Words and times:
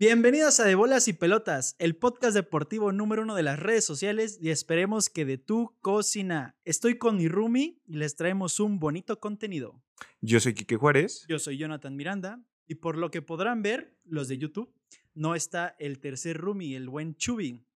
Bienvenidos 0.00 0.60
a 0.60 0.64
De 0.64 0.76
Bolas 0.76 1.08
y 1.08 1.12
Pelotas, 1.12 1.74
el 1.80 1.96
podcast 1.96 2.32
deportivo 2.32 2.92
número 2.92 3.22
uno 3.22 3.34
de 3.34 3.42
las 3.42 3.58
redes 3.58 3.84
sociales 3.84 4.38
y 4.40 4.50
esperemos 4.50 5.10
que 5.10 5.24
de 5.24 5.38
tu 5.38 5.76
cocina. 5.80 6.56
Estoy 6.64 6.98
con 6.98 7.16
mi 7.16 7.26
Rumi 7.26 7.82
y 7.84 7.96
les 7.96 8.14
traemos 8.14 8.60
un 8.60 8.78
bonito 8.78 9.18
contenido. 9.18 9.82
Yo 10.20 10.38
soy 10.38 10.54
Quique 10.54 10.76
Juárez. 10.76 11.26
Yo 11.28 11.40
soy 11.40 11.58
Jonathan 11.58 11.96
Miranda 11.96 12.40
y 12.68 12.76
por 12.76 12.96
lo 12.96 13.10
que 13.10 13.22
podrán 13.22 13.60
ver 13.62 13.98
los 14.04 14.28
de 14.28 14.38
YouTube, 14.38 14.72
no 15.14 15.34
está 15.34 15.74
el 15.80 15.98
tercer 15.98 16.36
Rumi, 16.36 16.76
el 16.76 16.88
buen 16.88 17.16
Chubi. 17.16 17.66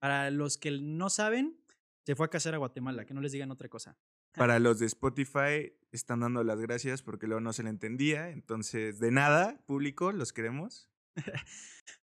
Para 0.00 0.32
los 0.32 0.58
que 0.58 0.72
no 0.72 1.10
saben, 1.10 1.60
se 2.04 2.16
fue 2.16 2.26
a 2.26 2.30
casar 2.30 2.56
a 2.56 2.58
Guatemala, 2.58 3.04
que 3.04 3.14
no 3.14 3.20
les 3.20 3.30
digan 3.30 3.52
otra 3.52 3.68
cosa. 3.68 3.96
Para 4.34 4.58
los 4.58 4.80
de 4.80 4.86
Spotify, 4.86 5.72
están 5.92 6.20
dando 6.20 6.42
las 6.42 6.58
gracias 6.58 7.02
porque 7.02 7.28
luego 7.28 7.40
no 7.40 7.52
se 7.52 7.62
le 7.62 7.70
entendía. 7.70 8.30
Entonces, 8.30 8.98
de 8.98 9.12
nada, 9.12 9.62
público, 9.64 10.10
los 10.10 10.32
queremos. 10.32 10.91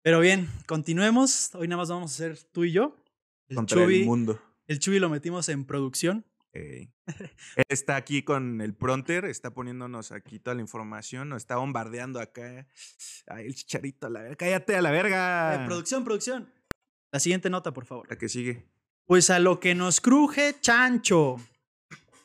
Pero 0.02 0.20
bien, 0.20 0.50
continuemos. 0.66 1.54
Hoy 1.56 1.68
nada 1.68 1.78
más 1.78 1.90
vamos 1.90 2.12
a 2.12 2.14
hacer 2.14 2.40
tú 2.52 2.64
y 2.64 2.72
yo. 2.72 2.96
El 3.48 3.56
Contra 3.58 3.84
el 3.84 4.06
mundo. 4.06 4.42
El 4.68 4.80
Chubi 4.80 5.00
lo 5.00 5.10
metimos 5.10 5.50
en 5.50 5.66
producción. 5.66 6.26
Él 6.52 6.90
está 7.70 7.96
aquí 7.96 8.24
con 8.24 8.62
el 8.62 8.74
pronter, 8.74 9.26
está 9.26 9.54
poniéndonos 9.54 10.12
aquí 10.12 10.40
toda 10.40 10.56
la 10.56 10.62
información, 10.62 11.30
nos 11.30 11.44
está 11.44 11.58
bombardeando 11.58 12.20
acá. 12.20 12.68
Ay, 13.28 13.46
el 13.46 13.56
chicharito, 13.56 14.10
la 14.10 14.36
cállate 14.36 14.76
a 14.76 14.82
la 14.82 14.92
verga. 14.92 15.64
Eh, 15.64 15.68
producción, 15.68 16.04
producción. 16.04 16.52
La 17.12 17.20
siguiente 17.20 17.50
nota, 17.50 17.72
por 17.74 17.86
favor. 17.86 18.08
La 18.10 18.18
que 18.18 18.30
sigue. 18.30 18.66
Pues 19.06 19.30
a 19.30 19.40
lo 19.40 19.60
que 19.60 19.76
nos 19.76 20.02
cruje, 20.02 20.56
chancho. 20.60 21.38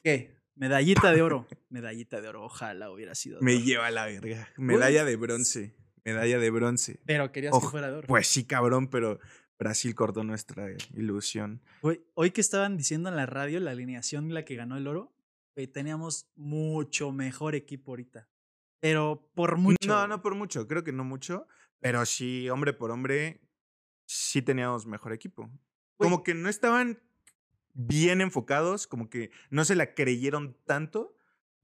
¿Qué? 0.03 0.35
Medallita 0.55 1.13
de 1.13 1.23
oro. 1.23 1.47
Medallita 1.71 2.21
de 2.21 2.29
oro, 2.29 2.45
ojalá 2.45 2.91
hubiera 2.91 3.15
sido. 3.15 3.41
Me 3.41 3.61
lleva 3.63 3.87
a 3.87 3.91
la 3.91 4.07
verga. 4.07 4.49
Medalla 4.57 5.05
de 5.05 5.17
bronce 5.17 5.75
medalla 6.05 6.39
de 6.39 6.51
bronce. 6.51 7.01
Pero 7.07 7.33
querías 7.33 7.55
que 7.59 7.67
fuera 7.67 7.91
de 7.91 7.99
oro. 7.99 8.07
Pues 8.07 8.27
sí, 8.27 8.45
cabrón, 8.45 8.89
pero 8.89 9.19
Brasil 9.59 9.95
cortó 9.95 10.25
nuestra 10.25 10.69
ilusión. 10.95 11.63
Hoy, 11.83 12.31
que 12.31 12.41
estaban 12.41 12.77
diciendo 12.77 13.09
en 13.09 13.17
la 13.17 13.27
radio 13.27 13.61
la 13.61 13.71
alineación 13.71 14.33
la 14.33 14.45
que 14.45 14.57
ganó 14.57 14.77
el 14.77 14.87
oro, 14.87 15.15
teníamos 15.73 16.29
mucho 16.35 17.13
mejor 17.13 17.55
equipo 17.55 17.93
ahorita. 17.93 18.29
Pero 18.81 19.31
por 19.35 19.57
mucho. 19.57 19.79
No, 19.87 20.07
no 20.07 20.21
por 20.21 20.35
mucho, 20.35 20.67
creo 20.69 20.85
que 20.85 20.93
no 20.93 21.05
mucho. 21.05 21.47
Pero 21.81 22.05
sí, 22.05 22.49
hombre 22.51 22.73
por 22.73 22.91
hombre, 22.91 23.41
sí 24.07 24.43
teníamos 24.43 24.87
mejor 24.87 25.13
equipo. 25.13 25.51
Como 25.97 26.23
que 26.23 26.35
no 26.35 26.49
estaban 26.49 27.01
bien 27.73 28.21
enfocados, 28.21 28.87
como 28.87 29.09
que 29.09 29.31
no 29.51 29.65
se 29.65 29.75
la 29.75 29.95
creyeron 29.95 30.57
tanto 30.65 31.14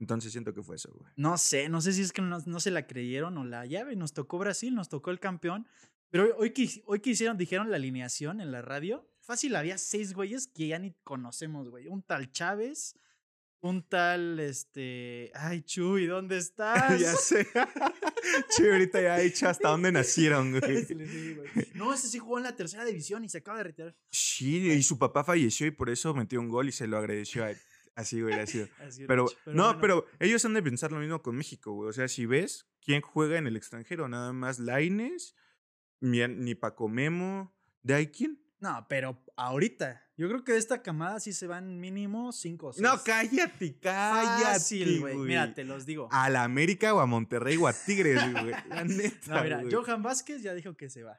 entonces 0.00 0.32
siento 0.32 0.54
que 0.54 0.62
fue 0.62 0.76
eso, 0.76 0.90
güey. 0.92 1.12
No 1.16 1.36
sé, 1.36 1.68
no 1.68 1.82
sé 1.82 1.92
si 1.92 2.00
es 2.00 2.12
que 2.12 2.22
no, 2.22 2.40
se 2.40 2.70
la 2.70 2.86
creyeron 2.86 3.36
o 3.36 3.44
la 3.44 3.66
llave. 3.66 3.96
Nos 3.96 4.14
tocó 4.14 4.38
Brasil, 4.38 4.74
nos 4.74 4.88
tocó 4.88 5.10
el 5.10 5.20
campeón. 5.20 5.68
Pero 6.08 6.34
hoy, 6.38 6.50
que, 6.50 6.82
hoy 6.86 7.00
que 7.00 7.10
hicieron, 7.10 7.36
dijeron 7.36 7.70
la 7.70 7.76
alineación 7.76 8.40
en 8.40 8.50
la 8.50 8.62
radio. 8.62 9.06
Fácil, 9.20 9.54
había 9.54 9.76
seis 9.76 10.14
güeyes 10.14 10.48
que 10.48 10.68
ya 10.68 10.78
ni 10.78 10.94
conocemos, 11.04 11.68
güey. 11.68 11.86
Un 11.86 12.02
tal 12.02 12.32
Chávez, 12.32 12.96
un 13.60 13.86
tal, 13.86 14.40
este. 14.40 15.30
Ay, 15.34 15.60
Chuy, 15.62 16.06
¿dónde 16.06 16.38
estás? 16.38 16.98
ya 16.98 17.14
sé. 17.14 17.46
Chuy, 18.56 18.70
ahorita 18.70 19.02
ya 19.02 19.14
ha 19.14 19.18
dicho 19.18 19.48
hasta 19.50 19.68
dónde 19.68 19.92
nacieron, 19.92 20.50
güey. 20.60 20.86
No, 21.74 21.92
ese 21.92 22.08
sí 22.08 22.18
jugó 22.18 22.38
en 22.38 22.44
la 22.44 22.56
tercera 22.56 22.86
división 22.86 23.22
y 23.22 23.28
se 23.28 23.38
acaba 23.38 23.58
de 23.58 23.64
retirar. 23.64 23.94
Sí, 24.10 24.66
y 24.70 24.82
su 24.82 24.98
papá 24.98 25.24
falleció 25.24 25.66
y 25.66 25.72
por 25.72 25.90
eso 25.90 26.14
metió 26.14 26.40
un 26.40 26.48
gol 26.48 26.70
y 26.70 26.72
se 26.72 26.86
lo 26.86 26.96
agradeció 26.96 27.44
a 27.44 27.50
él. 27.50 27.58
Así 28.00 28.22
hubiera 28.22 28.46
sido. 28.46 28.66
pero, 29.06 29.26
no, 29.46 29.78
pero 29.80 30.06
ellos 30.18 30.44
han 30.44 30.54
de 30.54 30.62
pensar 30.62 30.92
lo 30.92 30.98
mismo 30.98 31.22
con 31.22 31.36
México, 31.36 31.72
güey. 31.72 31.88
O 31.88 31.92
sea, 31.92 32.08
si 32.08 32.26
ves 32.26 32.66
quién 32.80 33.00
juega 33.00 33.38
en 33.38 33.46
el 33.46 33.56
extranjero, 33.56 34.08
nada 34.08 34.32
más 34.32 34.58
Laines, 34.58 35.34
ni, 36.00 36.26
ni 36.28 36.54
Paco 36.54 36.88
Memo, 36.88 37.54
¿de 37.82 37.94
ahí 37.94 38.06
quién? 38.08 38.40
No, 38.60 38.86
pero 38.88 39.22
ahorita, 39.36 40.06
yo 40.18 40.28
creo 40.28 40.44
que 40.44 40.52
de 40.52 40.58
esta 40.58 40.82
camada 40.82 41.18
sí 41.18 41.32
se 41.32 41.46
van 41.46 41.80
mínimo 41.80 42.30
cinco 42.30 42.68
o 42.68 42.72
seis. 42.74 42.82
No, 42.82 43.02
cállate, 43.02 43.78
cállate. 43.80 44.98
güey. 44.98 45.16
Mira, 45.16 45.54
te 45.54 45.64
los 45.64 45.86
digo. 45.86 46.08
A 46.12 46.28
la 46.28 46.44
América 46.44 46.92
o 46.92 47.00
a 47.00 47.06
Monterrey 47.06 47.56
o 47.56 47.66
a 47.66 47.72
Tigres, 47.72 48.20
güey. 48.32 48.54
La 48.68 48.84
neta. 48.84 49.34
No, 49.34 49.42
mira, 49.42 49.62
Johan 49.70 50.02
Vázquez 50.02 50.42
ya 50.42 50.52
dijo 50.52 50.76
que 50.76 50.90
se 50.90 51.02
va. 51.02 51.18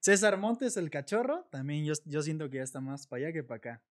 César 0.00 0.36
Montes, 0.36 0.76
el 0.76 0.90
cachorro, 0.90 1.46
también 1.50 1.84
yo, 1.84 1.94
yo 2.04 2.22
siento 2.22 2.50
que 2.50 2.56
ya 2.56 2.64
está 2.64 2.80
más 2.80 3.06
para 3.06 3.24
allá 3.26 3.32
que 3.32 3.44
para 3.44 3.58
acá. 3.58 3.82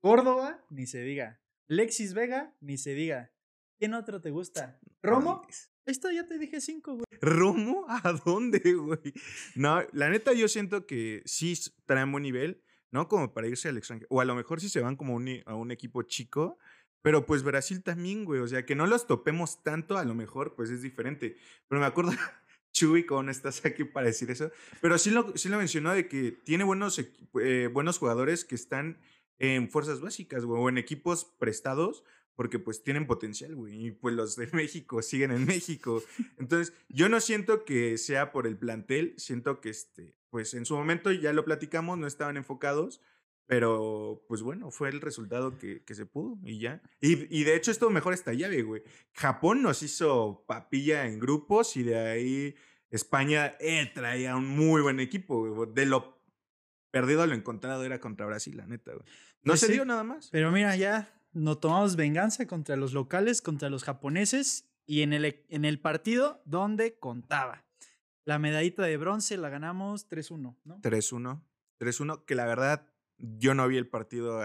Córdoba, 0.00 0.64
ni 0.70 0.86
se 0.86 1.00
diga. 1.02 1.40
Lexis 1.68 2.14
Vega, 2.14 2.56
ni 2.60 2.78
se 2.78 2.94
diga. 2.94 3.30
¿Quién 3.78 3.92
otro 3.92 4.22
te 4.22 4.30
gusta? 4.30 4.80
¿Romo? 5.02 5.46
Esto 5.84 6.10
ya 6.10 6.26
te 6.26 6.38
dije 6.38 6.62
cinco, 6.62 6.94
güey. 6.94 7.04
¿Romo? 7.20 7.84
¿A 7.88 8.12
dónde, 8.24 8.72
güey? 8.72 9.12
No, 9.54 9.82
la 9.92 10.08
neta 10.08 10.32
yo 10.32 10.48
siento 10.48 10.86
que 10.86 11.22
sí 11.26 11.54
traen 11.84 12.10
buen 12.10 12.22
nivel, 12.22 12.62
¿no? 12.90 13.06
Como 13.06 13.34
para 13.34 13.48
irse 13.48 13.68
al 13.68 13.76
extranjero. 13.76 14.08
O 14.10 14.22
a 14.22 14.24
lo 14.24 14.34
mejor 14.34 14.62
si 14.62 14.70
se 14.70 14.80
van 14.80 14.96
como 14.96 15.20
a 15.44 15.54
un 15.54 15.70
equipo 15.70 16.02
chico. 16.02 16.58
Pero 17.02 17.26
pues 17.26 17.42
Brasil 17.42 17.82
también, 17.82 18.24
güey. 18.24 18.40
O 18.40 18.48
sea, 18.48 18.64
que 18.64 18.74
no 18.74 18.86
los 18.86 19.06
topemos 19.06 19.62
tanto, 19.62 19.98
a 19.98 20.04
lo 20.04 20.14
mejor, 20.14 20.54
pues 20.54 20.70
es 20.70 20.80
diferente. 20.80 21.36
Pero 21.68 21.80
me 21.80 21.86
acuerdo, 21.86 22.12
Chuy, 22.72 23.04
¿cómo 23.04 23.30
estás 23.30 23.62
aquí 23.66 23.84
para 23.84 24.06
decir 24.06 24.30
eso? 24.30 24.50
Pero 24.80 24.96
sí 24.96 25.10
lo, 25.10 25.36
sí 25.36 25.50
lo 25.50 25.58
mencionó 25.58 25.92
de 25.92 26.08
que 26.08 26.32
tiene 26.32 26.64
buenos, 26.64 26.98
eh, 27.42 27.68
buenos 27.70 27.98
jugadores 27.98 28.46
que 28.46 28.54
están 28.54 28.98
en 29.38 29.70
fuerzas 29.70 30.00
básicas, 30.00 30.44
güey, 30.44 30.60
o 30.60 30.68
en 30.68 30.78
equipos 30.78 31.24
prestados, 31.38 32.04
porque 32.34 32.58
pues 32.58 32.84
tienen 32.84 33.06
potencial, 33.06 33.54
güey, 33.56 33.86
y 33.86 33.90
pues 33.90 34.14
los 34.14 34.36
de 34.36 34.46
México 34.52 35.02
siguen 35.02 35.32
en 35.32 35.44
México. 35.44 36.02
Entonces, 36.38 36.74
yo 36.88 37.08
no 37.08 37.20
siento 37.20 37.64
que 37.64 37.98
sea 37.98 38.32
por 38.32 38.46
el 38.46 38.56
plantel, 38.56 39.14
siento 39.16 39.60
que 39.60 39.70
este, 39.70 40.14
pues 40.30 40.54
en 40.54 40.64
su 40.64 40.76
momento 40.76 41.10
ya 41.12 41.32
lo 41.32 41.44
platicamos, 41.44 41.98
no 41.98 42.06
estaban 42.06 42.36
enfocados, 42.36 43.00
pero 43.46 44.24
pues 44.28 44.42
bueno, 44.42 44.70
fue 44.70 44.90
el 44.90 45.00
resultado 45.00 45.56
que, 45.56 45.82
que 45.82 45.94
se 45.94 46.04
pudo 46.04 46.38
y 46.44 46.60
ya. 46.60 46.82
Y, 47.00 47.34
y 47.34 47.44
de 47.44 47.56
hecho 47.56 47.70
esto 47.70 47.88
mejor 47.88 48.12
esta 48.12 48.34
llave, 48.34 48.62
güey. 48.62 48.82
Japón 49.14 49.62
nos 49.62 49.82
hizo 49.82 50.44
papilla 50.46 51.06
en 51.06 51.18
grupos 51.18 51.76
y 51.76 51.82
de 51.82 51.96
ahí 51.96 52.54
España 52.90 53.56
eh, 53.58 53.90
traía 53.94 54.36
un 54.36 54.46
muy 54.46 54.82
buen 54.82 55.00
equipo, 55.00 55.48
güey. 55.48 55.72
De 55.72 55.86
lo 55.86 56.17
perdido 56.90 57.26
lo 57.26 57.34
encontrado 57.34 57.84
era 57.84 58.00
contra 58.00 58.26
Brasil, 58.26 58.56
la 58.56 58.66
neta, 58.66 58.92
güey. 58.92 59.04
No 59.42 59.52
pues 59.52 59.60
se 59.60 59.72
dio 59.72 59.84
nada 59.84 60.04
más. 60.04 60.28
Pero 60.30 60.50
mira, 60.50 60.74
ya 60.76 61.12
nos 61.32 61.60
tomamos 61.60 61.96
venganza 61.96 62.46
contra 62.46 62.76
los 62.76 62.92
locales, 62.92 63.42
contra 63.42 63.70
los 63.70 63.84
japoneses 63.84 64.68
y 64.86 65.02
en 65.02 65.12
el, 65.12 65.44
en 65.48 65.64
el 65.64 65.80
partido 65.80 66.42
donde 66.44 66.98
contaba. 66.98 67.64
La 68.24 68.38
medallita 68.38 68.82
de 68.82 68.96
bronce 68.96 69.36
la 69.36 69.48
ganamos 69.48 70.08
3-1, 70.08 70.56
¿no? 70.64 70.80
3-1. 70.80 71.42
3-1, 71.80 72.24
que 72.24 72.34
la 72.34 72.46
verdad 72.46 72.86
yo 73.18 73.54
no 73.54 73.66
vi 73.68 73.76
el 73.76 73.86
partido 73.86 74.42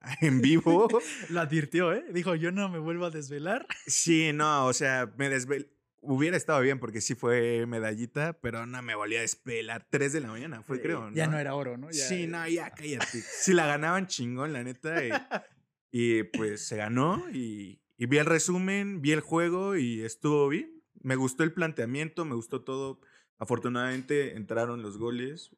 en 0.20 0.40
vivo. 0.40 0.88
lo 1.30 1.40
advirtió, 1.40 1.92
¿eh? 1.92 2.04
Dijo, 2.12 2.34
yo 2.34 2.52
no 2.52 2.68
me 2.68 2.78
vuelvo 2.78 3.06
a 3.06 3.10
desvelar. 3.10 3.66
Sí, 3.86 4.32
no, 4.32 4.66
o 4.66 4.72
sea, 4.72 5.12
me 5.16 5.28
desvelé 5.28 5.75
hubiera 6.00 6.36
estado 6.36 6.60
bien 6.60 6.78
porque 6.78 7.00
sí 7.00 7.14
fue 7.14 7.66
medallita, 7.66 8.38
pero 8.40 8.66
no 8.66 8.80
me 8.82 8.94
volía 8.94 9.18
a 9.18 9.22
despelar. 9.22 9.86
Tres 9.90 10.12
de 10.12 10.20
la 10.20 10.28
mañana 10.28 10.62
fue, 10.62 10.80
creo. 10.80 11.10
Ya 11.12 11.26
no 11.26 11.38
era 11.38 11.54
oro, 11.54 11.76
¿no? 11.76 11.92
sí, 11.92 12.26
no, 12.26 12.46
ya 12.48 12.70
cállate. 12.76 13.20
si 13.20 13.52
la 13.52 13.66
ganaban 13.66 14.06
chingón, 14.06 14.52
la 14.52 14.62
neta. 14.62 15.54
Y, 15.90 16.24
pues 16.24 16.66
se 16.66 16.76
ganó 16.76 17.28
y, 17.30 17.80
vi 17.96 18.18
el 18.18 18.26
resumen, 18.26 19.00
vi 19.00 19.12
el 19.12 19.20
juego 19.20 19.76
y 19.76 20.02
estuvo 20.02 20.48
bien. 20.48 20.82
Me 21.02 21.16
gustó 21.16 21.42
el 21.42 21.52
planteamiento, 21.52 22.24
me 22.24 22.34
gustó 22.34 22.62
todo. 22.62 23.00
Afortunadamente 23.38 24.36
entraron 24.36 24.82
los 24.82 24.98
goles. 24.98 25.54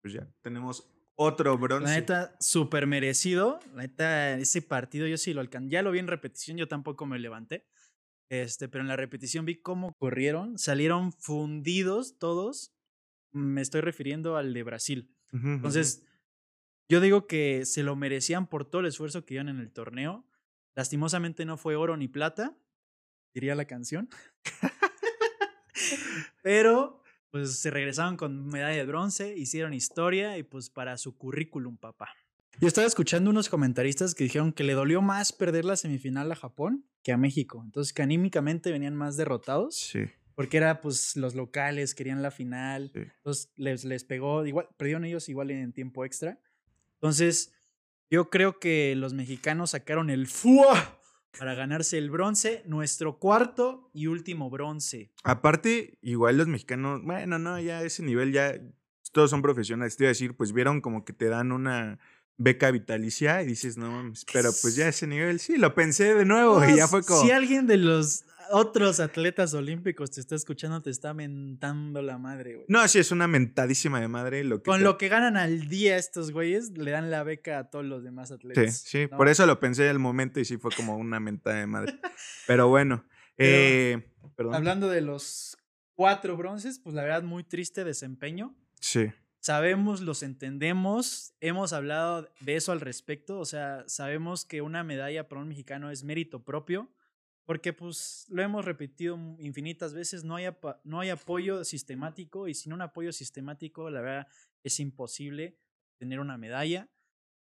Pues 0.00 0.14
ya, 0.14 0.28
tenemos 0.40 0.90
otro 1.14 1.56
bronce. 1.58 1.88
La 1.88 1.94
neta, 1.94 2.36
súper 2.40 2.86
merecido. 2.86 3.60
La 3.74 3.82
neta, 3.82 4.38
ese 4.38 4.62
partido 4.62 5.06
yo 5.06 5.16
sí 5.16 5.32
lo 5.34 5.40
alcancé. 5.40 5.70
Ya 5.70 5.82
lo 5.82 5.90
vi 5.92 5.98
en 5.98 6.08
repetición, 6.08 6.56
yo 6.56 6.68
tampoco 6.68 7.06
me 7.06 7.18
levanté. 7.18 7.66
Este, 8.30 8.68
pero 8.68 8.82
en 8.82 8.88
la 8.88 8.96
repetición 8.96 9.44
vi 9.44 9.60
cómo 9.60 9.94
corrieron, 9.94 10.58
salieron 10.58 11.12
fundidos 11.12 12.18
todos. 12.18 12.72
Me 13.32 13.60
estoy 13.60 13.80
refiriendo 13.80 14.36
al 14.36 14.54
de 14.54 14.62
Brasil. 14.62 15.14
Entonces, 15.32 16.04
yo 16.88 17.00
digo 17.00 17.26
que 17.26 17.64
se 17.64 17.82
lo 17.82 17.96
merecían 17.96 18.46
por 18.46 18.68
todo 18.68 18.80
el 18.80 18.88
esfuerzo 18.88 19.24
que 19.24 19.34
dieron 19.34 19.48
en 19.48 19.60
el 19.60 19.72
torneo. 19.72 20.26
Lastimosamente 20.74 21.46
no 21.46 21.56
fue 21.56 21.74
oro 21.76 21.96
ni 21.96 22.08
plata, 22.08 22.54
diría 23.34 23.54
la 23.54 23.64
canción. 23.64 24.10
pero, 26.42 27.02
pues 27.30 27.58
se 27.58 27.70
regresaron 27.70 28.16
con 28.16 28.46
medalla 28.46 28.76
de 28.76 28.84
bronce, 28.84 29.36
hicieron 29.36 29.74
historia 29.74 30.36
y 30.38 30.42
pues 30.42 30.70
para 30.70 30.98
su 30.98 31.16
currículum, 31.16 31.76
papá. 31.76 32.14
Yo 32.60 32.68
estaba 32.68 32.86
escuchando 32.86 33.30
unos 33.30 33.48
comentaristas 33.48 34.14
que 34.14 34.24
dijeron 34.24 34.52
que 34.52 34.64
le 34.64 34.74
dolió 34.74 35.02
más 35.02 35.32
perder 35.32 35.64
la 35.64 35.76
semifinal 35.76 36.30
a 36.30 36.36
Japón 36.36 36.86
que 37.02 37.12
a 37.12 37.16
México. 37.16 37.62
Entonces, 37.64 37.92
que 37.92 38.02
anímicamente 38.02 38.70
venían 38.70 38.94
más 38.94 39.16
derrotados. 39.16 39.76
Sí. 39.76 40.04
Porque 40.34 40.58
era, 40.58 40.80
pues, 40.80 41.16
los 41.16 41.34
locales 41.34 41.94
querían 41.94 42.22
la 42.22 42.30
final. 42.30 42.92
Entonces, 42.94 43.52
les, 43.56 43.84
les 43.84 44.04
pegó. 44.04 44.46
Igual, 44.46 44.68
perdieron 44.76 45.04
ellos 45.04 45.28
igual 45.28 45.50
en 45.50 45.72
tiempo 45.72 46.04
extra. 46.04 46.40
Entonces, 46.94 47.52
yo 48.10 48.30
creo 48.30 48.58
que 48.60 48.94
los 48.94 49.14
mexicanos 49.14 49.70
sacaron 49.70 50.10
el 50.10 50.26
FUA 50.26 51.00
para 51.38 51.54
ganarse 51.54 51.98
el 51.98 52.10
bronce, 52.10 52.62
nuestro 52.66 53.18
cuarto 53.18 53.90
y 53.92 54.06
último 54.06 54.50
bronce. 54.50 55.12
Aparte, 55.24 55.98
igual 56.02 56.36
los 56.36 56.46
mexicanos, 56.46 57.00
bueno, 57.02 57.38
no, 57.38 57.58
ya 57.58 57.82
ese 57.82 58.02
nivel 58.02 58.32
ya 58.32 58.60
todos 59.12 59.30
son 59.30 59.42
profesionales. 59.42 59.96
Te 59.96 60.04
iba 60.04 60.08
a 60.08 60.12
decir, 60.12 60.36
pues 60.36 60.52
vieron 60.52 60.80
como 60.80 61.04
que 61.04 61.12
te 61.12 61.28
dan 61.28 61.52
una 61.52 61.98
beca 62.38 62.70
vitalicia 62.70 63.42
y 63.42 63.46
dices, 63.46 63.76
no 63.76 63.90
mames, 63.90 64.24
pero 64.32 64.50
pues 64.62 64.74
ya 64.76 64.88
ese 64.88 65.06
nivel, 65.06 65.38
sí, 65.38 65.56
lo 65.58 65.74
pensé 65.74 66.14
de 66.14 66.24
nuevo 66.24 66.64
y 66.64 66.76
ya 66.76 66.88
fue 66.88 67.02
como... 67.04 67.22
Si 67.22 67.30
alguien 67.30 67.66
de 67.66 67.76
los 67.76 68.24
otros 68.50 69.00
atletas 69.00 69.54
olímpicos 69.54 70.10
te 70.10 70.20
está 70.20 70.34
escuchando, 70.34 70.82
te 70.82 70.90
está 70.90 71.14
mentando 71.14 72.02
la 72.02 72.18
madre, 72.18 72.54
güey. 72.56 72.66
No, 72.68 72.86
sí, 72.88 72.98
es 72.98 73.10
una 73.12 73.26
mentadísima 73.28 74.00
de 74.00 74.08
madre. 74.08 74.44
Lo 74.44 74.58
que 74.58 74.64
Con 74.70 74.78
te- 74.78 74.84
lo 74.84 74.98
que 74.98 75.08
ganan 75.08 75.36
al 75.36 75.68
día 75.68 75.96
estos 75.96 76.32
güeyes, 76.32 76.70
le 76.76 76.90
dan 76.90 77.10
la 77.10 77.22
beca 77.22 77.58
a 77.60 77.70
todos 77.70 77.84
los 77.84 78.02
demás 78.02 78.28
Sí, 78.28 78.34
atletas. 78.34 78.76
sí, 78.84 79.06
¿no? 79.10 79.16
por 79.16 79.28
eso 79.28 79.46
lo 79.46 79.58
pensé 79.60 79.88
al 79.88 79.98
momento 79.98 80.40
y 80.40 80.44
sí 80.44 80.56
fue 80.58 80.70
como 80.76 80.96
una 80.96 81.20
mentada 81.20 81.56
de 81.56 81.66
madre. 81.66 81.98
Pero 82.46 82.68
bueno, 82.68 83.04
Pero, 83.36 83.56
eh, 83.56 84.12
perdón. 84.36 84.54
Hablando 84.56 84.88
de 84.90 85.00
los 85.00 85.56
cuatro 85.94 86.36
bronces, 86.36 86.78
pues 86.78 86.94
la 86.94 87.02
verdad, 87.04 87.22
muy 87.22 87.44
triste 87.44 87.84
desempeño. 87.84 88.54
Sí, 88.80 89.10
Sabemos, 89.42 90.00
los 90.02 90.22
entendemos, 90.22 91.34
hemos 91.40 91.72
hablado 91.72 92.30
de 92.38 92.54
eso 92.54 92.70
al 92.70 92.80
respecto, 92.80 93.40
o 93.40 93.44
sea, 93.44 93.82
sabemos 93.88 94.44
que 94.44 94.62
una 94.62 94.84
medalla 94.84 95.26
para 95.26 95.40
un 95.40 95.48
mexicano 95.48 95.90
es 95.90 96.04
mérito 96.04 96.44
propio, 96.44 96.94
porque 97.44 97.72
pues 97.72 98.24
lo 98.28 98.40
hemos 98.40 98.64
repetido 98.64 99.16
infinitas 99.40 99.94
veces, 99.94 100.22
no 100.22 100.36
hay, 100.36 100.44
apoyo 101.10 101.64
sistemático 101.64 102.46
y 102.46 102.54
sin 102.54 102.72
un 102.72 102.82
apoyo 102.82 103.12
sistemático, 103.12 103.90
la 103.90 104.00
verdad, 104.00 104.28
es 104.62 104.78
imposible 104.78 105.58
tener 105.98 106.20
una 106.20 106.38
medalla. 106.38 106.88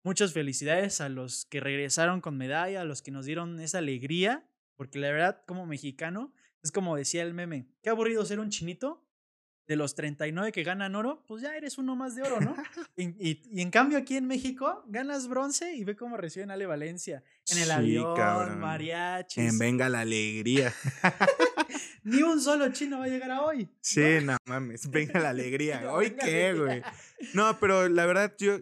Muchas 0.04 0.34
felicidades 0.34 1.00
a 1.00 1.08
los 1.08 1.46
que 1.46 1.62
regresaron 1.62 2.20
con 2.20 2.36
medalla, 2.36 2.82
a 2.82 2.86
los 2.86 3.02
que 3.02 3.12
nos 3.12 3.26
dieron 3.26 3.62
esa 3.62 3.78
alegría, 3.78 4.46
porque 4.76 5.00
la 5.00 5.12
verdad, 5.12 5.44
como 5.48 5.66
mexicano, 5.66 6.34
es 6.62 6.74
como 6.74 6.98
decía 6.98 7.24
el 7.24 7.34
meme, 7.34 7.70
qué 7.82 7.90
aburrido 7.90 8.26
ser 8.26 8.42
un 8.42 8.50
chinito 8.50 9.05
de 9.68 9.76
los 9.76 9.96
39 9.96 10.52
que 10.52 10.64
ganan 10.64 10.96
oro, 10.96 11.24
pues 11.28 11.42
ya 11.42 11.56
eres 11.58 11.78
uno 11.78 11.96
más 11.96 12.16
de 12.16 12.22
oro, 12.24 12.40
¿no? 12.40 12.56
y, 12.98 13.04
y- 13.30 13.42
y 13.52 13.62
en 13.62 13.72
cambio 13.72 13.98
aquí 13.98 14.16
en 14.18 14.28
México 14.28 14.84
ganas 14.88 15.28
bronce 15.28 15.74
y 15.76 15.84
ve 15.84 15.96
cómo 15.96 16.18
reciben 16.18 16.52
Ale 16.52 16.66
Valencia. 16.68 17.24
En 17.52 17.58
el 17.58 17.66
Sí, 17.66 17.72
avión, 17.72 18.16
cabrón. 18.16 18.60
mariachis. 18.60 19.38
en 19.44 19.58
Venga 19.58 19.90
la 19.90 20.02
Alegría. 20.02 20.74
Ni 22.04 22.22
un 22.22 22.40
solo 22.40 22.72
chino 22.72 23.00
va 23.00 23.06
a 23.06 23.08
llegar 23.08 23.32
a 23.32 23.42
hoy. 23.42 23.68
Sí, 23.82 24.04
no 24.24 24.38
mames, 24.46 24.90
venga 24.90 25.20
la 25.20 25.30
alegría. 25.30 25.82
No, 25.84 25.94
¿Hoy 25.94 26.12
qué, 26.12 26.54
güey? 26.54 26.82
No, 27.34 27.60
pero 27.60 27.90
la 27.90 28.06
verdad, 28.06 28.36
yo 28.38 28.60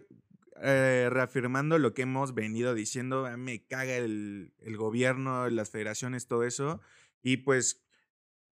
eh, 0.62 1.08
reafirmando 1.10 1.78
lo 1.78 1.92
que 1.92 2.02
hemos 2.02 2.34
venido 2.34 2.74
diciendo, 2.74 3.28
me 3.36 3.62
caga 3.66 3.96
el, 3.96 4.54
el 4.60 4.76
gobierno, 4.78 5.48
las 5.50 5.70
federaciones, 5.70 6.26
todo 6.26 6.44
eso. 6.44 6.80
Y 7.22 7.38
pues, 7.38 7.83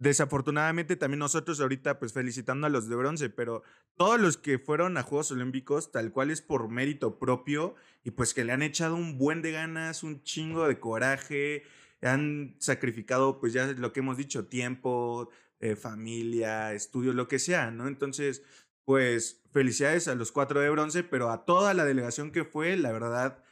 desafortunadamente, 0.03 0.97
también 0.97 1.21
nosotros 1.21 1.61
ahorita, 1.61 2.01
pues 2.01 2.13
felicitando 2.13 2.67
a 2.67 2.71
los 2.71 2.89
de 2.89 2.97
bronce, 2.97 3.31
pero 3.31 3.63
todos 3.97 4.21
los 4.21 4.37
que 4.37 4.59
fueron 4.59 4.97
a 4.97 5.03
Juegos 5.03 5.31
Olímpicos, 5.31 5.93
tal 5.93 6.11
cual 6.11 6.31
es 6.31 6.43
por 6.43 6.69
mérito 6.69 7.21
propio, 7.21 7.77
y 8.03 8.11
pues 8.11 8.35
que 8.35 8.45
le 8.45 8.53
han 8.53 8.63
echado 8.63 8.97
un 8.97 9.17
buen 9.17 9.43
de 9.43 9.53
ganas, 9.53 10.03
un 10.03 10.25
chingo 10.25 10.67
de 10.67 10.81
coraje, 10.81 11.63
han 12.03 12.57
sacrificado, 12.59 13.39
pues 13.39 13.53
ya 13.53 13.67
lo 13.67 13.93
que 13.93 14.01
hemos 14.01 14.17
dicho, 14.17 14.47
tiempo, 14.47 15.31
eh, 15.61 15.77
familia, 15.77 16.73
estudios, 16.73 17.15
lo 17.15 17.29
que 17.29 17.39
sea, 17.39 17.71
¿no? 17.71 17.87
Entonces, 17.87 18.43
pues 18.85 19.45
felicidades 19.53 20.09
a 20.09 20.17
los 20.17 20.33
cuatro 20.33 20.61
de 20.61 20.71
bronce, 20.71 21.05
pero 21.05 21.31
a 21.31 21.45
toda 21.45 21.75
la 21.75 21.85
delegación 21.85 22.33
que 22.33 22.45
fue, 22.45 22.77
la 22.77 22.91
verdad, 22.91 23.45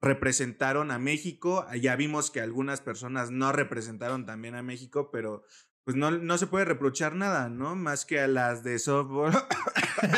representaron 0.00 0.92
a 0.92 1.00
México. 1.00 1.66
Ya 1.80 1.96
vimos 1.96 2.30
que 2.30 2.40
algunas 2.40 2.80
personas 2.80 3.32
no 3.32 3.50
representaron 3.50 4.24
también 4.24 4.54
a 4.54 4.62
México, 4.62 5.10
pero 5.10 5.42
pues 5.86 5.96
no, 5.96 6.10
no 6.10 6.36
se 6.36 6.48
puede 6.48 6.64
reprochar 6.64 7.14
nada, 7.14 7.48
¿no? 7.48 7.76
Más 7.76 8.04
que 8.04 8.18
a 8.18 8.26
las 8.26 8.64
de 8.64 8.80
softball, 8.80 9.32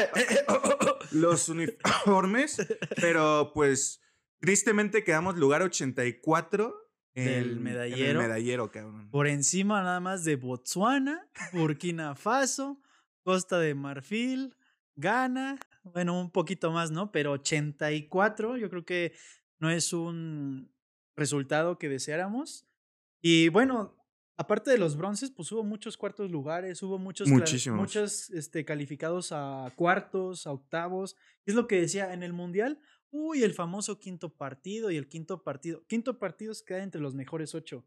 los 1.10 1.50
uniformes, 1.50 2.66
pero 2.98 3.52
pues 3.52 4.00
tristemente 4.40 5.04
quedamos 5.04 5.36
lugar 5.36 5.60
84 5.60 6.74
en, 7.12 7.24
Del 7.26 7.34
en 7.34 7.50
el 7.50 7.60
medallero. 7.60 8.18
medallero, 8.18 8.70
cabrón. 8.70 9.10
Por 9.10 9.26
encima 9.26 9.82
nada 9.82 10.00
más 10.00 10.24
de 10.24 10.36
Botswana, 10.36 11.28
Burkina 11.52 12.14
Faso, 12.14 12.80
Costa 13.22 13.58
de 13.58 13.74
Marfil, 13.74 14.56
Ghana, 14.96 15.58
bueno, 15.82 16.18
un 16.18 16.30
poquito 16.30 16.72
más, 16.72 16.90
¿no? 16.90 17.12
Pero 17.12 17.32
84, 17.32 18.56
yo 18.56 18.70
creo 18.70 18.86
que 18.86 19.12
no 19.58 19.68
es 19.68 19.92
un 19.92 20.72
resultado 21.14 21.76
que 21.76 21.90
deseáramos. 21.90 22.66
Y 23.20 23.50
bueno, 23.50 23.97
aparte 24.38 24.70
de 24.70 24.78
los 24.78 24.96
bronces, 24.96 25.30
pues 25.30 25.50
hubo 25.52 25.64
muchos 25.64 25.96
cuartos 25.96 26.30
lugares, 26.30 26.82
hubo 26.82 26.96
muchos, 26.96 27.28
muchos 27.28 28.30
este, 28.30 28.64
calificados 28.64 29.32
a 29.32 29.70
cuartos, 29.74 30.46
a 30.46 30.52
octavos. 30.52 31.16
Es 31.44 31.54
lo 31.54 31.66
que 31.66 31.80
decía 31.80 32.14
en 32.14 32.22
el 32.22 32.32
Mundial. 32.32 32.80
Uy, 33.10 33.42
el 33.42 33.52
famoso 33.52 33.98
quinto 33.98 34.32
partido 34.32 34.90
y 34.90 34.96
el 34.96 35.08
quinto 35.08 35.42
partido. 35.42 35.84
Quinto 35.88 36.18
partido 36.18 36.54
se 36.54 36.64
queda 36.64 36.84
entre 36.84 37.00
los 37.00 37.14
mejores 37.14 37.54
ocho. 37.54 37.84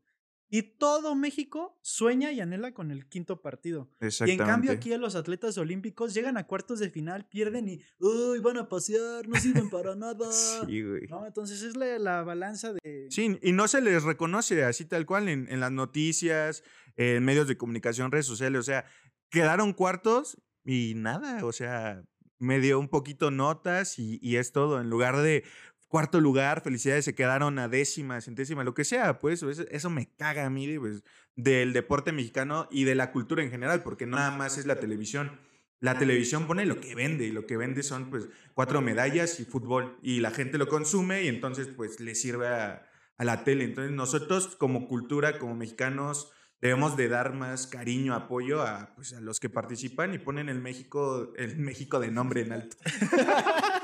Y 0.54 0.64
todo 0.64 1.16
México 1.16 1.80
sueña 1.82 2.34
y 2.34 2.42
anhela 2.42 2.74
con 2.74 2.92
el 2.92 3.08
quinto 3.08 3.42
partido. 3.42 3.90
Y 4.02 4.32
en 4.32 4.38
cambio 4.38 4.74
aquí 4.74 4.92
a 4.92 4.98
los 4.98 5.16
atletas 5.16 5.58
olímpicos 5.58 6.14
llegan 6.14 6.36
a 6.36 6.46
cuartos 6.46 6.80
de 6.80 6.90
final, 6.90 7.26
pierden 7.30 7.70
y 7.70 7.80
uy, 8.00 8.40
van 8.40 8.58
a 8.58 8.68
pasear, 8.68 9.30
no 9.30 9.40
sirven 9.40 9.70
para 9.70 9.96
nada. 9.96 10.30
Sí, 10.30 10.84
güey. 10.84 11.08
¿No? 11.08 11.26
Entonces 11.26 11.62
es 11.62 11.78
la, 11.78 11.98
la 12.00 12.24
balanza 12.24 12.74
de... 12.74 13.08
Sí, 13.10 13.40
y 13.42 13.54
no 13.54 13.70
se 13.70 13.80
les 13.80 14.04
reconoce 14.04 14.66
así 14.66 14.84
tal 14.84 15.06
cual 15.06 15.30
en, 15.30 15.48
en 15.50 15.62
las 15.62 15.72
noticias, 15.72 16.66
en 16.98 17.24
medios 17.24 17.48
de 17.48 17.56
comunicación, 17.56 18.12
redes 18.12 18.26
sociales. 18.26 18.60
O 18.60 18.64
sea, 18.64 18.84
quedaron 19.30 19.72
cuartos 19.72 20.38
y 20.66 20.96
nada. 20.98 21.46
O 21.46 21.54
sea, 21.54 22.04
me 22.40 22.60
dio 22.60 22.78
un 22.78 22.90
poquito 22.90 23.32
notas 23.32 24.00
y, 24.00 24.20
y 24.22 24.36
es 24.36 24.52
todo. 24.52 24.82
En 24.82 24.90
lugar 24.90 25.16
de 25.16 25.46
cuarto 25.92 26.22
lugar, 26.22 26.62
felicidades, 26.62 27.04
se 27.04 27.14
quedaron 27.14 27.60
a 27.60 27.68
décima, 27.68 28.22
centésima, 28.22 28.64
lo 28.64 28.74
que 28.74 28.86
sea. 28.86 29.20
Pues 29.20 29.44
eso, 29.44 29.90
me 29.90 30.08
caga 30.16 30.46
a 30.46 30.50
mí 30.50 30.80
pues, 30.80 31.04
del 31.36 31.74
deporte 31.74 32.14
mexicano 32.14 32.70
y 32.72 32.86
de 32.86 32.96
la 32.96 33.12
cultura 33.12 33.44
en 33.44 33.52
general, 33.52 33.84
porque 33.84 34.08
nada 34.08 34.32
más 34.32 34.58
es 34.58 34.66
la 34.66 34.80
televisión. 34.80 35.40
La 35.82 35.98
televisión 35.98 36.48
pone 36.48 36.66
lo 36.66 36.80
que 36.80 36.96
vende 36.96 37.26
y 37.26 37.32
lo 37.32 37.46
que 37.46 37.58
vende 37.58 37.84
son 37.84 38.10
pues 38.12 38.30
cuatro 38.54 38.82
medallas 38.82 39.40
y 39.40 39.46
fútbol 39.46 39.98
y 40.04 40.20
la 40.20 40.30
gente 40.30 40.60
lo 40.60 40.68
consume 40.68 41.24
y 41.24 41.28
entonces 41.28 41.68
pues 41.76 42.00
le 42.00 42.14
sirve 42.14 42.48
a, 42.48 42.88
a 43.18 43.26
la 43.26 43.44
tele. 43.44 43.66
Entonces 43.66 43.92
nosotros 43.92 44.56
como 44.56 44.88
cultura, 44.88 45.40
como 45.40 45.56
mexicanos, 45.56 46.32
debemos 46.62 46.96
de 46.96 47.10
dar 47.10 47.34
más 47.34 47.68
cariño, 47.68 48.14
apoyo 48.14 48.62
a, 48.62 48.94
pues, 48.96 49.14
a 49.14 49.20
los 49.20 49.40
que 49.40 49.50
participan 49.50 50.14
y 50.14 50.20
ponen 50.20 50.48
el 50.48 50.62
México, 50.62 51.34
el 51.36 51.58
México 51.58 52.00
de 52.00 52.12
nombre 52.12 52.42
en 52.42 52.54
alto. 52.54 52.78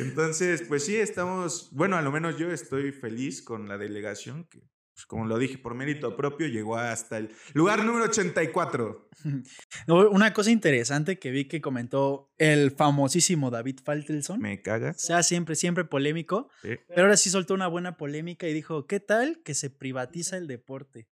Entonces, 0.00 0.62
pues 0.62 0.84
sí, 0.84 0.96
estamos, 0.96 1.68
bueno, 1.72 1.96
a 1.96 2.02
lo 2.02 2.10
menos 2.10 2.38
yo 2.38 2.50
estoy 2.50 2.92
feliz 2.92 3.42
con 3.42 3.68
la 3.68 3.78
delegación 3.78 4.44
que, 4.44 4.60
pues, 5.00 5.06
como 5.06 5.26
lo 5.26 5.38
dije, 5.38 5.58
por 5.58 5.74
mérito 5.74 6.16
propio 6.16 6.46
llegó 6.46 6.76
hasta 6.76 7.18
el 7.18 7.30
lugar 7.54 7.84
número 7.84 8.04
84. 8.04 9.08
Una 9.88 10.32
cosa 10.32 10.50
interesante 10.50 11.18
que 11.18 11.30
vi 11.30 11.46
que 11.46 11.60
comentó 11.60 12.32
el 12.38 12.70
famosísimo 12.70 13.50
David 13.50 13.80
Faltelson. 13.82 14.40
Me 14.40 14.60
caga. 14.60 14.92
sea 14.94 15.22
siempre, 15.22 15.54
siempre 15.54 15.84
polémico. 15.84 16.48
Sí. 16.62 16.76
Pero 16.88 17.02
ahora 17.02 17.16
sí 17.16 17.30
soltó 17.30 17.54
una 17.54 17.66
buena 17.66 17.96
polémica 17.96 18.46
y 18.46 18.52
dijo, 18.52 18.86
¿qué 18.86 19.00
tal 19.00 19.42
que 19.42 19.54
se 19.54 19.70
privatiza 19.70 20.36
el 20.36 20.46
deporte? 20.46 21.08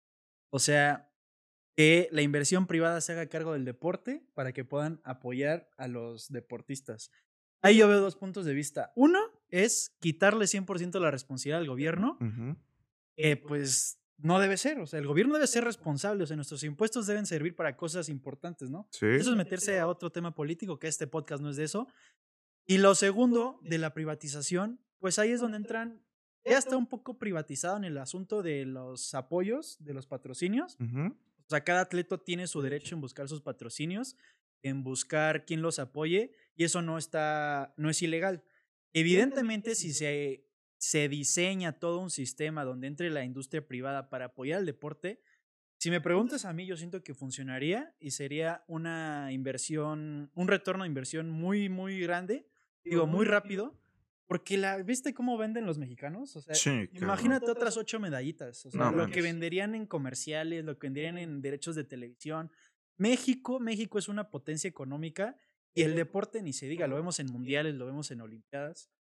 O 0.51 0.59
sea, 0.59 1.09
que 1.79 2.09
la 2.11 2.23
inversión 2.23 2.67
privada 2.67 3.01
se 3.01 3.13
haga 3.13 3.29
cargo 3.29 3.53
del 3.53 3.65
deporte 3.65 4.27
para 4.35 4.53
que 4.53 4.65
puedan 4.65 5.01
apoyar 5.05 5.71
a 5.77 5.87
los 5.87 6.29
deportistas. 6.29 7.13
Ahí 7.63 7.79
yo 7.79 7.89
veo 7.89 8.01
dos 8.01 8.17
puntos 8.17 8.45
de 8.45 8.55
vista. 8.55 8.93
Uno 8.95 9.19
es 9.51 9.97
quitarle 10.01 10.45
100% 10.47 11.01
la 11.01 11.11
responsabilidad 11.11 11.61
al 11.61 11.67
gobierno, 11.67 12.17
Ujú. 12.21 12.57
que 13.17 13.37
pues 13.37 13.99
no 14.19 14.39
debe 14.41 14.57
ser. 14.57 14.79
O 14.81 14.87
sea, 14.87 14.99
el 15.01 15.07
gobierno 15.07 15.35
debe 15.35 15.47
ser 15.47 15.65
responsable. 15.65 16.25
O 16.25 16.27
sea, 16.27 16.37
nuestros 16.37 16.63
impuestos 16.65 17.07
deben 17.07 17.27
servir 17.27 17.55
para 17.57 17.77
cosas 17.77 18.09
importantes, 18.09 18.71
¿no? 18.71 18.89
Sí. 18.93 19.07
Eso 19.07 19.31
es 19.31 19.37
meterse 19.37 19.79
a 19.79 19.87
otro 19.87 20.11
tema 20.11 20.35
político, 20.35 20.79
que 20.79 20.89
este 20.89 21.07
podcast 21.07 21.43
no 21.43 21.51
es 21.51 21.57
de 21.57 21.65
eso. 21.65 21.89
Y 22.67 22.79
lo 22.79 22.95
segundo, 22.95 23.59
de 23.63 23.79
la 23.79 23.95
privatización, 23.95 24.81
pues 24.99 25.19
ahí 25.19 25.31
es 25.31 25.41
donde 25.41 25.57
entran, 25.57 26.03
ya 26.45 26.59
está 26.59 26.77
un 26.77 26.87
poco 26.87 27.19
privatizado 27.19 27.77
en 27.77 27.85
el 27.85 27.99
asunto 27.99 28.43
de 28.43 28.67
los 28.67 29.15
apoyos, 29.15 29.77
de 29.81 29.95
los 29.95 30.07
patrocinios. 30.07 30.77
Ujú. 30.81 31.07
O 31.09 31.49
sea, 31.49 31.65
cada 31.65 31.81
atleta 31.83 32.19
tiene 32.19 32.47
su 32.47 32.61
derecho 32.61 32.95
en 32.95 33.01
buscar 33.01 33.29
sus 33.29 33.41
patrocinios, 33.41 34.17
en 34.63 34.83
buscar 34.83 35.45
quién 35.47 35.63
los 35.63 35.79
apoye, 35.79 36.33
y 36.59 36.65
eso 36.65 36.83
no 36.83 36.99
está, 36.99 37.73
no 37.77 37.89
es 37.89 38.03
ilegal. 38.03 38.43
Evidentemente, 38.93 39.77
si 39.77 39.95
se, 39.95 40.45
se 40.77 41.09
diseña 41.09 41.79
todo 41.79 42.01
un 42.01 42.11
sistema 42.11 42.65
donde 42.65 42.89
entre 42.89 43.11
la 43.11 43.25
industria 43.25 43.67
privada 43.67 44.11
para 44.11 44.27
apoyar 44.27 44.59
el 44.59 44.67
deporte, 44.67 45.23
si 45.79 45.89
me 45.91 46.01
preguntas 46.01 46.45
a 46.45 46.53
mí, 46.53 46.67
yo 46.67 46.77
siento 46.77 47.05
que 47.05 47.15
funcionaría 47.15 47.95
y 48.01 48.11
sería 48.11 48.65
una 48.67 49.31
inversión, 49.31 50.33
un 50.35 50.49
retorno 50.49 50.83
de 50.83 50.89
inversión 50.89 51.31
muy, 51.31 51.69
muy 51.69 52.01
grande, 52.01 52.49
digo, 52.83 53.07
muy 53.07 53.25
rápido, 53.25 53.79
Porque 54.27 54.59
la, 54.59 54.79
¿viste 54.83 55.15
cómo 55.15 55.39
venden 55.39 55.65
los 55.65 55.79
mexicanos? 55.79 56.35
O 56.35 56.41
sea, 56.43 56.55
Sí, 56.57 56.91
imagínate 56.93 57.51
otras 57.53 57.77
ocho 57.77 58.01
medallitas. 58.01 58.67
O 58.67 58.71
sea, 58.73 58.91
No 58.91 58.97
lo 58.97 59.07
que 59.07 59.23
venderían 59.23 59.77
en 59.77 59.87
comerciales, 59.87 60.65
lo 60.65 60.77
que 60.77 60.89
venderían 60.89 61.19
en 61.19 61.41
derechos 61.41 61.77
de 61.77 61.85
televisión. 61.85 62.51
México, 62.97 63.61
México 63.61 63.97
es 63.99 64.09
una 64.09 64.29
potencia 64.29 64.69
económica 64.69 65.39
y 65.75 65.83
el 65.83 65.95
deporte 65.95 66.43
ni 66.43 66.53
se 66.53 66.67
diga, 66.67 66.87
lo 66.87 66.97
vemos 66.97 67.21
en 67.21 67.27
mundiales, 67.27 67.75
lo 67.75 67.87
vemos 67.87 68.11
en 68.11 68.21
olimpiadas. 68.21 68.91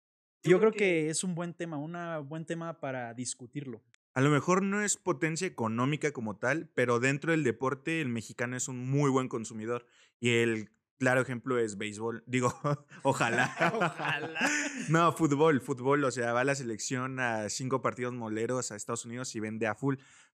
Yo 0.44 0.60
creo 0.60 0.72
que 0.72 1.10
es 1.10 1.24
un 1.24 1.34
buen 1.34 1.54
tema, 1.54 1.76
un 1.78 2.28
buen 2.28 2.46
tema 2.46 2.80
para 2.80 3.12
discutirlo. 3.14 3.82
A 4.14 4.20
lo 4.20 4.30
mejor 4.30 4.62
no 4.62 4.82
es 4.82 4.96
potencia 4.96 5.46
económica 5.46 6.12
como 6.12 6.36
tal, 6.36 6.68
pero 6.74 6.98
dentro 7.00 7.32
del 7.32 7.44
deporte 7.44 8.00
el 8.00 8.08
mexicano 8.08 8.56
es 8.56 8.68
un 8.68 8.88
muy 8.90 9.10
buen 9.10 9.28
consumidor. 9.28 9.86
Y 10.20 10.30
el 10.30 10.70
claro 10.98 11.20
ejemplo 11.20 11.58
es 11.58 11.78
béisbol. 11.78 12.24
Digo, 12.26 12.52
ojalá. 13.02 13.54
Ojalá. 13.74 14.50
No, 14.88 15.12
fútbol, 15.12 15.60
fútbol. 15.60 16.04
O 16.04 16.10
sea, 16.10 16.32
va 16.32 16.44
la 16.44 16.54
selección 16.54 17.20
a 17.20 17.48
cinco 17.48 17.80
partidos 17.82 18.14
moleros 18.14 18.72
a 18.72 18.76
Estados 18.76 19.04
Unidos 19.04 19.34
y 19.34 19.40
vende 19.40 19.66
a 19.66 19.74
full. 19.74 19.96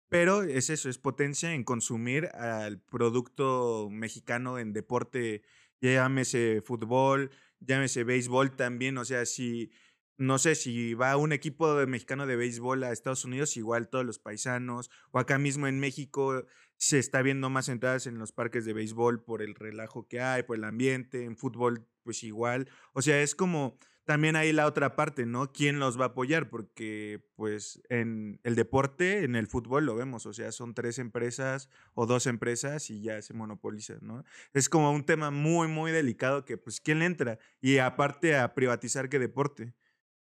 Pero 0.09 0.43
es 0.43 0.71
eso, 0.71 0.89
es 0.89 0.99
potencia 0.99 1.53
en 1.53 1.65
consumir 1.65 2.27
al 2.35 2.81
producto 2.81 3.89
mexicano 3.91 4.59
en 4.59 4.73
deporte, 4.73 5.43
llámese 5.81 6.63
fútbol, 6.63 7.31
llámese 7.61 8.05
béisbol 8.05 8.57
también. 8.57 8.99
O 8.99 9.05
sea, 9.05 9.27
si, 9.27 9.71
no 10.17 10.39
sé, 10.39 10.55
si 10.55 10.95
va 10.95 11.17
un 11.17 11.33
equipo 11.33 11.75
de 11.75 11.87
mexicano 11.87 12.27
de 12.27 12.37
béisbol 12.37 12.85
a 12.85 12.93
Estados 12.93 13.25
Unidos, 13.25 13.57
igual 13.57 13.89
todos 13.89 14.05
los 14.05 14.19
paisanos, 14.19 14.91
o 15.11 15.19
acá 15.19 15.39
mismo 15.39 15.67
en 15.67 15.81
México 15.81 16.45
se 16.77 16.99
está 16.99 17.23
viendo 17.23 17.51
más 17.51 17.69
entradas 17.69 18.07
en 18.07 18.19
los 18.19 18.33
parques 18.33 18.65
de 18.65 18.73
béisbol 18.73 19.25
por 19.25 19.43
el 19.43 19.55
relajo 19.55 20.07
que 20.07 20.21
hay, 20.21 20.45
por 20.45 20.57
el 20.57 20.65
ambiente, 20.65 21.25
en 21.25 21.37
fútbol 21.37 21.87
pues 22.05 22.23
igual. 22.23 22.69
O 22.93 23.03
sea, 23.03 23.21
es 23.21 23.35
como 23.35 23.79
también 24.09 24.37
hay 24.37 24.55
la 24.55 24.65
otra 24.65 24.97
parte, 24.97 25.27
¿no? 25.27 25.53
¿Quién 25.53 25.79
los 25.79 26.01
va 26.01 26.05
a 26.05 26.09
apoyar? 26.09 26.49
Porque 26.49 27.29
pues 27.37 27.83
en 27.91 28.41
el 28.43 28.55
deporte, 28.55 29.23
en 29.23 29.37
el 29.37 29.47
fútbol 29.47 29.85
lo 29.85 29.95
vemos, 29.95 30.25
o 30.25 30.33
sea, 30.33 30.51
son 30.51 30.73
tres 30.73 30.99
empresas 30.99 31.69
o 31.93 32.07
dos 32.07 32.27
empresas 32.27 32.89
y 32.89 33.03
ya 33.03 33.21
se 33.21 33.35
monopoliza, 33.35 33.97
¿no? 34.01 34.25
Es 34.55 34.71
como 34.71 34.93
un 34.93 35.05
tema 35.05 35.31
muy, 35.31 35.69
muy 35.69 35.93
delicado 35.93 36.47
que 36.47 36.57
pues 36.57 36.81
¿quién 36.81 37.01
le 37.01 37.05
entra? 37.05 37.39
Y 37.61 37.77
aparte 37.77 38.35
a 38.39 38.55
privatizar 38.55 39.11
qué 39.11 39.19
deporte. 39.19 39.75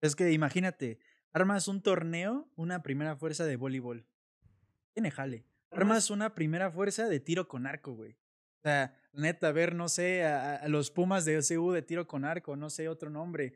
Es 0.02 0.16
que 0.16 0.32
imagínate, 0.32 1.00
armas 1.32 1.68
un 1.68 1.82
torneo, 1.82 2.52
una 2.56 2.84
primera 2.84 3.16
fuerza 3.16 3.44
de 3.44 3.56
voleibol. 3.56 4.06
Tiene 4.94 5.10
jale. 5.10 5.48
Armas 5.72 6.12
una 6.12 6.36
primera 6.36 6.70
fuerza 6.70 7.10
de 7.10 7.20
tiro 7.20 7.48
con 7.48 7.66
arco, 7.66 7.94
güey. 7.94 8.20
O 8.64 8.70
sea, 8.70 8.94
neta, 9.12 9.52
ver, 9.52 9.76
no 9.76 9.90
sé, 9.90 10.24
a, 10.24 10.56
a 10.56 10.68
los 10.70 10.90
Pumas 10.90 11.26
de 11.26 11.38
OCU 11.38 11.74
de 11.74 11.82
tiro 11.82 12.08
con 12.08 12.24
arco, 12.24 12.56
no 12.56 12.70
sé, 12.70 12.88
otro 12.88 13.10
nombre. 13.10 13.54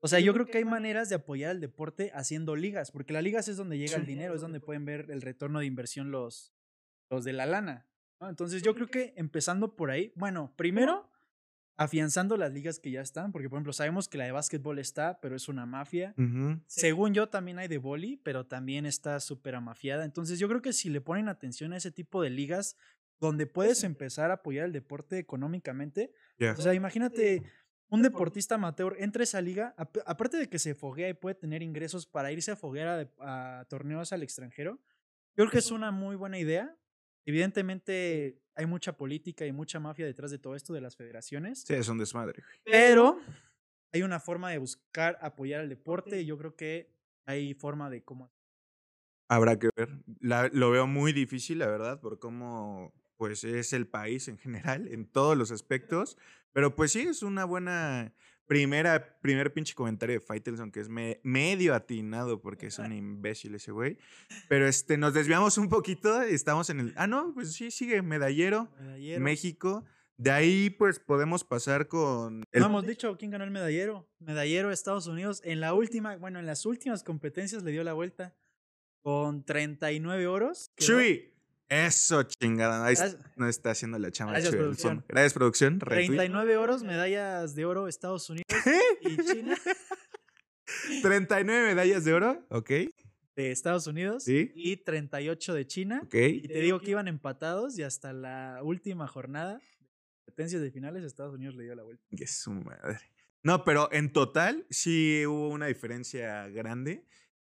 O 0.00 0.08
sea, 0.08 0.18
yo 0.20 0.34
creo 0.34 0.46
que 0.46 0.58
hay 0.58 0.64
maneras 0.64 1.08
de 1.08 1.14
apoyar 1.14 1.52
al 1.52 1.60
deporte 1.60 2.10
haciendo 2.12 2.56
ligas, 2.56 2.90
porque 2.90 3.12
las 3.12 3.22
ligas 3.22 3.48
es 3.48 3.56
donde 3.56 3.78
llega 3.78 3.96
el 3.96 4.04
dinero, 4.04 4.34
es 4.34 4.40
donde 4.40 4.60
pueden 4.60 4.84
ver 4.84 5.10
el 5.10 5.22
retorno 5.22 5.60
de 5.60 5.66
inversión 5.66 6.10
los, 6.10 6.52
los 7.08 7.24
de 7.24 7.32
la 7.32 7.46
lana. 7.46 7.86
¿no? 8.20 8.28
Entonces 8.28 8.62
yo 8.62 8.74
creo 8.74 8.88
que 8.88 9.14
empezando 9.16 9.76
por 9.76 9.90
ahí, 9.90 10.12
bueno, 10.16 10.52
primero 10.56 11.08
afianzando 11.76 12.36
las 12.36 12.52
ligas 12.52 12.78
que 12.78 12.90
ya 12.90 13.00
están, 13.00 13.32
porque 13.32 13.48
por 13.48 13.56
ejemplo 13.56 13.72
sabemos 13.72 14.08
que 14.08 14.18
la 14.18 14.24
de 14.24 14.32
básquetbol 14.32 14.78
está, 14.78 15.20
pero 15.20 15.34
es 15.36 15.48
una 15.48 15.66
mafia. 15.66 16.14
Según 16.66 17.14
yo 17.14 17.28
también 17.28 17.58
hay 17.58 17.68
de 17.68 17.78
boli, 17.78 18.18
pero 18.18 18.44
también 18.46 18.86
está 18.86 19.18
súper 19.20 19.54
amafiada. 19.54 20.04
Entonces 20.04 20.38
yo 20.38 20.48
creo 20.48 20.62
que 20.62 20.72
si 20.72 20.90
le 20.90 21.00
ponen 21.00 21.28
atención 21.28 21.72
a 21.72 21.76
ese 21.76 21.90
tipo 21.90 22.22
de 22.22 22.30
ligas 22.30 22.76
donde 23.22 23.46
puedes 23.46 23.84
empezar 23.84 24.30
a 24.32 24.34
apoyar 24.34 24.64
el 24.66 24.72
deporte 24.72 25.16
económicamente, 25.18 26.12
o 26.40 26.60
sea, 26.60 26.74
imagínate 26.74 27.42
un 27.88 28.02
deportista 28.02 28.56
amateur 28.56 28.96
entra 28.98 29.22
a 29.22 29.24
esa 29.24 29.40
liga, 29.40 29.74
ap- 29.76 29.98
aparte 30.06 30.36
de 30.38 30.48
que 30.48 30.58
se 30.58 30.74
foguea 30.74 31.08
y 31.08 31.14
puede 31.14 31.36
tener 31.36 31.62
ingresos 31.62 32.04
para 32.06 32.32
irse 32.32 32.50
a 32.50 32.56
foguear 32.56 33.08
a, 33.20 33.64
torneos 33.68 34.12
al 34.12 34.22
extranjero, 34.24 34.80
yo 35.36 35.44
creo 35.44 35.50
que 35.50 35.58
es 35.58 35.70
una 35.70 35.92
muy 35.92 36.16
buena 36.16 36.38
idea. 36.38 36.76
Evidentemente 37.24 38.42
hay 38.56 38.66
mucha 38.66 38.96
política 38.96 39.46
y 39.46 39.52
mucha 39.52 39.78
mafia 39.78 40.04
detrás 40.04 40.30
de 40.32 40.38
todo 40.38 40.56
esto 40.56 40.72
de 40.74 40.80
las 40.80 40.96
federaciones, 40.96 41.62
Sí, 41.66 41.74
es 41.74 41.88
un 41.88 41.98
desmadre. 41.98 42.42
pero 42.64 43.20
hay 43.92 44.02
una 44.02 44.18
forma 44.18 44.50
de 44.50 44.58
buscar 44.58 45.16
apoyar 45.20 45.60
al 45.60 45.68
deporte 45.68 46.20
y 46.20 46.26
yo 46.26 46.36
creo 46.38 46.56
que 46.56 46.92
hay 47.24 47.54
forma 47.54 47.88
de 47.88 48.02
cómo. 48.02 48.32
Habrá 49.28 49.58
que 49.58 49.70
ver. 49.76 49.88
La- 50.20 50.50
lo 50.52 50.70
veo 50.70 50.86
muy 50.86 51.12
difícil, 51.12 51.58
la 51.60 51.66
verdad, 51.68 52.00
por 52.00 52.18
cómo 52.18 52.92
pues 53.22 53.44
es 53.44 53.72
el 53.72 53.86
país 53.86 54.26
en 54.26 54.36
general, 54.36 54.88
en 54.88 55.06
todos 55.06 55.36
los 55.38 55.52
aspectos. 55.52 56.18
Pero 56.52 56.74
pues 56.74 56.90
sí, 56.90 57.02
es 57.02 57.22
una 57.22 57.44
buena 57.44 58.12
primera, 58.48 59.16
primer 59.20 59.52
pinche 59.52 59.74
comentario 59.74 60.14
de 60.16 60.20
Faitelson, 60.20 60.72
que 60.72 60.80
es 60.80 60.88
me- 60.88 61.20
medio 61.22 61.72
atinado, 61.76 62.40
porque 62.40 62.66
es 62.66 62.80
un 62.80 62.92
imbécil 62.92 63.54
ese 63.54 63.70
güey. 63.70 63.96
Pero 64.48 64.66
este, 64.66 64.98
nos 64.98 65.14
desviamos 65.14 65.56
un 65.56 65.68
poquito, 65.68 66.20
estamos 66.22 66.68
en 66.68 66.80
el... 66.80 66.92
Ah, 66.96 67.06
no, 67.06 67.32
pues 67.32 67.52
sí, 67.52 67.70
sigue 67.70 68.02
medallero, 68.02 68.68
Medallero. 68.80 69.20
México. 69.20 69.84
De 70.16 70.32
ahí 70.32 70.68
pues 70.70 70.98
podemos 70.98 71.44
pasar 71.44 71.86
con... 71.86 72.42
el- 72.50 72.60
No 72.60 72.66
hemos 72.66 72.84
dicho 72.88 73.16
quién 73.18 73.30
ganó 73.30 73.44
el 73.44 73.52
medallero. 73.52 74.10
Medallero 74.18 74.72
Estados 74.72 75.06
Unidos. 75.06 75.40
En 75.44 75.60
la 75.60 75.74
última, 75.74 76.16
bueno, 76.16 76.40
en 76.40 76.46
las 76.46 76.66
últimas 76.66 77.04
competencias 77.04 77.62
le 77.62 77.70
dio 77.70 77.84
la 77.84 77.92
vuelta 77.92 78.34
con 79.00 79.44
39 79.44 80.26
oros. 80.26 80.72
quedó. 80.74 80.88
Chuy. 80.98 81.28
Eso, 81.72 82.22
chingada. 82.24 82.84
Ahí 82.84 82.94
Gracias. 82.94 83.20
no 83.36 83.48
está 83.48 83.70
haciendo 83.70 83.98
la 83.98 84.10
chama. 84.10 84.32
Gracias, 84.32 84.54
producción. 84.54 85.04
Gracias, 85.08 85.32
producción. 85.32 85.80
Retweet. 85.80 86.06
39 86.08 86.56
oros, 86.58 86.82
medallas 86.82 87.54
de 87.54 87.64
oro 87.64 87.88
Estados 87.88 88.28
Unidos 88.28 88.46
y 89.00 89.16
China 89.16 89.56
39 91.02 91.66
medallas 91.68 92.04
de 92.04 92.12
oro. 92.14 92.44
Ok. 92.50 92.70
de 93.34 93.50
Estados 93.50 93.86
Unidos 93.86 94.24
Sí. 94.24 94.52
y 94.54 94.76
38 94.76 95.54
de 95.54 95.66
China. 95.66 96.00
Ok. 96.04 96.14
Y 96.14 96.48
te 96.48 96.60
digo 96.60 96.80
que 96.80 96.90
iban 96.90 97.08
empatados 97.08 97.78
y 97.78 97.82
hasta 97.82 98.12
la 98.12 98.60
última 98.62 99.06
jornada 99.08 99.54
de 99.54 99.60
competencias 100.26 100.60
de 100.60 100.70
finales 100.70 101.02
Estados 101.04 101.34
Unidos 101.34 101.54
le 101.56 101.64
dio 101.64 101.74
la 101.74 101.82
vuelta. 101.82 102.04
Que 102.14 102.26
su 102.26 102.50
madre. 102.52 103.00
No, 103.42 103.64
pero 103.64 103.88
en 103.92 104.12
total 104.12 104.66
sí 104.70 105.24
hubo 105.26 105.48
una 105.48 105.66
diferencia 105.66 106.46
grande. 106.48 107.04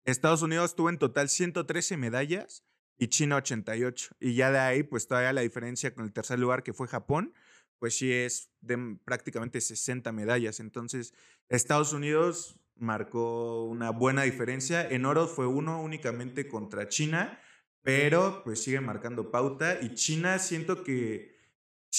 Estados 0.04 0.42
Unidos 0.42 0.74
tuvo 0.74 0.90
en 0.90 0.98
total 0.98 1.28
113 1.28 1.96
medallas 1.96 2.64
y 2.98 3.08
China 3.08 3.36
88. 3.36 4.16
Y 4.20 4.34
ya 4.34 4.50
de 4.50 4.58
ahí, 4.58 4.82
pues 4.82 5.06
todavía 5.06 5.32
la 5.32 5.40
diferencia 5.42 5.94
con 5.94 6.04
el 6.04 6.12
tercer 6.12 6.38
lugar 6.38 6.62
que 6.62 6.72
fue 6.72 6.88
Japón, 6.88 7.32
pues 7.78 7.96
sí 7.96 8.12
es 8.12 8.50
de 8.60 8.98
prácticamente 9.04 9.60
60 9.60 10.10
medallas. 10.12 10.58
Entonces, 10.60 11.14
Estados 11.48 11.92
Unidos 11.92 12.58
marcó 12.74 13.64
una 13.66 13.90
buena 13.90 14.22
diferencia. 14.22 14.86
En 14.88 15.04
oro 15.04 15.28
fue 15.28 15.46
uno 15.46 15.80
únicamente 15.82 16.48
contra 16.48 16.88
China, 16.88 17.40
pero 17.82 18.42
pues 18.44 18.62
sigue 18.62 18.80
marcando 18.80 19.30
pauta. 19.30 19.78
Y 19.80 19.94
China 19.94 20.38
siento 20.38 20.82
que 20.82 21.36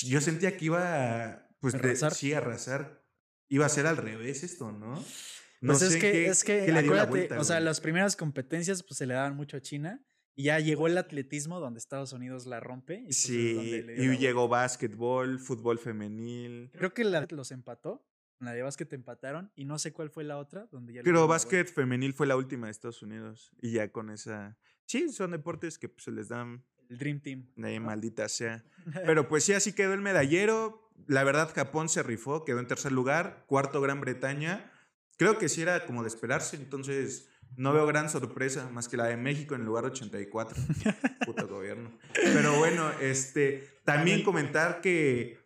yo 0.04 0.20
sentía 0.22 0.58
que 0.58 0.66
iba 0.66 1.26
a, 1.34 1.50
pues, 1.60 1.74
de- 1.74 1.80
Arrasar. 1.80 2.14
sí, 2.14 2.34
a 2.34 2.38
arrasar. 2.40 3.06
Iba 3.48 3.66
a 3.66 3.70
ser 3.70 3.88
al 3.88 3.98
revés 3.98 4.44
esto, 4.44 4.72
¿no? 4.72 4.96
No 5.62 5.74
Pues 5.74 5.82
es 5.82 5.94
sé 5.94 6.00
que, 6.00 6.12
qué- 6.12 6.26
es 6.28 6.44
que, 6.44 6.62
dio 6.62 6.74
la 6.74 6.80
acuérdate, 6.82 7.10
vuelta, 7.10 7.40
o 7.40 7.44
sea, 7.44 7.56
güey. 7.58 7.66
las 7.66 7.82
primeras 7.82 8.16
competencias 8.16 8.84
pues 8.84 8.98
se 8.98 9.06
le 9.06 9.14
daban 9.16 9.36
mucho 9.36 9.58
a 9.58 9.62
China 9.62 10.00
y 10.40 10.44
ya 10.44 10.58
llegó 10.62 10.88
el 10.88 10.98
atletismo 10.98 11.60
donde 11.60 11.80
Estados 11.80 12.14
Unidos 12.14 12.46
la 12.46 12.62
rompe. 12.62 12.94
Y, 12.94 13.04
pues, 13.04 13.18
es 13.18 13.24
Sí, 13.24 13.84
y 13.98 14.18
llegó 14.18 14.48
básquetbol, 14.48 15.38
fútbol 15.38 15.80
femenil. 15.80 16.72
Creo 16.72 16.94
que 16.94 17.04
la 17.04 17.28
los 17.30 17.52
empató. 17.52 18.08
La 18.40 18.54
de 18.54 18.62
básquet 18.62 18.94
empataron 18.94 19.52
y 19.58 19.66
no 19.66 19.78
sé 19.80 19.92
cuál 19.92 20.10
fue 20.10 20.24
la 20.24 20.38
otra 20.38 20.66
donde 20.72 20.94
ya 20.94 21.02
Pero 21.04 21.28
básquet 21.28 21.68
femenil 21.68 22.14
fue 22.14 22.26
la 22.26 22.38
última 22.38 22.68
de 22.68 22.72
Estados 22.72 23.04
Unidos. 23.04 23.52
Y 23.62 23.72
ya 23.72 23.92
con 23.92 24.10
esa. 24.10 24.58
Sí, 24.86 25.10
son 25.10 25.32
deportes 25.32 25.78
que 25.78 25.90
pues, 25.90 26.06
se 26.06 26.12
les 26.12 26.30
dan. 26.30 26.64
El 26.90 26.98
Dream 26.98 27.20
Team. 27.20 27.46
maldita 27.84 28.30
sea. 28.30 28.64
Pero 28.94 29.28
pues 29.28 29.44
sí, 29.44 29.52
así 29.52 29.74
quedó 29.74 29.94
el 29.94 30.00
medallero. 30.00 30.90
La 31.08 31.26
verdad, 31.26 31.52
Japón 31.54 31.90
se 31.90 32.02
rifó, 32.02 32.46
quedó 32.46 32.62
en 32.62 32.68
tercer 32.68 32.94
lugar. 32.94 33.44
Cuarto, 33.46 33.82
Gran 33.82 34.00
Bretaña. 34.00 34.72
Creo 35.18 35.38
que 35.38 35.50
sí 35.50 35.64
era 35.64 35.86
como 35.86 36.02
de 36.02 36.08
esperarse, 36.08 36.56
entonces 36.56 37.28
no 37.58 37.74
veo 37.74 37.86
gran 37.86 38.10
sorpresa 38.10 38.70
más 38.72 38.88
que 38.88 38.98
la 38.98 39.06
de 39.06 39.18
México 39.18 39.56
en 39.56 39.62
el 39.62 39.68
lugar 39.68 39.86
84. 39.86 40.58
Puto 41.26 41.48
gobierno. 41.48 41.92
Pero 42.14 42.58
bueno, 42.58 42.90
este, 43.02 43.68
también 43.84 44.24
comentar 44.24 44.82
que 44.82 45.40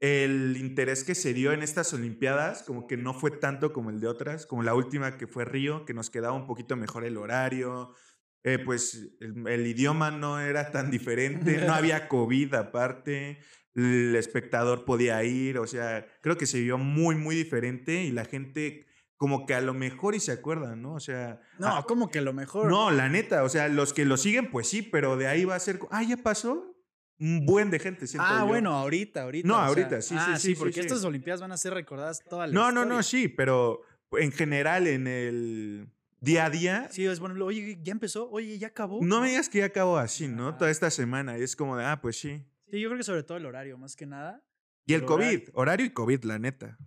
el 0.00 0.56
interés 0.56 1.04
que 1.04 1.14
se 1.14 1.34
dio 1.34 1.52
en 1.52 1.62
estas 1.62 1.92
Olimpiadas, 1.92 2.62
como 2.62 2.86
que 2.86 2.96
no 2.96 3.12
fue 3.12 3.30
tanto 3.30 3.72
como 3.72 3.90
el 3.90 4.00
de 4.00 4.08
otras, 4.08 4.46
como 4.46 4.62
la 4.62 4.74
última 4.74 5.18
que 5.18 5.26
fue 5.26 5.44
Río, 5.44 5.84
que 5.84 5.94
nos 5.94 6.08
quedaba 6.08 6.34
un 6.34 6.46
poquito 6.46 6.74
mejor 6.74 7.04
el 7.04 7.18
horario, 7.18 7.94
eh, 8.42 8.58
pues 8.58 9.10
el, 9.20 9.46
el 9.46 9.66
idioma 9.66 10.10
no 10.10 10.40
era 10.40 10.70
tan 10.70 10.90
diferente, 10.90 11.58
no 11.66 11.74
había 11.74 12.08
COVID 12.08 12.54
aparte, 12.54 13.38
el 13.74 14.16
espectador 14.16 14.86
podía 14.86 15.22
ir, 15.22 15.58
o 15.58 15.66
sea, 15.66 16.06
creo 16.22 16.38
que 16.38 16.46
se 16.46 16.60
vio 16.60 16.78
muy, 16.78 17.14
muy 17.14 17.36
diferente 17.36 18.02
y 18.02 18.10
la 18.10 18.24
gente 18.24 18.86
como 19.20 19.44
que 19.44 19.52
a 19.52 19.60
lo 19.60 19.74
mejor 19.74 20.14
y 20.14 20.20
se 20.20 20.32
acuerdan, 20.32 20.80
¿no? 20.80 20.94
O 20.94 21.00
sea... 21.00 21.42
No, 21.58 21.66
ah, 21.68 21.84
como 21.86 22.10
que 22.10 22.22
lo 22.22 22.32
mejor. 22.32 22.70
no, 22.70 22.90
la 22.90 23.10
neta, 23.10 23.44
o 23.44 23.50
sea, 23.50 23.68
los 23.68 23.92
que 23.92 24.06
lo 24.06 24.16
siguen, 24.16 24.50
pues 24.50 24.66
sí, 24.66 24.80
pero 24.80 25.18
de 25.18 25.26
ahí 25.26 25.44
va 25.44 25.56
a 25.56 25.60
ser, 25.60 25.78
ah, 25.90 26.02
ya 26.02 26.16
pasó 26.16 26.74
un 27.18 27.44
buen 27.44 27.68
de 27.70 27.78
gente, 27.78 28.06
siento 28.06 28.26
Ah, 28.26 28.38
yo. 28.40 28.46
bueno, 28.46 28.72
ahorita, 28.72 29.24
ahorita. 29.24 29.46
No, 29.46 29.56
sea, 29.56 29.66
ahorita, 29.66 30.00
sí, 30.00 30.14
sí, 30.14 30.14
ah, 30.18 30.36
sí, 30.38 30.48
sí, 30.48 30.54
porque 30.54 30.72
sí. 30.72 30.80
estas 30.80 31.04
Olimpiadas 31.04 31.42
van 31.42 31.52
a 31.52 31.58
ser 31.58 31.74
recordadas 31.74 32.24
toda 32.24 32.46
la 32.46 32.52
No, 32.54 32.68
historia. 32.68 32.84
no, 32.86 32.94
no, 32.96 33.02
sí, 33.02 33.28
pero 33.28 33.82
en 34.12 34.32
general 34.32 34.86
en 34.86 35.06
el 35.06 35.90
día 36.20 36.46
a 36.46 36.50
día. 36.50 36.88
Sí, 36.90 37.04
es 37.04 37.20
bueno, 37.20 37.44
oye, 37.44 37.78
ya 37.82 37.92
empezó, 37.92 38.30
oye, 38.30 38.58
ya 38.58 38.68
acabó. 38.68 39.00
No 39.02 39.20
me 39.20 39.28
digas 39.28 39.50
que 39.50 39.58
ya 39.58 39.66
acabó 39.66 39.98
así, 39.98 40.28
¿no? 40.28 40.56
Toda 40.56 40.70
esta 40.70 40.90
semana. 40.90 41.36
Y 41.38 41.42
es 41.42 41.56
como 41.56 41.76
de, 41.76 41.84
ah, 41.84 42.00
pues 42.00 42.16
sí. 42.18 42.42
Sí, 42.70 42.80
yo 42.80 42.88
creo 42.88 42.96
que 42.96 43.04
sobre 43.04 43.22
todo 43.22 43.36
el 43.36 43.44
horario, 43.44 43.76
más 43.76 43.96
que 43.96 44.06
nada. 44.06 44.42
Y 44.86 44.94
el 44.94 45.04
COVID, 45.04 45.50
horario 45.52 45.84
y 45.84 45.90
COVID, 45.90 46.24
la 46.24 46.38
neta. 46.38 46.78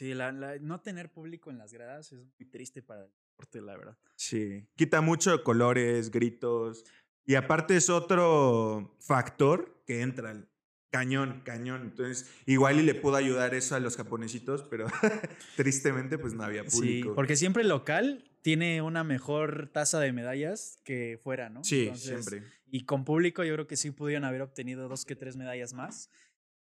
Sí, 0.00 0.14
la, 0.14 0.32
no 0.32 0.80
tener 0.80 1.12
público 1.12 1.50
en 1.50 1.58
las 1.58 1.74
gradas 1.74 2.10
es 2.12 2.24
muy 2.24 2.48
triste 2.48 2.80
para 2.80 3.04
el 3.04 3.10
deporte, 3.10 3.60
la 3.60 3.76
verdad. 3.76 3.98
Sí, 4.16 4.66
quita 4.74 5.02
mucho 5.02 5.44
colores, 5.44 6.10
gritos. 6.10 6.86
Y 7.26 7.34
aparte 7.34 7.76
es 7.76 7.90
otro 7.90 8.96
factor 8.98 9.82
que 9.86 10.00
entra, 10.00 10.42
cañón, 10.90 11.42
cañón. 11.44 11.82
Entonces, 11.82 12.30
igual 12.46 12.80
y 12.80 12.82
le 12.82 12.94
pudo 12.94 13.16
ayudar 13.16 13.54
eso 13.54 13.74
a 13.74 13.80
los 13.80 13.98
japonesitos, 13.98 14.62
pero 14.62 14.86
tristemente 15.56 16.16
pues 16.16 16.32
no 16.32 16.44
había 16.44 16.64
público. 16.64 17.10
Sí, 17.10 17.14
porque 17.14 17.36
siempre 17.36 17.62
el 17.62 17.68
local 17.68 18.24
tiene 18.40 18.80
una 18.80 19.04
mejor 19.04 19.68
tasa 19.70 20.00
de 20.00 20.14
medallas 20.14 20.80
que 20.82 21.20
fuera, 21.22 21.50
¿no? 21.50 21.62
Sí, 21.62 21.90
siempre. 21.94 22.42
Y 22.70 22.86
con 22.86 23.04
público 23.04 23.44
yo 23.44 23.52
creo 23.52 23.66
que 23.66 23.76
sí 23.76 23.90
pudieron 23.90 24.24
haber 24.24 24.40
obtenido 24.40 24.88
dos 24.88 25.04
que 25.04 25.14
tres 25.14 25.36
medallas 25.36 25.74
más. 25.74 26.08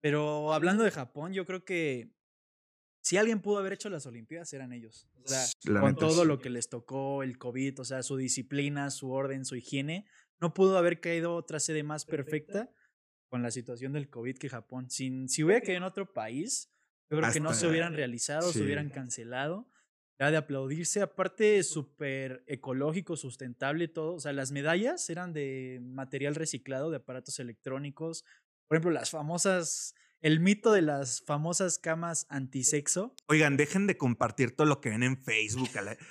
Pero 0.02 0.52
hablando 0.52 0.84
de 0.84 0.90
Japón, 0.90 1.32
yo 1.32 1.46
creo 1.46 1.64
que 1.64 2.12
si 3.02 3.16
alguien 3.16 3.40
pudo 3.40 3.58
haber 3.58 3.72
hecho 3.72 3.90
las 3.90 4.06
Olimpiadas, 4.06 4.52
eran 4.52 4.72
ellos. 4.72 5.08
O 5.24 5.28
sea, 5.28 5.44
con 5.80 5.96
todo 5.96 6.24
lo 6.24 6.38
que 6.38 6.50
les 6.50 6.68
tocó, 6.68 7.24
el 7.24 7.36
COVID, 7.36 7.80
o 7.80 7.84
sea, 7.84 8.02
su 8.04 8.16
disciplina, 8.16 8.90
su 8.90 9.10
orden, 9.10 9.44
su 9.44 9.56
higiene, 9.56 10.06
no 10.40 10.54
pudo 10.54 10.78
haber 10.78 11.00
caído 11.00 11.34
otra 11.34 11.58
sede 11.58 11.82
más 11.82 12.04
perfecta 12.04 12.70
con 13.28 13.42
la 13.42 13.50
situación 13.50 13.92
del 13.92 14.08
COVID 14.08 14.38
que 14.38 14.48
Japón. 14.48 14.88
Sin, 14.88 15.28
si 15.28 15.42
hubiera 15.42 15.60
caído 15.60 15.78
en 15.78 15.82
otro 15.82 16.12
país, 16.12 16.70
yo 17.10 17.18
creo 17.18 17.32
que 17.32 17.40
no 17.40 17.54
se 17.54 17.66
hubieran 17.66 17.94
realizado, 17.94 18.52
se 18.52 18.62
hubieran 18.62 18.88
cancelado. 18.88 19.68
Era 20.18 20.30
de 20.30 20.36
aplaudirse, 20.36 21.02
aparte 21.02 21.60
súper 21.64 22.44
ecológico, 22.46 23.16
sustentable 23.16 23.88
todo. 23.88 24.14
O 24.14 24.20
sea, 24.20 24.32
las 24.32 24.52
medallas 24.52 25.10
eran 25.10 25.32
de 25.32 25.80
material 25.82 26.36
reciclado, 26.36 26.90
de 26.90 26.98
aparatos 26.98 27.40
electrónicos. 27.40 28.24
Por 28.68 28.76
ejemplo, 28.76 28.92
las 28.92 29.10
famosas 29.10 29.96
el 30.22 30.38
mito 30.38 30.72
de 30.72 30.82
las 30.82 31.20
famosas 31.20 31.78
camas 31.78 32.26
antisexo. 32.30 33.14
Oigan, 33.26 33.56
dejen 33.56 33.88
de 33.88 33.96
compartir 33.96 34.54
todo 34.54 34.66
lo 34.66 34.80
que 34.80 34.90
ven 34.90 35.02
en 35.02 35.16
Facebook. 35.22 35.68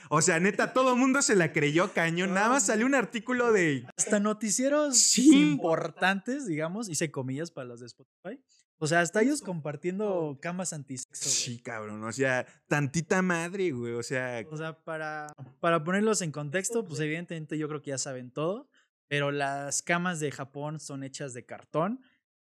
O 0.09 0.21
sea, 0.21 0.39
neta, 0.39 0.73
todo 0.73 0.93
el 0.93 0.99
mundo 0.99 1.21
se 1.21 1.35
la 1.35 1.53
creyó 1.53 1.93
cañón. 1.93 2.33
Nada 2.33 2.49
más 2.49 2.65
salió 2.65 2.85
un 2.85 2.93
artículo 2.93 3.53
de. 3.53 3.87
Hasta 3.97 4.19
noticieros 4.19 5.17
importantes, 5.17 6.45
digamos, 6.45 6.89
hice 6.89 7.09
comillas 7.09 7.51
para 7.51 7.69
los 7.69 7.79
de 7.79 7.87
Spotify. 7.87 8.43
O 8.79 8.87
sea, 8.87 8.99
hasta 8.99 9.21
ellos 9.21 9.41
compartiendo 9.41 10.39
camas 10.41 10.73
antisexo. 10.73 11.29
Sí, 11.29 11.61
cabrón. 11.61 12.03
O 12.03 12.11
sea, 12.11 12.45
tantita 12.67 13.21
madre, 13.21 13.71
güey. 13.71 13.93
O 13.93 14.03
sea. 14.03 14.43
O 14.49 14.57
sea, 14.57 14.83
para, 14.83 15.31
para 15.59 15.83
ponerlos 15.83 16.21
en 16.21 16.31
contexto, 16.31 16.83
pues 16.83 16.99
evidentemente 16.99 17.57
yo 17.57 17.69
creo 17.69 17.81
que 17.81 17.91
ya 17.91 17.97
saben 17.97 18.31
todo. 18.31 18.69
Pero 19.07 19.31
las 19.31 19.81
camas 19.81 20.19
de 20.19 20.31
Japón 20.31 20.79
son 20.79 21.03
hechas 21.03 21.33
de 21.33 21.45
cartón 21.45 22.01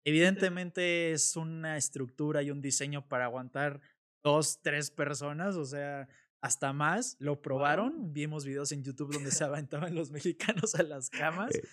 Evidentemente 0.06 1.10
es 1.10 1.34
una 1.34 1.76
estructura 1.76 2.40
y 2.40 2.52
un 2.52 2.62
diseño 2.62 3.08
para 3.08 3.25
aguantar 3.25 3.80
dos, 4.22 4.60
tres 4.62 4.88
personas, 4.92 5.56
o 5.56 5.64
sea, 5.64 6.08
hasta 6.40 6.72
más. 6.72 7.16
Lo 7.18 7.42
probaron, 7.42 8.12
vimos 8.12 8.44
videos 8.44 8.70
en 8.70 8.84
YouTube 8.84 9.12
donde 9.12 9.32
se 9.32 9.42
aventaban 9.44 9.96
los 9.96 10.12
mexicanos 10.12 10.76
a 10.76 10.84
las 10.84 11.10
camas. 11.10 11.56
Eh. 11.56 11.64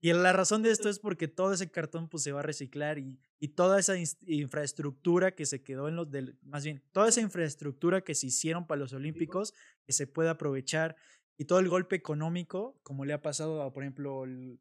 Y 0.00 0.12
la 0.12 0.32
razón 0.32 0.62
de 0.62 0.72
esto 0.72 0.88
es 0.88 0.98
porque 0.98 1.28
todo 1.28 1.52
ese 1.52 1.70
cartón 1.70 2.08
pues, 2.08 2.24
se 2.24 2.32
va 2.32 2.40
a 2.40 2.42
reciclar 2.42 2.98
y, 2.98 3.20
y 3.38 3.48
toda 3.48 3.78
esa 3.78 3.94
infraestructura 4.26 5.36
que 5.36 5.46
se 5.46 5.62
quedó 5.62 5.86
en 5.86 5.94
los 5.94 6.10
del, 6.10 6.36
más 6.42 6.64
bien, 6.64 6.82
toda 6.90 7.08
esa 7.08 7.20
infraestructura 7.20 8.00
que 8.00 8.16
se 8.16 8.26
hicieron 8.26 8.66
para 8.66 8.80
los 8.80 8.94
Olímpicos, 8.94 9.54
que 9.84 9.92
se 9.92 10.08
puede 10.08 10.28
aprovechar 10.28 10.96
y 11.38 11.44
todo 11.44 11.60
el 11.60 11.68
golpe 11.68 11.94
económico, 11.94 12.80
como 12.82 13.04
le 13.04 13.12
ha 13.12 13.22
pasado 13.22 13.62
a, 13.62 13.72
por 13.72 13.84
ejemplo, 13.84 14.24
el, 14.24 14.58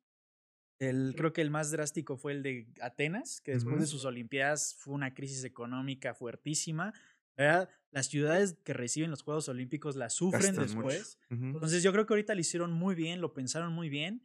el, 0.80 1.14
creo 1.16 1.34
que 1.34 1.42
el 1.42 1.52
más 1.52 1.72
drástico 1.72 2.18
fue 2.18 2.34
el 2.34 2.44
de 2.44 2.68
Atenas, 2.82 3.42
que 3.42 3.54
después 3.54 3.80
de 3.80 3.88
sus 3.88 4.06
Olimpiadas 4.06 4.76
fue 4.78 4.94
una 4.94 5.14
crisis 5.14 5.44
económica 5.44 6.14
fuertísima. 6.14 6.94
¿verdad? 7.38 7.70
Las 7.92 8.08
ciudades 8.08 8.58
que 8.64 8.74
reciben 8.74 9.12
los 9.12 9.22
Juegos 9.22 9.50
Olímpicos 9.50 9.96
las 9.96 10.14
sufren 10.14 10.56
después. 10.56 11.20
Entonces 11.30 11.84
yo 11.84 11.92
creo 11.92 12.06
que 12.06 12.14
ahorita 12.14 12.34
lo 12.34 12.42
hicieron 12.42 12.72
muy 12.72 12.96
bien, 12.96 13.22
lo 13.22 13.34
pensaron 13.34 13.74
muy 13.74 13.90
bien. 13.90 14.22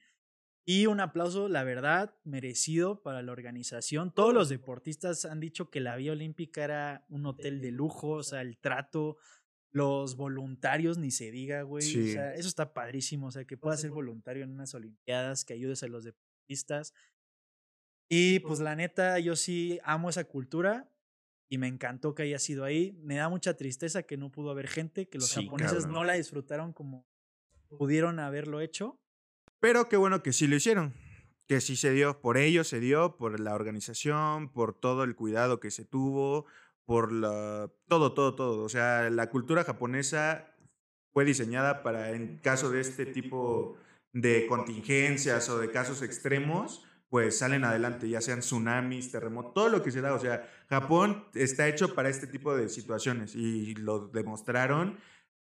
Y 0.67 0.87
un 0.87 1.01
aplauso, 1.01 1.49
la 1.49 1.65
verdad, 1.65 2.15
merecido 2.23 3.03
para 3.03 3.23
la 3.23 3.33
organización. 3.33 4.13
Todos 4.13 4.35
los 4.35 4.49
deportistas 4.49 5.25
han 5.25 5.41
dicho 5.41 5.71
que 5.71 5.81
la 5.81 5.97
Vía 5.97 6.13
Olímpica 6.13 6.63
era 6.63 7.07
un 7.09 7.27
hotel 7.27 7.61
de 7.61 7.73
lujo, 7.73 8.11
o 8.11 8.23
sea, 8.23 8.43
el 8.43 8.59
trato, 8.59 9.17
los 9.73 10.17
voluntarios, 10.17 10.99
ni 10.99 11.11
se 11.11 11.31
diga, 11.31 11.63
güey. 11.63 11.85
O 11.85 12.13
sea, 12.13 12.35
eso 12.35 12.47
está 12.47 12.73
padrísimo. 12.73 13.29
O 13.29 13.31
sea, 13.31 13.45
que 13.45 13.57
puedas 13.57 13.81
ser 13.81 13.91
voluntario 13.91 14.45
en 14.45 14.51
unas 14.51 14.75
Olimpiadas, 14.75 15.45
que 15.45 15.55
ayudes 15.55 15.83
a 15.83 15.89
los 15.89 16.05
deportistas 16.05 16.30
y 18.13 18.41
pues 18.41 18.59
la 18.59 18.75
neta, 18.75 19.21
yo 19.21 19.37
sí 19.37 19.79
amo 19.85 20.11
esa 20.11 20.25
cultura 20.25 20.91
y 21.49 21.59
me 21.59 21.69
encantó 21.69 22.15
que 22.15 22.25
haya 22.25 22.41
sido 22.41 22.65
ahí. 22.65 22.99
Me 23.03 23.17
da 23.17 23.29
mucha 23.29 23.57
tristeza 23.57 24.03
que 24.03 24.17
no 24.17 24.33
pudo 24.33 24.51
haber 24.51 24.67
gente, 24.67 25.09
que 25.09 25.19
los 25.19 25.33
japoneses 25.33 25.87
no 25.87 26.03
la 26.03 26.15
disfrutaron 26.15 26.73
como 26.73 27.07
pudieron 27.69 28.19
haberlo 28.19 28.61
hecho. 28.61 29.01
Pero 29.61 29.89
qué 29.89 29.97
bueno 29.97 30.25
que 30.25 30.33
sí 30.33 30.49
lo 30.49 30.57
hicieron. 30.57 30.93
Que 31.47 31.61
sí 31.61 31.77
se 31.77 31.93
dio, 31.93 32.21
por 32.21 32.37
ellos 32.37 32.67
se 32.67 32.81
dio, 32.81 33.17
por 33.17 33.39
la 33.39 33.55
organización, 33.55 34.53
por 34.53 34.75
todo 34.75 35.05
el 35.05 35.15
cuidado 35.15 35.61
que 35.61 35.71
se 35.71 35.85
tuvo, 35.85 36.47
por 36.85 37.13
la, 37.13 37.71
todo, 37.87 38.13
todo, 38.13 38.35
todo. 38.35 38.65
O 38.65 38.69
sea, 38.69 39.09
la 39.11 39.31
cultura 39.31 39.63
japonesa 39.63 40.53
fue 41.13 41.25
diseñada 41.25 41.85
para, 41.85 42.11
en 42.11 42.39
caso 42.39 42.71
de 42.71 42.81
este 42.81 43.07
tipo 43.07 43.77
de 44.13 44.47
contingencias 44.47 45.49
o 45.49 45.59
de 45.59 45.71
casos 45.71 46.03
extremos, 46.03 46.85
pues 47.11 47.39
salen 47.39 47.65
adelante, 47.65 48.09
ya 48.09 48.21
sean 48.21 48.41
tsunamis, 48.41 49.11
terremotos, 49.11 49.53
todo 49.55 49.69
lo 49.69 49.83
que 49.83 49.91
se 49.91 50.01
da. 50.01 50.15
O 50.15 50.21
sea, 50.21 50.49
Japón 50.69 51.25
está 51.35 51.69
hecho 51.69 51.95
para 51.95 52.09
este 52.09 52.29
tipo 52.29 52.57
de 52.57 52.69
situaciones 52.69 53.35
y 53.35 53.75
lo 53.75 54.09
demostraron, 54.09 54.99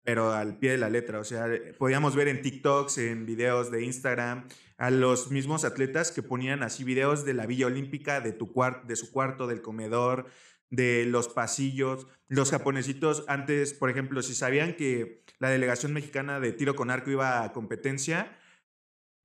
pero 0.05 0.33
al 0.33 0.59
pie 0.59 0.73
de 0.73 0.79
la 0.79 0.89
letra. 0.89 1.19
O 1.19 1.25
sea, 1.25 1.47
podíamos 1.77 2.15
ver 2.15 2.29
en 2.29 2.41
TikToks, 2.41 2.99
en 2.99 3.27
videos 3.27 3.73
de 3.73 3.85
Instagram, 3.85 4.47
a 4.79 4.91
los 4.91 5.33
mismos 5.33 5.65
atletas 5.65 6.13
que 6.13 6.23
ponían 6.23 6.63
así 6.63 6.85
videos 6.85 7.25
de 7.25 7.35
la 7.35 7.47
Villa 7.47 7.67
Olímpica, 7.67 8.21
de, 8.21 8.33
tu 8.33 8.53
de 8.87 8.95
su 8.95 9.11
cuarto, 9.11 9.49
del 9.49 9.61
comedor, 9.61 10.27
de 10.71 11.05
los 11.07 11.27
pasillos. 11.27 12.07
Los 12.29 12.53
japonesitos 12.53 13.25
antes, 13.27 13.75
por 13.75 13.91
ejemplo, 13.91 14.23
si 14.23 14.37
sabían 14.37 14.75
que 14.75 15.25
la 15.41 15.51
delegación 15.51 15.93
mexicana 15.93 16.39
de 16.39 16.53
tiro 16.53 16.77
con 16.77 16.91
arco 16.91 17.11
iba 17.11 17.43
a 17.43 17.53
competencia, 17.53 18.39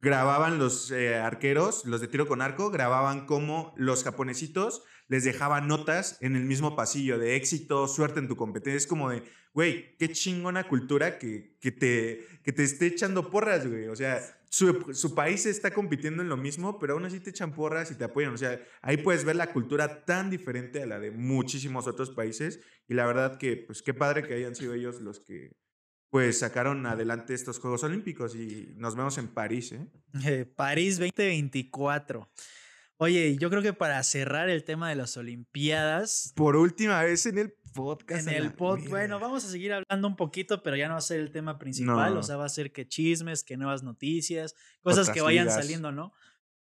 grababan 0.02 0.58
los 0.58 0.92
eh, 0.92 1.16
arqueros, 1.16 1.86
los 1.86 2.02
de 2.02 2.08
tiro 2.08 2.28
con 2.28 2.42
arco, 2.42 2.72
grababan 2.72 3.26
cómo 3.26 3.74
los 3.78 4.04
japonesitos 4.04 4.84
les 5.08 5.24
dejaban 5.24 5.68
notas 5.68 6.18
en 6.22 6.36
el 6.36 6.46
mismo 6.46 6.76
pasillo 6.76 7.20
de 7.20 7.36
éxito, 7.36 7.88
suerte 7.88 8.20
en 8.20 8.28
tu 8.28 8.36
competencia. 8.36 8.78
Es 8.78 8.88
como 8.88 9.10
de, 9.10 9.24
güey, 9.54 9.98
qué 9.98 10.10
chingona 10.10 10.68
cultura 10.68 11.20
que, 11.20 11.58
que, 11.60 11.72
te, 11.72 12.26
que 12.44 12.54
te 12.54 12.64
esté 12.64 12.88
echando 12.88 13.30
porras, 13.30 13.68
güey. 13.68 13.90
O 13.90 13.96
sea, 13.96 14.22
su, 14.50 14.94
su, 14.94 15.14
país 15.14 15.46
está 15.46 15.74
compitiendo 15.74 16.24
en 16.24 16.30
lo 16.30 16.38
mismo, 16.38 16.80
pero 16.80 16.94
aún 16.94 17.06
así 17.06 17.20
te 17.20 17.30
echan 17.30 17.54
porras 17.54 17.92
y 17.92 17.96
te 17.96 18.06
apoyan. 18.06 18.34
O 18.34 18.38
sea, 18.38 18.62
ahí 18.82 18.98
puedes 18.98 19.26
ver 19.26 19.36
la 19.36 19.52
cultura 19.52 20.06
tan 20.06 20.30
diferente 20.30 20.82
a 20.82 20.86
la 20.86 21.00
de 21.00 21.12
muchísimos 21.12 21.88
otros 21.88 22.12
países. 22.12 22.62
Y 22.88 22.94
la 22.94 23.06
verdad 23.06 23.38
que, 23.38 23.58
pues 23.58 23.82
qué 23.82 23.94
padre 23.94 24.24
que 24.24 24.34
hayan 24.34 24.56
sido 24.56 24.74
ellos 24.74 25.02
los 25.02 25.20
que 25.20 25.52
pues 26.12 26.39
sacaron 26.39 26.86
adelante 26.86 27.34
estos 27.34 27.58
Juegos 27.58 27.84
Olímpicos 27.86 28.36
y 28.36 28.74
nos 28.76 28.95
vemos 28.95 29.17
en 29.17 29.30
París. 29.30 29.71
¿eh? 29.71 29.88
eh 30.26 30.45
París 30.45 31.00
2024. 31.00 32.30
Oye, 32.97 33.38
yo 33.38 33.50
creo 33.50 33.62
que 33.62 33.71
para 33.71 34.04
cerrar 34.04 34.50
el 34.50 34.65
tema 34.65 34.89
de 34.89 34.95
las 34.95 35.15
Olimpiadas. 35.15 36.34
Por 36.36 36.58
última 36.58 37.02
vez 37.02 37.26
en 37.26 37.38
el 37.38 37.54
podcast. 37.74 38.28
En 38.28 38.34
el 38.34 38.54
podcast. 38.54 38.89
Bueno, 38.89 39.21
vamos 39.21 39.45
a 39.45 39.50
seguir 39.50 39.71
hablando 39.71 40.06
un 40.10 40.17
poquito, 40.17 40.62
pero 40.62 40.76
ya 40.76 40.89
no 40.89 40.95
va 40.95 40.97
a 40.97 41.02
ser 41.02 41.21
el 41.21 41.32
tema 41.32 41.58
principal. 41.58 42.17
O 42.17 42.24
sea, 42.24 42.36
va 42.36 42.45
a 42.45 42.50
ser 42.50 42.74
que 42.74 42.86
chismes, 42.86 43.45
que 43.45 43.56
nuevas 43.56 43.82
noticias, 43.82 44.54
cosas 44.82 45.10
que 45.10 45.21
vayan 45.21 45.50
saliendo, 45.50 45.93
¿no? 45.93 46.12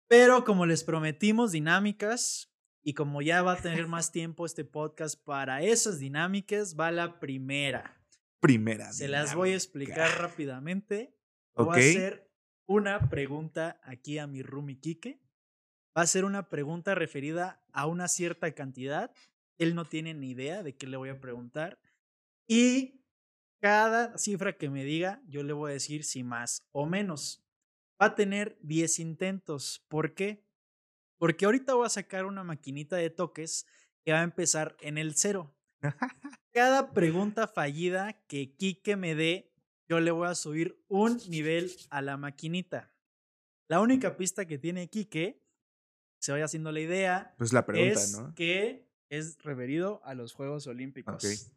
Pero 0.07 0.45
como 0.45 0.65
les 0.65 0.85
prometimos, 0.85 1.51
dinámicas. 1.51 2.53
Y 2.85 2.95
como 2.95 3.21
ya 3.21 3.43
va 3.43 3.55
a 3.55 3.57
tener 3.61 3.89
más 3.89 4.13
tiempo 4.13 4.47
este 4.47 4.65
podcast 4.65 5.21
para 5.25 5.63
esas 5.63 5.99
dinámicas, 5.99 6.77
va 6.79 6.93
la 6.93 7.19
primera 7.19 8.04
primera. 8.45 8.93
Se 8.93 9.09
las 9.09 9.35
voy 9.35 9.53
a 9.53 9.55
explicar 9.55 10.21
rápidamente. 10.21 11.17
Voy 11.55 11.69
a 11.69 11.79
hacer 11.79 12.31
una 12.67 13.09
pregunta 13.09 13.81
aquí 13.83 14.19
a 14.19 14.27
mi 14.27 14.43
Rumi 14.43 14.77
Kike. 14.77 15.19
Va 15.97 16.03
a 16.03 16.07
ser 16.07 16.27
una 16.27 16.51
pregunta 16.51 16.95
referida 16.95 17.65
a 17.73 17.87
una 17.87 18.07
cierta 18.07 18.53
cantidad. 18.53 19.15
Él 19.57 19.75
no 19.75 19.87
tiene 19.87 20.13
ni 20.13 20.33
idea 20.33 20.63
de 20.63 20.77
qué 20.77 20.87
le 20.87 20.99
voy 20.99 21.09
a 21.09 21.21
preguntar. 21.21 21.81
Y 22.47 23.03
cada 23.63 24.19
cifra 24.19 24.59
que 24.59 24.69
me 24.69 24.85
diga, 24.85 25.23
yo 25.27 25.43
le 25.43 25.55
voy 25.55 25.71
a 25.71 25.75
decir 25.75 26.05
si 26.05 26.23
más 26.23 26.69
o 26.71 26.85
menos. 26.85 27.43
Va 27.99 28.09
a 28.09 28.15
tener 28.15 28.59
10 28.61 28.99
intentos. 28.99 29.87
¿Por 29.89 30.13
qué? 30.13 30.45
Porque 31.17 31.47
ahorita 31.47 31.73
voy 31.73 31.87
a 31.87 31.89
sacar 31.89 32.27
una 32.27 32.45
maquinita 32.45 32.97
de 32.97 33.09
toques 33.09 33.65
que 34.05 34.13
va 34.13 34.21
a 34.21 34.25
empezar 34.25 34.77
en 34.81 34.99
el 34.99 35.15
cero. 35.15 35.54
Cada 36.53 36.93
pregunta 36.93 37.47
fallida 37.47 38.13
que 38.27 38.55
Quique 38.55 38.97
me 38.97 39.15
dé, 39.15 39.53
yo 39.89 40.01
le 40.01 40.11
voy 40.11 40.29
a 40.29 40.35
subir 40.35 40.83
un 40.89 41.21
nivel 41.29 41.71
a 41.91 42.01
la 42.01 42.17
maquinita. 42.17 42.93
La 43.69 43.81
única 43.81 44.17
pista 44.17 44.47
que 44.47 44.59
tiene 44.59 44.89
Quique, 44.89 45.43
se 46.21 46.33
vaya 46.33 46.45
haciendo 46.45 46.73
la 46.73 46.81
idea, 46.81 47.35
Pues 47.37 47.53
la 47.53 47.67
pregunta, 47.67 48.01
es 48.01 48.19
¿no? 48.19 48.35
que 48.35 48.89
es 49.11 49.43
referido 49.43 50.01
a 50.05 50.15
los 50.15 50.33
Juegos 50.33 50.67
Olímpicos. 50.67 51.51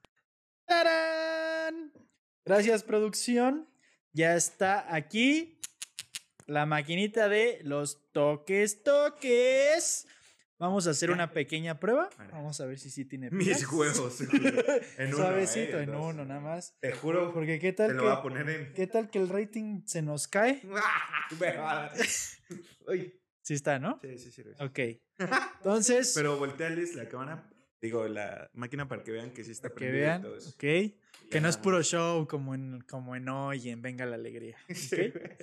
Gracias, 2.45 2.83
producción. 2.83 3.69
Ya 4.13 4.35
está 4.35 4.93
aquí 4.93 5.59
la 6.45 6.65
maquinita 6.65 7.29
de 7.29 7.59
los 7.63 8.11
toques, 8.11 8.83
toques. 8.83 10.07
Vamos 10.59 10.87
a 10.87 10.89
hacer 10.91 11.11
una 11.11 11.31
pequeña 11.33 11.79
prueba. 11.79 12.09
Vamos 12.31 12.59
a 12.61 12.65
ver 12.65 12.79
si 12.79 12.89
sí 12.89 13.05
tiene 13.05 13.29
Mis 13.29 13.45
pilas. 13.57 13.71
huevos. 13.71 14.21
En 14.97 15.07
uno, 15.09 15.17
Suavecito, 15.17 15.79
¿eh? 15.79 15.83
en 15.83 15.93
uno 15.95 16.25
nada 16.25 16.39
más. 16.39 16.75
Te 16.79 16.91
juro, 16.93 17.31
Porque 17.33 17.59
qué 17.59 17.73
te 17.73 17.87
tal 17.87 17.95
lo 17.97 18.03
voy 18.03 18.11
a 18.11 18.15
que, 18.15 18.21
poner 18.23 18.49
en. 18.49 18.73
qué 18.73 18.87
tal 18.87 19.09
que 19.11 19.19
el 19.19 19.29
rating 19.29 19.83
se 19.85 20.01
nos 20.01 20.27
cae. 20.27 20.61
Me 21.39 21.55
va 21.57 21.85
a 21.85 21.89
dar. 21.89 21.97
Uy. 22.87 23.13
Sí 23.43 23.53
está, 23.53 23.77
¿no? 23.79 23.99
Sí, 24.01 24.17
sí, 24.17 24.31
sí. 24.31 24.43
sí. 24.43 24.63
Ok. 24.63 24.79
Entonces, 25.59 26.11
Pero 26.15 26.37
volteales 26.37 26.95
la 26.95 27.07
cámara, 27.07 27.49
digo, 27.79 28.07
la 28.07 28.49
máquina 28.53 28.87
para 28.87 29.03
que 29.03 29.11
vean 29.11 29.31
que 29.31 29.43
sí 29.43 29.51
está 29.51 29.69
para 29.69 29.75
que 29.75 29.79
prendida 29.85 30.01
y 30.03 30.07
vean, 30.07 30.21
todo 30.23 30.37
eso. 30.37 30.49
ok. 30.49 31.29
Que 31.31 31.41
no 31.41 31.49
es 31.49 31.57
puro 31.57 31.81
show 31.83 32.27
como 32.27 32.55
en, 32.55 32.81
como 32.89 33.15
en 33.15 33.29
hoy 33.29 33.69
en 33.69 33.81
Venga 33.81 34.05
la 34.05 34.15
Alegría. 34.15 34.57
Sí, 34.73 34.95
¿ok? 34.95 35.13
güey. 35.13 35.37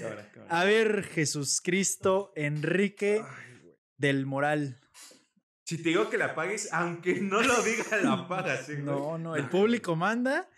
Cámara, 0.00 0.30
cámara. 0.32 0.60
A 0.60 0.64
ver, 0.64 1.02
Jesús 1.04 1.60
Cristo 1.62 2.32
Enrique 2.36 3.22
Ay. 3.26 3.59
Del 4.00 4.24
Moral. 4.24 4.80
Si 5.64 5.76
te 5.76 5.90
digo 5.90 6.08
que 6.08 6.16
la 6.16 6.26
apagues, 6.26 6.72
aunque 6.72 7.20
no 7.20 7.42
lo 7.42 7.62
diga, 7.62 7.84
la 8.02 8.12
apagas. 8.24 8.68
¿eh? 8.70 8.78
No, 8.78 9.18
no, 9.18 9.36
el 9.36 9.48
público 9.50 9.94
manda. 9.94 10.48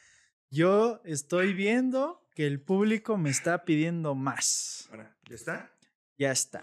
Yo 0.49 1.01
estoy 1.05 1.53
viendo 1.53 2.25
que 2.35 2.47
el 2.47 2.61
público 2.61 3.19
me 3.19 3.31
está 3.31 3.65
pidiendo 3.65 4.15
más. 4.15 4.89
Ahora, 4.91 5.17
¿ya 5.29 5.35
está? 5.35 5.73
Ya 6.17 6.31
está. 6.31 6.63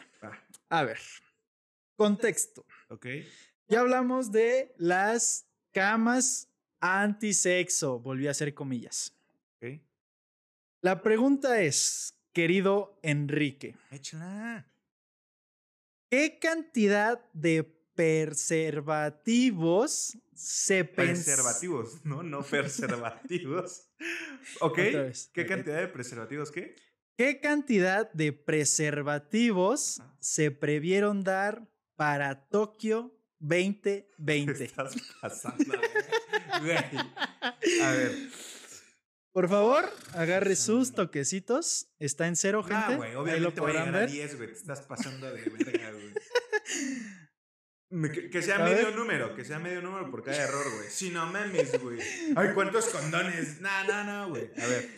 A 0.70 0.84
ver, 0.84 1.00
contexto. 1.96 2.66
Ok. 2.88 3.08
Ya 3.68 3.82
hablamos 3.82 4.32
de 4.32 4.74
las 4.78 5.48
camas 5.72 6.48
antisexo. 6.80 8.00
Volví 8.00 8.28
a 8.28 8.32
hacer 8.32 8.54
comillas. 8.54 9.14
Ok. 9.58 9.82
La 10.82 11.02
pregunta 11.02 11.62
es, 11.62 12.16
querido 12.32 12.98
Enrique, 13.04 13.76
Échala. 13.92 14.66
¿Qué 16.10 16.40
cantidad 16.40 17.20
de 17.34 17.64
preservativos 17.96 20.18
se 20.34 20.86
Preservativos, 20.86 22.06
¿no? 22.06 22.24
No 22.24 22.42
preservativos. 22.44 23.90
ok. 24.62 24.78
Vez, 24.78 25.30
¿Qué 25.34 25.46
cantidad 25.46 25.80
de 25.82 25.88
preservativos 25.90 26.50
qué? 26.52 26.76
¿Qué 27.18 27.42
cantidad 27.42 28.10
de 28.14 28.32
preservativos 28.32 30.00
Ah. 30.00 30.16
se 30.20 30.52
previeron 30.52 31.24
dar 31.24 31.68
para 31.98 32.48
Tokio 32.48 33.14
Te 33.40 34.08
2020? 34.18 34.64
estás 34.64 34.96
pasando. 35.22 35.74
A 36.54 36.60
ver. 36.62 36.86
Por 39.40 39.48
favor, 39.48 39.90
agarre 40.16 40.54
sus 40.58 40.92
toquecitos. 40.94 41.88
Está 41.98 42.28
en 42.28 42.36
cero, 42.36 42.62
gente. 42.62 42.76
Nah, 42.90 42.96
güey, 42.98 43.08
Ahí 43.10 43.14
lo 43.14 43.22
obviamente 43.22 43.62
voy 43.62 43.70
a 43.70 43.74
podrán 43.74 43.86
llegar 43.86 43.96
a 43.96 44.06
ver. 44.06 44.12
10, 44.12 44.36
güey. 44.36 44.48
Te 44.50 44.54
estás 44.58 44.82
pasando 44.82 45.32
de 45.32 45.42
verga, 45.66 45.92
güey. 45.94 46.14
Me- 47.90 48.12
Que, 48.12 48.30
que 48.30 48.42
sea 48.42 48.58
A 48.58 48.66
medio 48.66 48.88
ver. 48.88 48.96
número, 48.98 49.34
que 49.36 49.46
sea 49.46 49.58
medio 49.60 49.82
número 49.82 50.12
por 50.12 50.24
cada 50.26 50.44
error, 50.44 50.66
güey. 50.76 50.90
Si 50.90 51.10
no 51.12 51.26
mames, 51.28 51.82
güey. 51.82 52.00
Ay, 52.36 52.50
¿cuántos 52.54 52.88
condones? 52.88 53.62
No, 53.62 53.84
no, 53.86 54.04
no, 54.04 54.30
güey. 54.30 54.52
A 54.62 54.68
ver. 54.68 54.90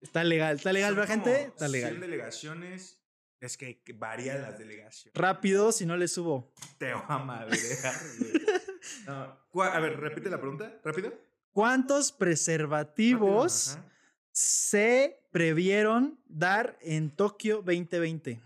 Está 0.00 0.22
legal, 0.22 0.54
está 0.54 0.72
legal, 0.72 0.94
¿verdad, 0.94 1.08
gente? 1.12 1.42
Está 1.42 1.68
100 1.68 1.72
legal. 1.72 2.00
delegaciones. 2.00 3.02
Es 3.40 3.56
que 3.56 3.82
varían 3.96 4.40
las 4.42 4.56
delegaciones. 4.56 5.14
Rápido, 5.20 5.72
si 5.72 5.84
no 5.84 5.96
le 5.96 6.06
subo. 6.06 6.54
Te 6.78 6.92
va 6.92 7.06
a 7.08 7.18
madrear, 7.18 7.94
güey. 8.20 8.32
No, 9.06 9.62
A 9.64 9.80
ver, 9.80 9.98
repite 9.98 10.30
la 10.30 10.38
pregunta. 10.40 10.80
¿Rápido? 10.84 11.12
¿Cuántos 11.52 12.12
preservativos 12.12 13.74
Rápido, 13.74 13.90
se 14.32 15.26
previeron 15.32 16.20
dar 16.26 16.78
en 16.80 17.14
Tokio 17.14 17.56
2020? 17.56 18.40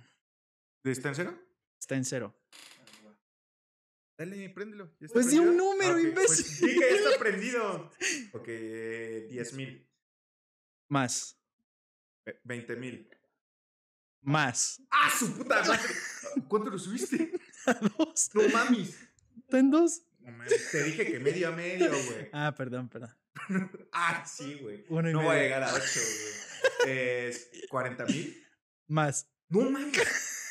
¿Está 0.84 1.08
en 1.08 1.14
cero? 1.14 1.38
Está 1.78 1.96
en 1.96 2.04
cero. 2.04 2.34
Dale, 4.16 4.48
préndelo. 4.50 4.86
¿Ya 5.00 5.06
está 5.06 5.14
Pues 5.14 5.30
di 5.30 5.38
un 5.38 5.56
número, 5.56 5.94
Ah, 5.94 5.96
ok, 5.96 6.02
imbécil. 6.02 6.44
Pues 6.44 6.60
di 6.60 6.78
que 6.78 6.80
ya 6.80 6.96
está 6.96 7.10
prendido. 7.18 7.90
Ok, 8.32 8.44
eh, 8.46 9.26
10 9.30 9.52
mil. 9.54 9.90
Más. 10.88 11.36
20 12.44 12.76
mil. 12.76 13.10
Más. 14.22 14.80
¡Ah, 14.90 15.10
su 15.18 15.36
puta 15.36 15.62
madre! 15.64 15.92
¿Cuánto 16.48 16.70
lo 16.70 16.78
subiste? 16.78 17.32
Dos. 17.98 18.30
No 18.34 18.48
mames. 18.48 18.96
¿Está 19.40 19.58
en 19.58 19.70
dos? 19.70 20.02
Te 20.72 20.82
dije 20.84 21.06
que 21.12 21.18
medio 21.20 21.48
a 21.48 21.52
medio, 21.52 21.90
güey. 21.90 22.28
Ah, 22.32 22.54
perdón, 22.56 22.88
perdón. 22.88 23.14
Ah, 23.92 24.24
sí, 24.26 24.58
güey. 24.62 24.84
No 24.88 24.94
voy 24.94 25.10
a 25.10 25.12
medio. 25.12 25.32
llegar 25.42 25.62
a 25.64 25.74
8, 25.74 25.80
güey. 26.82 26.98
Es 26.98 27.48
40 27.68 28.04
mil. 28.06 28.46
Más. 28.88 29.28
No 29.48 29.70
mames. 29.70 29.92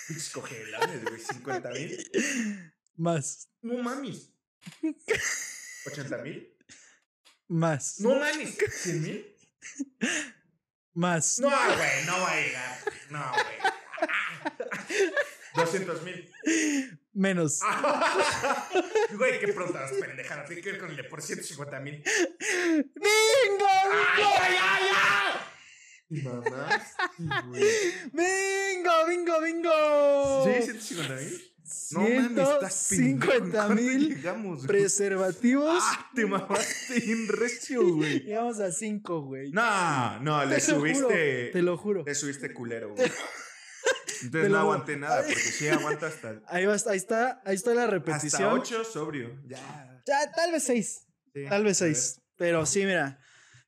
Pinches 0.07 0.29
cogelones, 0.29 1.03
güey. 1.03 1.19
50 1.19 1.69
mil. 1.71 2.71
Más. 2.95 3.49
No 3.61 3.77
mames. 3.81 4.29
80 5.87 6.17
mil. 6.19 6.55
Más. 7.47 7.99
No 7.99 8.15
mames. 8.15 8.57
100 8.57 9.01
mil. 9.01 9.35
Más. 10.93 11.39
No, 11.39 11.49
güey, 11.49 12.05
no 12.05 12.19
va 12.19 12.31
a 12.31 12.35
llegar. 12.39 12.79
No, 13.09 13.31
güey. 13.31 15.03
200 15.55 16.03
mil. 16.03 16.29
Menos. 17.13 17.59
Güey, 19.17 19.39
qué 19.39 19.49
pronto 19.49 19.73
las 19.79 19.91
pendejadas. 19.91 20.47
Tiene 20.47 20.61
que 20.61 20.71
ver 20.71 20.79
con 20.79 20.89
el 20.89 20.97
de 20.97 21.03
por 21.03 21.21
150 21.21 21.79
mil. 21.81 22.03
¡Bingo! 22.03 23.65
¡Ay, 24.15 24.55
ay, 24.59 24.87
ay! 26.09 26.21
Mamás, 26.23 26.93
güey. 27.47 27.63
¡Bingo! 28.11 28.91
¡Bingo! 29.07 29.41
¡Bingo! 29.41 30.43
¿Sí? 30.45 30.71
¿150 30.95 31.19
mil? 31.19 31.49
No 31.91 32.01
mames, 32.01 32.49
estás 32.49 32.87
pendejo. 32.89 33.31
150 33.31 33.51
¿Cuánto 33.67 33.75
mil 33.81 34.15
llegamos, 34.15 34.57
güey? 34.57 34.67
preservativos. 34.67 35.79
¡Ah! 35.81 36.09
Te 36.15 36.25
mamaste 36.25 36.99
bien 36.99 37.27
recio, 37.27 37.87
güey. 37.95 38.19
Llegamos 38.23 38.59
a 38.59 38.71
5, 38.71 39.21
güey. 39.21 39.51
No, 39.51 40.19
no, 40.19 40.39
Te 40.41 40.45
le 40.47 40.55
lo 40.55 40.61
juro, 40.61 40.79
subiste. 40.79 41.49
Te 41.53 41.61
lo 41.61 41.77
juro. 41.77 42.03
Le 42.05 42.15
subiste 42.15 42.53
culero, 42.53 42.89
güey. 42.95 43.11
Entonces 44.23 44.49
no 44.49 44.57
aguanté 44.59 44.97
nada, 44.97 45.21
porque 45.23 45.35
sí 45.35 45.67
aguanta 45.67 46.07
hasta. 46.07 46.41
Ahí, 46.47 46.65
va, 46.65 46.73
ahí 46.87 46.97
está, 46.97 47.41
ahí 47.45 47.55
está 47.55 47.73
la 47.73 47.83
Hasta 47.83 47.91
repetición. 47.93 48.59
8 48.59 48.83
sobrio. 48.85 49.39
Ya. 49.47 50.01
Ya, 50.05 50.31
tal 50.35 50.51
vez 50.51 50.63
6. 50.63 51.07
sí, 51.33 51.45
Tal 51.49 51.63
vez 51.63 51.81
a 51.81 51.85
ver. 51.85 51.95
6. 51.95 52.21
Pero 52.35 52.65
sí, 52.65 52.85
mira. 52.85 53.19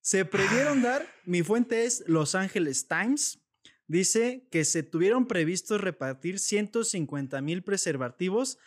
Se 0.02 0.24
previeron 0.26 0.82
dar. 0.84 1.06
Mi 1.26 1.42
fuente 1.44 1.86
es 1.86 2.04
Los 2.08 2.36
Angeles 2.36 2.88
Times. 2.88 3.40
Dice 3.88 4.48
que 4.52 4.66
se 4.66 4.84
tuvieron 4.84 5.28
previstos 5.28 5.82
repartir 5.82 6.40
150 6.40 7.42
mil 7.42 7.64
preservativos 7.64 8.58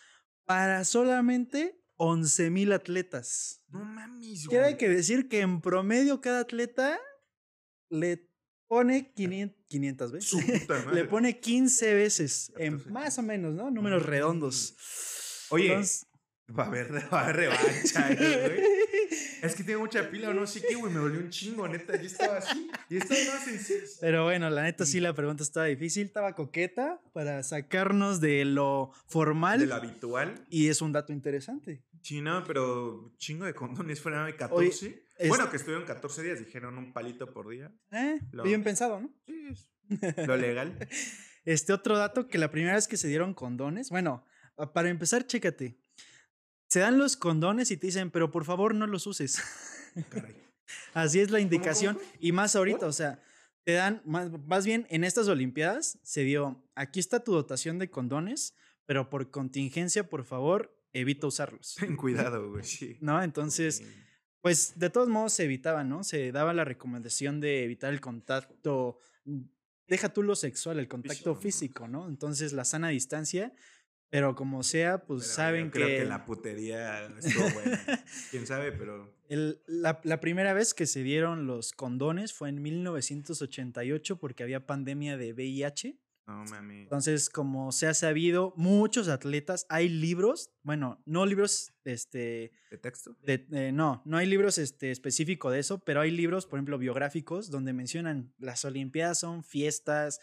para 0.44 0.84
solamente 0.84 1.80
11 1.96 2.50
mil 2.50 2.72
atletas. 2.72 3.60
No 3.68 3.84
mames, 3.84 4.46
Quiere 4.48 4.64
güey. 4.66 4.76
que 4.78 4.88
decir 4.88 5.28
que 5.28 5.40
en 5.40 5.60
promedio 5.60 6.20
cada 6.20 6.40
atleta 6.40 6.98
le 7.90 8.27
pone 8.68 9.12
500, 9.14 9.56
500 9.68 10.12
veces. 10.12 10.68
Le 10.92 11.04
pone 11.04 11.40
15 11.40 11.94
veces. 11.94 12.52
En, 12.56 12.74
14. 12.78 12.90
más 12.90 13.18
o 13.18 13.22
menos, 13.22 13.54
¿no? 13.54 13.70
Números 13.70 14.04
redondos. 14.04 14.74
Oye, 15.50 15.68
Entonces- 15.68 16.06
va 16.56 16.64
a 16.64 16.66
haber, 16.68 16.92
va 17.12 17.20
a 17.20 17.24
haber 17.24 17.36
revancha, 17.36 18.08
güey. 18.14 18.78
Es 19.42 19.54
que 19.54 19.62
tengo 19.62 19.80
mucha 19.80 20.10
pila 20.10 20.30
o 20.30 20.34
no 20.34 20.46
sé 20.46 20.60
qué, 20.62 20.74
güey. 20.74 20.92
Me 20.92 20.98
dolió 20.98 21.20
un 21.20 21.30
chingo, 21.30 21.68
neta. 21.68 21.94
Ya 21.96 22.02
estaba 22.06 22.38
así. 22.38 22.68
Y 22.90 22.96
estaba 22.96 23.20
más 23.36 23.46
en 23.48 23.60
seis. 23.60 23.98
Pero 24.00 24.24
bueno, 24.24 24.50
la 24.50 24.62
neta 24.64 24.84
sí 24.84 24.98
la 24.98 25.14
pregunta 25.14 25.42
estaba 25.44 25.66
difícil, 25.66 26.06
estaba 26.06 26.34
coqueta 26.34 27.00
para 27.12 27.42
sacarnos 27.44 28.20
de 28.20 28.44
lo 28.44 28.90
formal 29.06 29.60
De 29.60 29.66
lo 29.66 29.74
habitual. 29.76 30.44
y 30.50 30.68
es 30.68 30.80
un 30.82 30.92
dato 30.92 31.12
interesante. 31.12 31.82
Sí, 32.02 32.20
no, 32.20 32.42
pero 32.44 33.12
chingo 33.18 33.44
de 33.44 33.54
condones 33.54 34.00
fueron 34.00 34.26
de 34.26 34.34
14. 34.36 35.04
Es- 35.18 35.28
Bueno, 35.28 35.50
que 35.50 35.56
estuvieron 35.56 35.84
14 35.86 36.22
días, 36.22 36.38
dijeron 36.38 36.78
un 36.78 36.92
palito 36.92 37.32
por 37.32 37.48
día. 37.48 37.72
Eh, 37.90 38.18
Lo- 38.32 38.42
bien 38.44 38.62
pensado, 38.64 39.00
¿no? 39.00 39.10
Sí, 39.26 39.48
es 39.50 39.70
lo 40.28 40.36
legal. 40.36 40.88
Este 41.44 41.72
otro 41.72 41.96
dato 41.98 42.28
que 42.28 42.38
la 42.38 42.50
primera 42.50 42.74
vez 42.74 42.88
que 42.88 42.96
se 42.96 43.08
dieron 43.08 43.34
condones, 43.34 43.90
bueno, 43.90 44.24
para 44.74 44.88
empezar, 44.90 45.26
chécate. 45.26 45.78
Se 46.68 46.80
dan 46.80 46.98
los 46.98 47.16
condones 47.16 47.70
y 47.70 47.76
te 47.78 47.86
dicen, 47.86 48.10
pero 48.10 48.30
por 48.30 48.44
favor 48.44 48.74
no 48.74 48.86
los 48.86 49.06
uses. 49.06 49.40
Caray. 50.10 50.36
Así 50.92 51.20
es 51.20 51.30
la 51.30 51.40
indicación. 51.40 51.94
cómo? 51.96 52.06
Y 52.20 52.32
más 52.32 52.54
ahorita, 52.54 52.86
o 52.86 52.92
sea, 52.92 53.22
te 53.64 53.72
dan, 53.72 54.02
más, 54.04 54.30
más 54.46 54.66
bien 54.66 54.86
en 54.90 55.04
estas 55.04 55.28
Olimpiadas 55.28 55.98
se 56.02 56.22
dio, 56.24 56.62
aquí 56.74 57.00
está 57.00 57.24
tu 57.24 57.32
dotación 57.32 57.78
de 57.78 57.88
condones, 57.90 58.54
pero 58.84 59.08
por 59.08 59.30
contingencia, 59.30 60.08
por 60.10 60.24
favor, 60.24 60.78
evita 60.92 61.26
usarlos. 61.26 61.76
Ten 61.80 61.96
cuidado, 61.96 62.50
güey, 62.50 62.64
sí. 62.64 62.98
¿No? 63.00 63.22
Entonces, 63.22 63.82
pues 64.48 64.78
de 64.78 64.90
todos 64.90 65.08
modos 65.08 65.32
se 65.34 65.44
evitaba, 65.44 65.84
¿no? 65.84 66.02
Se 66.04 66.32
daba 66.32 66.54
la 66.54 66.64
recomendación 66.64 67.40
de 67.40 67.64
evitar 67.64 67.92
el 67.92 68.00
contacto, 68.00 68.98
mm, 69.24 69.40
deja 69.86 70.12
tú 70.12 70.22
lo 70.22 70.34
sexual, 70.34 70.78
el 70.78 70.88
contacto 70.88 71.34
físico, 71.34 71.86
¿no? 71.86 72.08
Entonces 72.08 72.52
la 72.52 72.64
sana 72.64 72.88
distancia, 72.88 73.52
pero 74.10 74.34
como 74.34 74.62
sea, 74.62 75.04
pues 75.04 75.24
Pero 75.24 75.34
saben 75.34 75.66
yo 75.66 75.72
que... 75.72 75.78
Creo 75.80 75.98
que 76.00 76.04
la 76.06 76.24
putería 76.24 77.06
estuvo 77.18 77.50
buena. 77.50 78.04
Quién 78.30 78.46
sabe, 78.46 78.72
pero. 78.72 79.14
El- 79.28 79.60
la, 79.66 80.00
la 80.04 80.20
primera 80.20 80.54
vez 80.54 80.72
que 80.72 80.86
se 80.86 81.02
dieron 81.02 81.46
los 81.46 81.72
condones 81.72 82.32
fue 82.32 82.48
en 82.48 82.62
1988 82.62 84.18
porque 84.18 84.42
había 84.42 84.66
pandemia 84.66 85.18
de 85.18 85.34
VIH. 85.34 85.98
No 86.28 86.44
mami. 86.44 86.82
Entonces, 86.82 87.30
como 87.30 87.72
se 87.72 87.86
ha 87.86 87.94
sabido, 87.94 88.52
muchos 88.56 89.08
atletas, 89.08 89.64
hay 89.70 89.88
libros, 89.88 90.50
bueno, 90.62 91.02
no 91.06 91.24
libros, 91.24 91.72
este, 91.84 92.52
¿De 92.70 92.76
texto? 92.76 93.16
de- 93.22 93.46
eh, 93.50 93.72
no, 93.72 94.02
no 94.04 94.18
hay 94.18 94.26
libros 94.26 94.58
este, 94.58 94.90
específicos 94.90 95.52
de 95.54 95.60
eso, 95.60 95.78
pero 95.78 96.02
hay 96.02 96.10
libros, 96.10 96.44
por 96.44 96.58
ejemplo, 96.58 96.76
biográficos, 96.76 97.50
donde 97.50 97.72
mencionan 97.72 98.34
las 98.38 98.64
Olimpiadas 98.66 99.20
son 99.20 99.42
fiestas, 99.42 100.20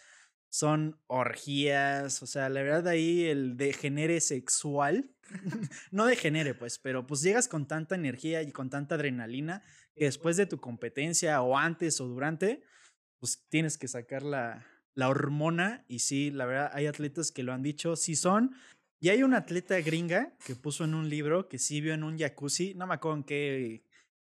son 0.48 1.00
orgías, 1.08 2.22
o 2.22 2.26
sea, 2.28 2.48
la 2.50 2.62
verdad 2.62 2.86
ahí 2.86 3.24
el 3.24 3.56
degenere 3.56 4.20
sexual, 4.20 5.10
no 5.90 6.06
degenere 6.06 6.54
pues, 6.54 6.78
pero 6.78 7.04
pues 7.04 7.20
llegas 7.22 7.48
con 7.48 7.66
tanta 7.66 7.96
energía 7.96 8.42
y 8.42 8.52
con 8.52 8.70
tanta 8.70 8.94
adrenalina 8.94 9.64
que 9.96 10.04
después 10.04 10.36
de 10.36 10.46
tu 10.46 10.60
competencia 10.60 11.42
o 11.42 11.58
antes 11.58 12.00
o 12.00 12.06
durante, 12.06 12.62
pues 13.18 13.44
tienes 13.48 13.76
que 13.76 13.88
sacar 13.88 14.22
la, 14.22 14.64
la 14.96 15.10
hormona 15.10 15.84
y 15.88 16.00
sí, 16.00 16.30
la 16.32 16.46
verdad 16.46 16.70
hay 16.72 16.86
atletas 16.86 17.30
que 17.30 17.44
lo 17.44 17.52
han 17.52 17.62
dicho, 17.62 17.94
sí 17.94 18.16
son. 18.16 18.56
Y 18.98 19.10
hay 19.10 19.22
una 19.22 19.36
atleta 19.36 19.78
gringa 19.80 20.32
que 20.44 20.56
puso 20.56 20.84
en 20.84 20.94
un 20.94 21.08
libro 21.08 21.48
que 21.48 21.58
sí 21.58 21.80
vio 21.82 21.92
en 21.94 22.02
un 22.02 22.18
jacuzzi, 22.18 22.74
no 22.74 22.86
me 22.86 22.94
acuerdo 22.94 23.18
en 23.18 23.24
qué, 23.24 23.84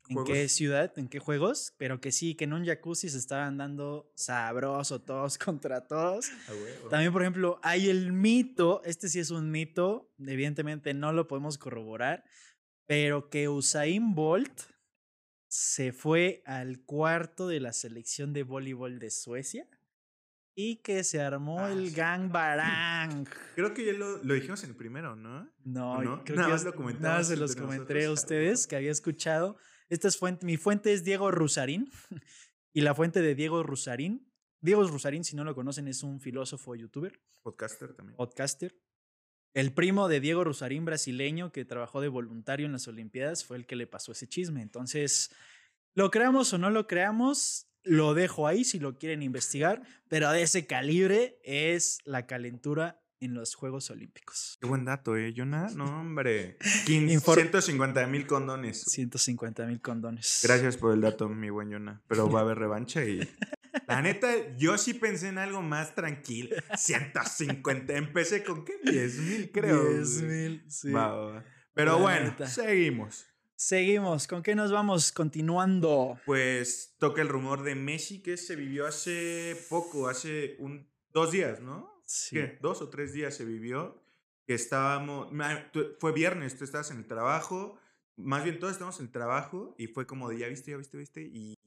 en 0.10 0.24
qué 0.26 0.50
ciudad, 0.50 0.92
en 0.98 1.08
qué 1.08 1.20
juegos, 1.20 1.76
pero 1.78 2.02
que 2.02 2.12
sí, 2.12 2.34
que 2.34 2.46
en 2.46 2.54
un 2.54 2.66
jacuzzi 2.66 3.10
se 3.10 3.20
estaban 3.20 3.58
dando 3.58 4.12
sabroso 4.16 5.02
todos 5.02 5.38
contra 5.38 5.88
todos. 5.88 6.32
También, 6.90 7.14
por 7.14 7.22
ejemplo, 7.22 7.60
hay 7.62 7.88
el 7.90 8.12
mito, 8.12 8.82
este 8.86 9.08
sí 9.08 9.20
es 9.20 9.30
un 9.30 9.52
mito, 9.52 10.12
evidentemente 10.18 10.96
no 10.96 11.14
lo 11.14 11.28
podemos 11.28 11.60
corroborar, 11.60 12.26
pero 12.88 13.30
que 13.30 13.50
Usain 13.50 14.16
Bolt 14.16 14.62
se 15.48 15.94
fue 15.94 16.42
al 16.48 16.82
cuarto 16.82 17.48
de 17.48 17.60
la 17.60 17.72
selección 17.72 18.34
de 18.34 18.42
voleibol 18.42 18.98
de 18.98 19.12
Suecia 19.12 19.68
y 20.56 20.78
que 20.78 21.04
se 21.04 21.22
armó 21.22 21.60
Ah, 21.60 21.72
el 21.72 21.92
gang 21.92 22.32
barang. 22.32 23.28
Creo 23.56 23.74
que 23.74 23.86
ya 23.86 23.94
lo, 23.94 24.24
lo 24.24 24.34
dijimos 24.34 24.64
en 24.64 24.70
el 24.72 24.76
primero, 24.76 25.16
¿no? 25.16 25.50
No, 25.64 26.02
no? 26.02 26.24
creo 26.24 26.38
Nada 26.38 26.48
que 26.48 26.54
más 26.54 26.64
lo 26.64 26.76
comentamos 26.76 27.02
nada 27.10 27.24
se 27.24 27.38
los 27.38 27.56
comenté 27.56 28.06
a 28.06 28.12
ustedes 28.12 28.66
que 28.66 28.76
había 28.76 28.92
escuchado. 28.92 29.58
Esta 29.90 30.08
es 30.08 30.18
fuente, 30.18 30.46
mi 30.46 30.58
fuente 30.58 30.94
es 30.94 31.04
Diego 31.04 31.30
Rusarín 31.30 31.92
y 32.74 32.82
la 32.82 32.96
fuente 32.96 33.22
de 33.22 33.36
Diego 33.36 33.62
Rusarín. 33.64 34.32
Diego 34.62 34.88
Rusarín, 34.88 35.24
si 35.24 35.36
no 35.36 35.44
lo 35.44 35.54
conocen, 35.54 35.88
es 35.88 36.02
un 36.02 36.20
filósofo 36.20 36.74
youtuber. 36.76 37.22
Podcaster 37.44 37.94
también. 37.94 38.16
podcaster. 38.16 38.76
El 39.54 39.74
primo 39.74 40.08
de 40.08 40.20
Diego 40.20 40.44
Rusarín, 40.44 40.84
brasileño, 40.86 41.52
que 41.52 41.64
trabajó 41.66 42.02
de 42.02 42.08
voluntario 42.08 42.66
en 42.66 42.72
las 42.72 42.88
Olimpiadas, 42.88 43.46
fue 43.46 43.58
el 43.58 43.66
que 43.66 43.76
le 43.76 43.88
pasó 43.88 44.12
ese 44.12 44.28
chisme. 44.28 44.62
Entonces, 44.62 45.32
lo 45.94 46.12
creamos 46.12 46.52
o 46.54 46.58
no 46.58 46.70
lo 46.72 46.88
creamos, 46.88 47.70
lo 47.86 48.14
dejo 48.14 48.48
ahí 48.48 48.64
si 48.66 48.80
lo 48.80 48.98
quieren 48.98 49.24
investigar, 49.24 49.82
pero 50.10 50.30
de 50.32 50.42
ese 50.42 50.68
calibre 50.68 51.40
es 51.44 52.00
la 52.04 52.26
calentura 52.28 53.00
en 53.22 53.34
los 53.34 53.56
Juegos 53.56 53.90
Olímpicos. 53.90 54.58
Qué 54.60 54.68
buen 54.68 54.84
dato, 54.86 55.16
¿eh, 55.16 55.34
Jonah? 55.36 55.70
No, 55.76 55.86
hombre. 56.02 56.58
15, 56.86 57.14
Infor- 57.16 57.36
150 57.36 58.06
mil 58.08 58.28
condones. 58.28 58.82
150 58.84 59.66
mil 59.66 59.82
condones. 59.82 60.42
Gracias 60.44 60.78
por 60.78 60.94
el 60.94 61.02
dato, 61.02 61.30
mi 61.30 61.50
buen 61.50 61.72
Jonah. 61.72 62.02
Pero 62.08 62.30
va 62.30 62.40
a 62.42 62.44
haber 62.44 62.58
revancha 62.60 63.04
y. 63.06 63.20
La 63.88 64.02
neta, 64.02 64.30
yo 64.58 64.78
sí 64.78 64.94
pensé 64.94 65.28
en 65.28 65.38
algo 65.38 65.62
más 65.62 65.96
tranquilo. 65.96 66.56
150. 66.78 67.94
Empecé 67.96 68.44
con 68.44 68.64
qué? 68.64 68.74
10 68.84 69.18
mil, 69.20 69.52
creo. 69.52 69.84
10 69.90 70.22
güey. 70.22 70.32
mil, 70.32 70.66
sí. 70.70 70.92
Va, 70.92 71.08
va. 71.14 71.44
Pero 71.74 72.00
bueno, 72.00 72.34
seguimos. 72.48 73.26
Seguimos. 73.56 74.28
¿Con 74.28 74.44
qué 74.44 74.54
nos 74.54 74.72
vamos? 74.72 75.12
Continuando. 75.14 76.20
Pues 76.26 76.96
toca 76.98 77.22
el 77.22 77.30
rumor 77.30 77.64
de 77.64 77.76
Messi 77.76 78.22
que 78.22 78.36
se 78.36 78.56
vivió 78.56 78.86
hace 78.86 79.58
poco, 79.70 80.10
hace 80.10 80.58
un, 80.60 80.90
dos 81.14 81.32
días, 81.32 81.62
¿no? 81.62 82.02
Sí. 82.06 82.36
¿Qué? 82.36 82.58
Dos 82.62 82.82
o 82.82 82.90
tres 82.90 83.14
días 83.14 83.34
se 83.34 83.46
vivió. 83.46 84.02
Que 84.46 84.54
estábamos. 84.54 85.30
Fue 86.00 86.12
viernes, 86.12 86.58
tú 86.58 86.66
estabas 86.66 86.92
en 86.92 86.98
el 86.98 87.08
trabajo. 87.08 87.80
Más 88.18 88.44
bien 88.44 88.60
todos 88.60 88.74
estábamos 88.74 89.00
en 89.00 89.08
el 89.08 89.12
trabajo 89.12 89.74
y 89.78 89.88
fue 89.88 90.06
como 90.06 90.30
de 90.30 90.38
ya 90.40 90.48
viste, 90.48 90.72
ya 90.72 90.78
viste, 90.78 90.98
viste. 90.98 91.22
Y 91.22 91.58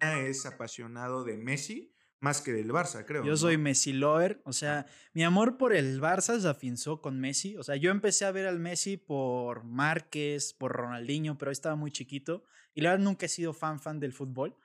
Jonah 0.00 0.20
es 0.20 0.46
apasionado 0.46 1.24
de 1.24 1.36
Messi 1.36 1.92
más 2.20 2.40
que 2.40 2.52
del 2.52 2.70
Barça, 2.70 3.04
creo. 3.04 3.22
Yo 3.24 3.32
¿no? 3.32 3.36
soy 3.36 3.58
Messi 3.58 3.92
lover, 3.92 4.40
o 4.44 4.52
sea, 4.52 4.86
mi 5.12 5.22
amor 5.22 5.58
por 5.58 5.74
el 5.74 6.00
Barça 6.00 6.40
se 6.40 6.48
afinzó 6.48 7.00
con 7.00 7.20
Messi, 7.20 7.56
o 7.56 7.62
sea, 7.62 7.76
yo 7.76 7.90
empecé 7.90 8.24
a 8.24 8.32
ver 8.32 8.46
al 8.46 8.58
Messi 8.58 8.96
por 8.96 9.64
Márquez, 9.64 10.54
por 10.54 10.72
Ronaldinho, 10.72 11.36
pero 11.38 11.50
estaba 11.50 11.76
muy 11.76 11.90
chiquito 11.90 12.44
y 12.74 12.80
la 12.80 12.90
verdad 12.90 13.04
nunca 13.04 13.26
he 13.26 13.28
sido 13.28 13.52
fan 13.52 13.80
fan 13.80 14.00
del 14.00 14.12
fútbol. 14.12 14.56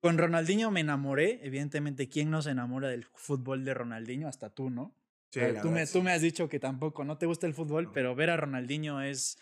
Con 0.00 0.18
Ronaldinho 0.18 0.72
me 0.72 0.80
enamoré, 0.80 1.38
evidentemente, 1.44 2.08
¿quién 2.08 2.28
no 2.30 2.42
se 2.42 2.50
enamora 2.50 2.88
del 2.88 3.04
fútbol 3.14 3.64
de 3.64 3.72
Ronaldinho? 3.72 4.26
Hasta 4.26 4.50
tú, 4.50 4.68
¿no? 4.68 4.96
Sí, 5.30 5.40
tú, 5.62 5.70
me, 5.70 5.86
tú 5.86 6.02
me 6.02 6.12
has 6.12 6.20
dicho 6.20 6.48
que 6.48 6.58
tampoco, 6.58 7.04
no 7.04 7.16
te 7.16 7.26
gusta 7.26 7.46
el 7.46 7.54
fútbol, 7.54 7.84
No. 7.84 7.92
pero 7.92 8.14
ver 8.14 8.28
a 8.30 8.36
Ronaldinho 8.36 9.00
es 9.00 9.38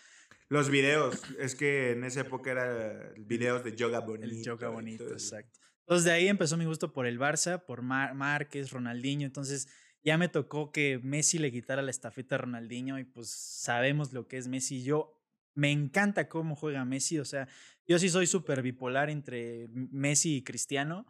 Los 0.47 0.69
videos, 0.69 1.19
es 1.39 1.55
que 1.55 1.91
en 1.91 2.03
esa 2.03 2.21
época 2.21 2.51
era 2.51 3.11
videos 3.17 3.63
de 3.63 3.75
yoga 3.75 3.99
bonito. 3.99 4.25
el 4.25 4.43
yoga 4.43 4.69
bonito, 4.69 5.11
exacto. 5.11 5.59
Entonces 5.91 6.05
de 6.05 6.11
ahí 6.11 6.29
empezó 6.29 6.55
mi 6.55 6.63
gusto 6.63 6.93
por 6.93 7.05
el 7.05 7.19
Barça, 7.19 7.65
por 7.65 7.81
Mar- 7.81 8.15
Márquez, 8.15 8.71
Ronaldinho. 8.71 9.25
Entonces 9.25 9.67
ya 10.05 10.17
me 10.17 10.29
tocó 10.29 10.71
que 10.71 11.01
Messi 11.03 11.37
le 11.37 11.51
quitara 11.51 11.81
la 11.81 11.91
estafeta 11.91 12.35
a 12.35 12.37
Ronaldinho 12.37 12.97
y 12.97 13.03
pues 13.03 13.29
sabemos 13.29 14.13
lo 14.13 14.25
que 14.25 14.37
es 14.37 14.47
Messi. 14.47 14.83
Yo 14.83 15.21
me 15.53 15.69
encanta 15.69 16.29
cómo 16.29 16.55
juega 16.55 16.85
Messi, 16.85 17.19
o 17.19 17.25
sea, 17.25 17.49
yo 17.85 17.99
sí 17.99 18.07
soy 18.07 18.25
súper 18.25 18.61
bipolar 18.61 19.09
entre 19.09 19.67
Messi 19.73 20.37
y 20.37 20.43
Cristiano. 20.45 21.05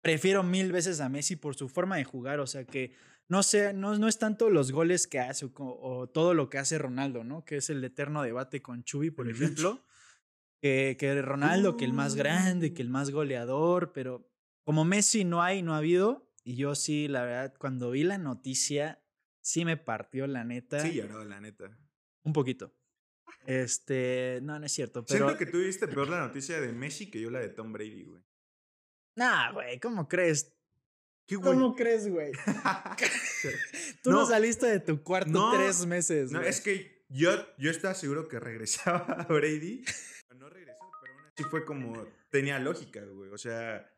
Prefiero 0.00 0.42
mil 0.42 0.72
veces 0.72 0.98
a 0.98 1.08
Messi 1.08 1.36
por 1.36 1.54
su 1.54 1.68
forma 1.68 1.98
de 1.98 2.04
jugar, 2.04 2.40
o 2.40 2.48
sea 2.48 2.64
que 2.64 2.92
no 3.28 3.44
sé, 3.44 3.72
no, 3.74 3.96
no 3.96 4.08
es 4.08 4.18
tanto 4.18 4.50
los 4.50 4.72
goles 4.72 5.06
que 5.06 5.20
hace 5.20 5.44
o, 5.44 5.52
o 5.54 6.08
todo 6.08 6.34
lo 6.34 6.50
que 6.50 6.58
hace 6.58 6.78
Ronaldo, 6.78 7.22
¿no? 7.22 7.44
Que 7.44 7.58
es 7.58 7.70
el 7.70 7.84
eterno 7.84 8.24
debate 8.24 8.60
con 8.60 8.82
Chubi, 8.82 9.12
por 9.12 9.30
ejemplo. 9.30 9.84
Que, 10.62 10.96
que 10.98 11.20
Ronaldo, 11.20 11.76
que 11.76 11.84
el 11.84 11.92
más 11.92 12.14
grande, 12.14 12.72
que 12.72 12.82
el 12.82 12.88
Uh. 12.88 12.92
más 12.92 13.10
goleador, 13.10 13.92
pero 13.92 14.30
como 14.64 14.84
Messi 14.84 15.24
no 15.24 15.42
hay, 15.42 15.60
no 15.62 15.74
ha 15.74 15.78
habido. 15.78 16.30
Y 16.44 16.54
yo 16.56 16.74
sí, 16.76 17.08
la 17.08 17.24
verdad, 17.24 17.54
cuando 17.58 17.90
vi 17.90 18.04
la 18.04 18.16
noticia, 18.18 19.04
sí 19.42 19.64
me 19.64 19.76
partió 19.76 20.26
la 20.28 20.44
neta. 20.44 20.80
Sí, 20.80 20.92
lloró, 20.94 21.24
la 21.24 21.40
neta. 21.40 21.76
Un 22.24 22.32
poquito. 22.32 22.72
Este, 23.46 24.38
no, 24.42 24.58
no 24.60 24.66
es 24.66 24.72
cierto, 24.72 25.04
pero. 25.04 25.26
Siento 25.26 25.36
que 25.38 25.46
tú 25.50 25.58
viste 25.58 25.88
peor 25.88 26.08
la 26.08 26.20
noticia 26.20 26.60
de 26.60 26.72
Messi 26.72 27.10
que 27.10 27.20
yo 27.20 27.28
la 27.30 27.40
de 27.40 27.48
Tom 27.48 27.72
Brady, 27.72 28.04
güey. 28.04 28.22
Nah, 29.16 29.50
güey, 29.52 29.80
¿cómo 29.80 30.08
crees? 30.08 30.56
¿Qué 31.26 31.36
güey? 31.36 31.52
¿Cómo 31.54 31.74
crees, 31.74 32.08
güey? 32.08 32.30
Tú 34.02 34.10
no, 34.10 34.20
No. 34.20 34.26
saliste 34.26 34.66
de 34.66 34.80
tu 34.80 35.02
cuarto 35.02 35.30
No, 35.30 35.52
tres 35.52 35.84
meses. 35.86 36.30
No, 36.30 36.38
güey. 36.38 36.50
es 36.50 36.60
que 36.60 37.04
yo, 37.08 37.30
yo 37.58 37.70
estaba 37.70 37.94
seguro 37.94 38.28
que 38.28 38.38
regresaba 38.40 38.98
a 39.28 39.32
Brady. 39.32 39.84
No 40.42 40.48
regresó, 40.48 40.90
pero 41.00 41.12
aún 41.14 41.24
así 41.26 41.44
fue 41.44 41.64
como. 41.64 42.04
Tenía 42.28 42.58
lógica, 42.58 43.00
güey. 43.04 43.30
O 43.30 43.38
sea, 43.38 43.88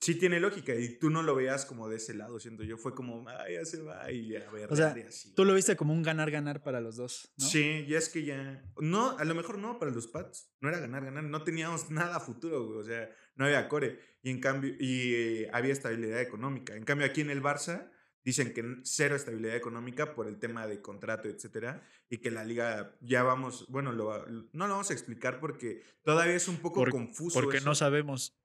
sí 0.00 0.14
tiene 0.14 0.40
lógica. 0.40 0.74
Y 0.74 0.98
tú 0.98 1.10
no 1.10 1.22
lo 1.22 1.34
veas 1.34 1.66
como 1.66 1.90
de 1.90 1.96
ese 1.96 2.14
lado, 2.14 2.40
siento 2.40 2.62
yo. 2.62 2.78
Fue 2.78 2.94
como, 2.94 3.28
ay, 3.28 3.56
ya 3.56 3.66
se 3.66 3.82
va. 3.82 4.10
Y 4.10 4.34
a 4.34 4.50
ver, 4.50 4.72
O 4.72 4.76
sea, 4.76 4.96
así. 5.06 5.34
Tú 5.34 5.44
lo 5.44 5.52
viste 5.52 5.76
como 5.76 5.92
un 5.92 6.02
ganar-ganar 6.02 6.62
para 6.62 6.80
los 6.80 6.96
dos, 6.96 7.34
¿no? 7.36 7.46
Sí, 7.46 7.84
ya 7.86 7.98
es 7.98 8.08
que 8.08 8.24
ya. 8.24 8.64
No, 8.78 9.18
a 9.18 9.24
lo 9.26 9.34
mejor 9.34 9.58
no 9.58 9.78
para 9.78 9.90
los 9.90 10.06
Pats. 10.06 10.50
No 10.62 10.70
era 10.70 10.78
ganar, 10.78 11.04
ganar. 11.04 11.24
No 11.24 11.44
teníamos 11.44 11.90
nada 11.90 12.18
futuro, 12.18 12.64
güey. 12.64 12.78
O 12.78 12.84
sea, 12.84 13.14
no 13.34 13.44
había 13.44 13.68
core. 13.68 14.00
Y 14.22 14.30
en 14.30 14.40
cambio, 14.40 14.72
y 14.80 15.14
eh, 15.14 15.50
había 15.52 15.74
estabilidad 15.74 16.22
económica. 16.22 16.76
En 16.76 16.84
cambio, 16.84 17.06
aquí 17.06 17.20
en 17.20 17.28
el 17.28 17.42
Barça 17.42 17.90
dicen 18.24 18.52
que 18.52 18.62
cero 18.84 19.16
estabilidad 19.16 19.56
económica 19.56 20.14
por 20.14 20.26
el 20.26 20.38
tema 20.38 20.66
de 20.66 20.80
contrato, 20.82 21.28
etcétera. 21.28 21.82
Y 22.08 22.18
que 22.18 22.30
la 22.30 22.44
liga 22.44 22.96
ya 23.00 23.22
vamos. 23.22 23.66
Bueno, 23.68 23.92
lo, 23.92 24.26
no 24.26 24.66
lo 24.66 24.72
vamos 24.74 24.90
a 24.90 24.92
explicar 24.92 25.40
porque 25.40 25.82
todavía 26.02 26.34
es 26.34 26.48
un 26.48 26.56
poco 26.58 26.80
Por- 26.80 26.90
confuso. 26.90 27.40
Porque 27.40 27.58
eso 27.58 27.66
no 27.66 27.74
sabemos. 27.74 28.36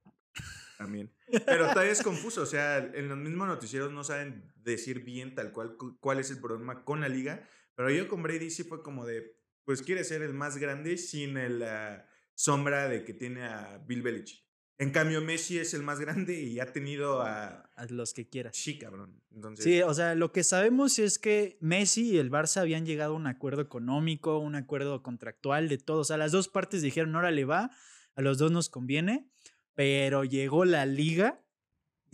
también. 0.77 1.11
Pero 1.45 1.69
todavía 1.69 1.91
es 1.93 2.03
confuso, 2.03 2.41
o 2.41 2.45
sea, 2.45 2.77
en 2.79 3.07
los 3.07 3.17
mismos 3.17 3.47
noticieros 3.47 3.91
no 3.93 4.03
saben 4.03 4.51
decir 4.57 5.03
bien 5.05 5.33
tal 5.33 5.51
cual 5.53 5.77
cu- 5.77 5.97
cuál 5.99 6.19
es 6.19 6.29
el 6.31 6.39
problema 6.41 6.83
con 6.83 6.99
la 7.01 7.07
liga, 7.07 7.47
pero 7.75 7.89
yo 7.89 8.07
con 8.09 8.21
Brady 8.21 8.49
sí 8.49 8.63
fue 8.65 8.83
como 8.83 9.05
de, 9.05 9.37
pues 9.63 9.81
quiere 9.81 10.03
ser 10.03 10.21
el 10.21 10.33
más 10.33 10.57
grande 10.57 10.97
sin 10.97 11.59
la 11.59 12.07
sombra 12.33 12.89
de 12.89 13.05
que 13.05 13.13
tiene 13.13 13.45
a 13.45 13.77
Bill 13.87 14.01
Belichick. 14.01 14.44
En 14.77 14.91
cambio, 14.91 15.21
Messi 15.21 15.57
es 15.57 15.73
el 15.73 15.83
más 15.83 15.99
grande 15.99 16.41
y 16.41 16.59
ha 16.59 16.73
tenido 16.73 17.21
a... 17.21 17.69
A 17.75 17.85
los 17.85 18.13
que 18.13 18.27
quieras. 18.27 18.57
Sí, 18.57 18.77
cabrón. 18.77 19.21
Entonces, 19.33 19.63
Sí, 19.63 19.81
o 19.81 19.93
sea, 19.93 20.15
lo 20.15 20.33
que 20.33 20.43
sabemos 20.43 20.99
es 20.99 21.17
que 21.17 21.57
Messi 21.61 22.11
y 22.11 22.17
el 22.17 22.29
Barça 22.29 22.61
habían 22.61 22.85
llegado 22.85 23.13
a 23.13 23.15
un 23.15 23.27
acuerdo 23.27 23.61
económico, 23.61 24.37
un 24.37 24.55
acuerdo 24.55 25.01
contractual 25.01 25.69
de 25.69 25.77
todos. 25.77 26.01
O 26.01 26.03
sea, 26.03 26.17
las 26.17 26.33
dos 26.33 26.49
partes 26.49 26.81
dijeron, 26.81 27.15
órale 27.15 27.45
va, 27.45 27.71
a 28.15 28.21
los 28.21 28.37
dos 28.37 28.51
nos 28.51 28.69
conviene, 28.69 29.29
pero 29.75 30.25
llegó 30.25 30.65
la 30.65 30.85
liga 30.85 31.44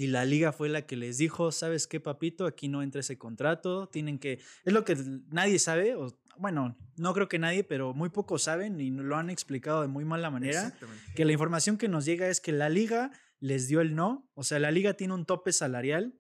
y 0.02 0.08
la 0.08 0.26
liga 0.26 0.52
fue 0.52 0.68
la 0.70 0.82
que 0.88 0.96
les 0.96 1.18
dijo, 1.18 1.52
¿sabes 1.52 1.86
qué, 1.88 2.00
papito? 2.00 2.46
Aquí 2.46 2.68
no 2.68 2.82
entra 2.82 3.02
ese 3.02 3.18
contrato, 3.18 3.88
tienen 3.88 4.18
que... 4.20 4.40
Es 4.64 4.74
lo 4.74 4.84
que 4.84 4.96
nadie 5.30 5.60
sabe, 5.60 5.96
o, 5.96 6.18
bueno, 6.38 6.76
no 6.98 7.14
creo 7.14 7.28
que 7.28 7.38
nadie, 7.38 7.64
pero 7.64 7.94
muy 7.94 8.10
pocos 8.10 8.44
saben 8.44 8.80
y 8.80 8.90
lo 8.90 9.16
han 9.16 9.30
explicado 9.30 9.82
de 9.82 9.88
muy 9.88 10.04
mala 10.06 10.30
manera, 10.32 10.74
que 11.16 11.26
la 11.26 11.34
información 11.34 11.78
que 11.78 11.88
nos 11.88 12.06
llega 12.06 12.28
es 12.30 12.42
que 12.42 12.52
la 12.52 12.70
liga 12.70 13.12
les 13.40 13.68
dio 13.68 13.82
el 13.82 13.94
no, 13.96 14.30
o 14.34 14.44
sea, 14.44 14.58
la 14.60 14.72
liga 14.72 14.94
tiene 14.96 15.14
un 15.14 15.26
tope 15.26 15.52
salarial 15.54 16.18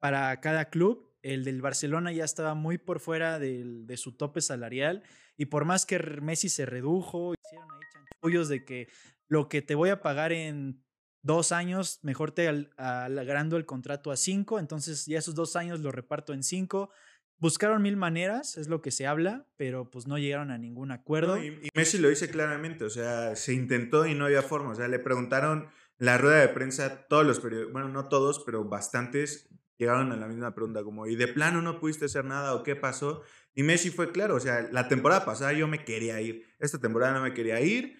para 0.00 0.40
cada 0.40 0.66
club. 0.70 1.10
El 1.22 1.44
del 1.44 1.62
Barcelona 1.62 2.12
ya 2.12 2.24
estaba 2.24 2.54
muy 2.54 2.76
por 2.76 3.00
fuera 3.00 3.38
del- 3.38 3.86
de 3.86 3.96
su 3.96 4.12
tope 4.12 4.42
salarial 4.42 5.02
y 5.38 5.46
por 5.46 5.64
más 5.64 5.86
que 5.86 5.98
Messi 6.20 6.50
se 6.50 6.66
redujo, 6.66 7.32
hicieron 7.32 7.70
ahí 7.72 7.80
chanchullos 7.92 8.48
de 8.50 8.64
que 8.66 8.88
lo 9.28 9.48
que 9.48 9.62
te 9.62 9.74
voy 9.74 9.88
a 9.88 10.02
pagar 10.02 10.32
en 10.32 10.83
dos 11.24 11.50
años, 11.50 11.98
mejor 12.02 12.30
te 12.30 12.46
al- 12.46 12.70
alargando 12.76 13.56
el 13.56 13.66
contrato 13.66 14.12
a 14.12 14.16
cinco, 14.16 14.60
entonces 14.60 15.06
ya 15.06 15.18
esos 15.18 15.34
dos 15.34 15.56
años 15.56 15.80
lo 15.80 15.90
reparto 15.90 16.32
en 16.32 16.44
cinco. 16.44 16.90
Buscaron 17.38 17.82
mil 17.82 17.96
maneras, 17.96 18.56
es 18.56 18.68
lo 18.68 18.80
que 18.80 18.92
se 18.92 19.06
habla, 19.06 19.46
pero 19.56 19.90
pues 19.90 20.06
no 20.06 20.18
llegaron 20.18 20.50
a 20.52 20.58
ningún 20.58 20.92
acuerdo. 20.92 21.36
No, 21.36 21.42
y, 21.42 21.48
y 21.48 21.68
Messi 21.74 21.98
lo 21.98 22.08
dice 22.08 22.30
claramente, 22.30 22.84
o 22.84 22.90
sea, 22.90 23.34
se 23.34 23.52
intentó 23.54 24.06
y 24.06 24.14
no 24.14 24.26
había 24.26 24.42
forma. 24.42 24.70
O 24.70 24.74
sea, 24.74 24.86
le 24.86 25.00
preguntaron 25.00 25.68
la 25.98 26.18
rueda 26.18 26.40
de 26.40 26.48
prensa, 26.48 27.06
todos 27.08 27.26
los 27.26 27.40
periodistas, 27.40 27.72
bueno, 27.72 27.88
no 27.88 28.08
todos, 28.08 28.42
pero 28.46 28.64
bastantes 28.64 29.48
llegaron 29.78 30.12
a 30.12 30.16
la 30.16 30.28
misma 30.28 30.54
pregunta, 30.54 30.84
como, 30.84 31.06
¿y 31.06 31.16
de 31.16 31.26
plano 31.26 31.60
no 31.60 31.80
pudiste 31.80 32.04
hacer 32.04 32.24
nada 32.24 32.54
o 32.54 32.62
qué 32.62 32.76
pasó? 32.76 33.22
Y 33.54 33.62
Messi 33.62 33.90
fue 33.90 34.12
claro, 34.12 34.36
o 34.36 34.40
sea, 34.40 34.68
la 34.70 34.88
temporada 34.88 35.24
pasada 35.24 35.52
yo 35.52 35.66
me 35.66 35.84
quería 35.84 36.20
ir, 36.20 36.46
esta 36.60 36.78
temporada 36.78 37.14
no 37.14 37.22
me 37.22 37.34
quería 37.34 37.60
ir, 37.60 37.98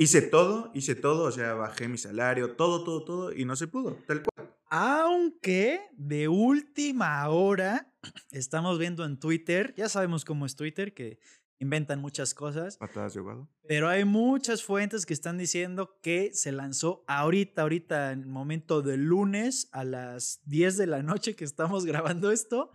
hice 0.00 0.22
todo, 0.22 0.70
hice 0.72 0.94
todo, 0.94 1.24
o 1.24 1.30
sea, 1.30 1.52
bajé 1.52 1.86
mi 1.86 1.98
salario, 1.98 2.56
todo, 2.56 2.84
todo, 2.84 3.04
todo, 3.04 3.32
y 3.34 3.44
no 3.44 3.54
se 3.54 3.68
pudo, 3.68 3.98
tal 4.06 4.22
cual. 4.22 4.56
Aunque 4.70 5.80
de 5.92 6.26
última 6.28 7.28
hora 7.28 7.92
estamos 8.30 8.78
viendo 8.78 9.04
en 9.04 9.18
Twitter, 9.18 9.74
ya 9.76 9.90
sabemos 9.90 10.24
cómo 10.24 10.46
es 10.46 10.56
Twitter, 10.56 10.94
que 10.94 11.18
inventan 11.58 12.00
muchas 12.00 12.32
cosas, 12.32 12.78
Patadas 12.78 13.12
de 13.12 13.20
ahogado. 13.20 13.50
pero 13.68 13.90
hay 13.90 14.06
muchas 14.06 14.64
fuentes 14.64 15.04
que 15.04 15.12
están 15.12 15.36
diciendo 15.36 15.98
que 16.02 16.30
se 16.32 16.50
lanzó 16.50 17.04
ahorita, 17.06 17.60
ahorita, 17.60 18.12
en 18.12 18.20
el 18.20 18.26
momento 18.26 18.80
del 18.80 19.04
lunes 19.04 19.68
a 19.70 19.84
las 19.84 20.40
10 20.46 20.78
de 20.78 20.86
la 20.86 21.02
noche 21.02 21.36
que 21.36 21.44
estamos 21.44 21.84
grabando 22.24 22.30
esto, 22.30 22.72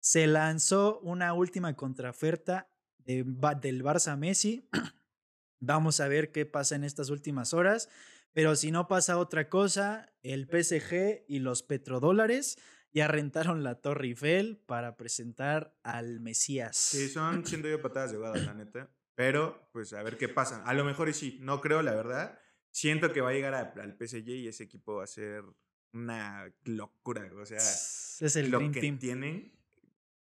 se 0.00 0.26
lanzó 0.26 0.98
una 1.02 1.34
última 1.34 1.76
contraoferta 1.76 2.68
de 2.98 3.22
del 3.62 3.84
Barça 3.84 4.16
Messi. 4.16 4.68
Vamos 5.66 6.00
a 6.00 6.08
ver 6.08 6.32
qué 6.32 6.46
pasa 6.46 6.74
en 6.76 6.84
estas 6.84 7.10
últimas 7.10 7.54
horas. 7.54 7.88
Pero 8.32 8.56
si 8.56 8.70
no 8.72 8.88
pasa 8.88 9.18
otra 9.18 9.48
cosa, 9.48 10.12
el 10.22 10.48
PSG 10.48 11.24
y 11.28 11.38
los 11.38 11.62
petrodólares 11.62 12.58
ya 12.92 13.06
rentaron 13.08 13.62
la 13.62 13.76
Torre 13.80 14.08
Eiffel 14.08 14.56
para 14.66 14.96
presentar 14.96 15.76
al 15.82 16.20
Mesías. 16.20 16.76
Sí, 16.76 17.08
son, 17.08 17.44
siento 17.46 17.68
yo, 17.68 17.80
patadas 17.80 18.10
de 18.10 18.16
ahogado, 18.16 18.36
la 18.36 18.54
neta. 18.54 18.90
Pero, 19.14 19.68
pues, 19.72 19.92
a 19.92 20.02
ver 20.02 20.16
qué 20.16 20.28
pasa. 20.28 20.64
A 20.64 20.74
lo 20.74 20.84
mejor 20.84 21.08
y 21.08 21.14
sí, 21.14 21.38
no 21.40 21.60
creo, 21.60 21.82
la 21.82 21.94
verdad. 21.94 22.38
Siento 22.72 23.12
que 23.12 23.20
va 23.20 23.30
a 23.30 23.32
llegar 23.32 23.54
a- 23.54 23.72
al 23.80 23.96
PSG 23.96 24.28
y 24.30 24.48
ese 24.48 24.64
equipo 24.64 24.96
va 24.96 25.04
a 25.04 25.06
ser 25.06 25.44
una 25.92 26.52
locura. 26.64 27.30
O 27.40 27.46
sea, 27.46 27.58
es 27.58 28.34
el 28.36 28.50
lo 28.50 28.58
Dream 28.58 28.72
que 28.72 28.80
Team. 28.80 28.98
tienen. 28.98 29.52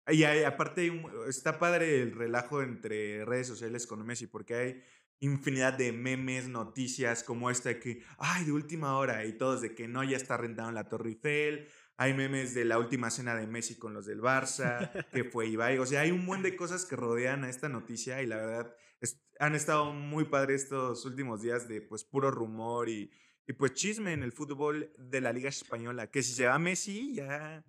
Y 0.10 0.24
hay- 0.26 0.44
aparte, 0.44 0.92
está 1.30 1.58
padre 1.60 2.02
el 2.02 2.12
relajo 2.14 2.62
entre 2.62 3.24
redes 3.24 3.48
sociales 3.48 3.88
con 3.88 4.06
Messi, 4.06 4.28
porque 4.28 4.56
hay 4.56 4.84
infinidad 5.22 5.74
de 5.74 5.92
memes, 5.94 6.48
noticias 6.50 7.24
como 7.24 7.50
esta 7.50 7.70
de 7.70 7.80
que, 7.80 8.04
ay, 8.18 8.44
de 8.46 8.52
última 8.52 8.98
hora, 8.98 9.24
y 9.26 9.34
todos 9.38 9.62
de 9.62 9.74
que 9.74 9.88
no, 9.88 10.04
ya 10.04 10.18
está 10.18 10.36
rentado 10.36 10.72
la 10.72 10.90
Torre 10.90 11.10
Eiffel. 11.12 11.68
Hay 11.98 12.14
memes 12.16 12.54
de 12.56 12.66
la 12.66 12.80
última 12.80 13.12
cena 13.12 13.36
de 13.36 13.46
Messi 13.48 13.76
con 13.78 13.94
los 13.94 14.08
del 14.08 14.20
Barça, 14.22 14.92
que 15.14 15.24
fue 15.24 15.48
Ibai. 15.48 15.78
O 15.78 15.86
sea, 15.86 16.02
hay 16.02 16.12
un 16.12 16.26
buen 16.26 16.42
de 16.42 16.56
cosas 16.56 16.86
que 16.86 16.96
rodean 16.96 17.44
a 17.44 17.50
esta 17.50 17.70
noticia 17.70 18.22
y 18.24 18.26
la 18.28 18.38
verdad 18.38 18.76
es- 19.00 19.22
han 19.40 19.54
estado 19.56 19.94
muy 19.94 20.26
padres 20.26 20.64
estos 20.64 21.06
últimos 21.06 21.42
días 21.44 21.68
de 21.68 21.82
pues 21.82 22.04
puro 22.04 22.32
rumor 22.32 22.90
y, 22.90 23.12
y 23.48 23.54
pues 23.54 23.74
chisme 23.76 24.14
en 24.14 24.24
el 24.24 24.32
fútbol 24.32 24.92
de 24.98 25.22
la 25.22 25.32
Liga 25.34 25.50
Española. 25.50 26.10
Que 26.10 26.24
si 26.24 26.34
se 26.34 26.48
va 26.48 26.58
Messi, 26.58 27.14
ya 27.14 27.64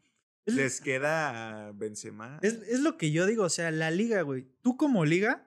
Es- 0.47 0.55
les 0.55 0.81
queda 0.81 1.71
Benzema. 1.75 2.39
Es, 2.41 2.55
es 2.67 2.81
lo 2.81 2.97
que 2.97 3.11
yo 3.13 3.27
digo, 3.27 3.45
o 3.45 3.51
sea, 3.51 3.71
la 3.71 3.91
liga, 3.91 4.23
güey. 4.23 4.47
Tú 4.63 4.79
como 4.79 5.05
liga, 5.05 5.47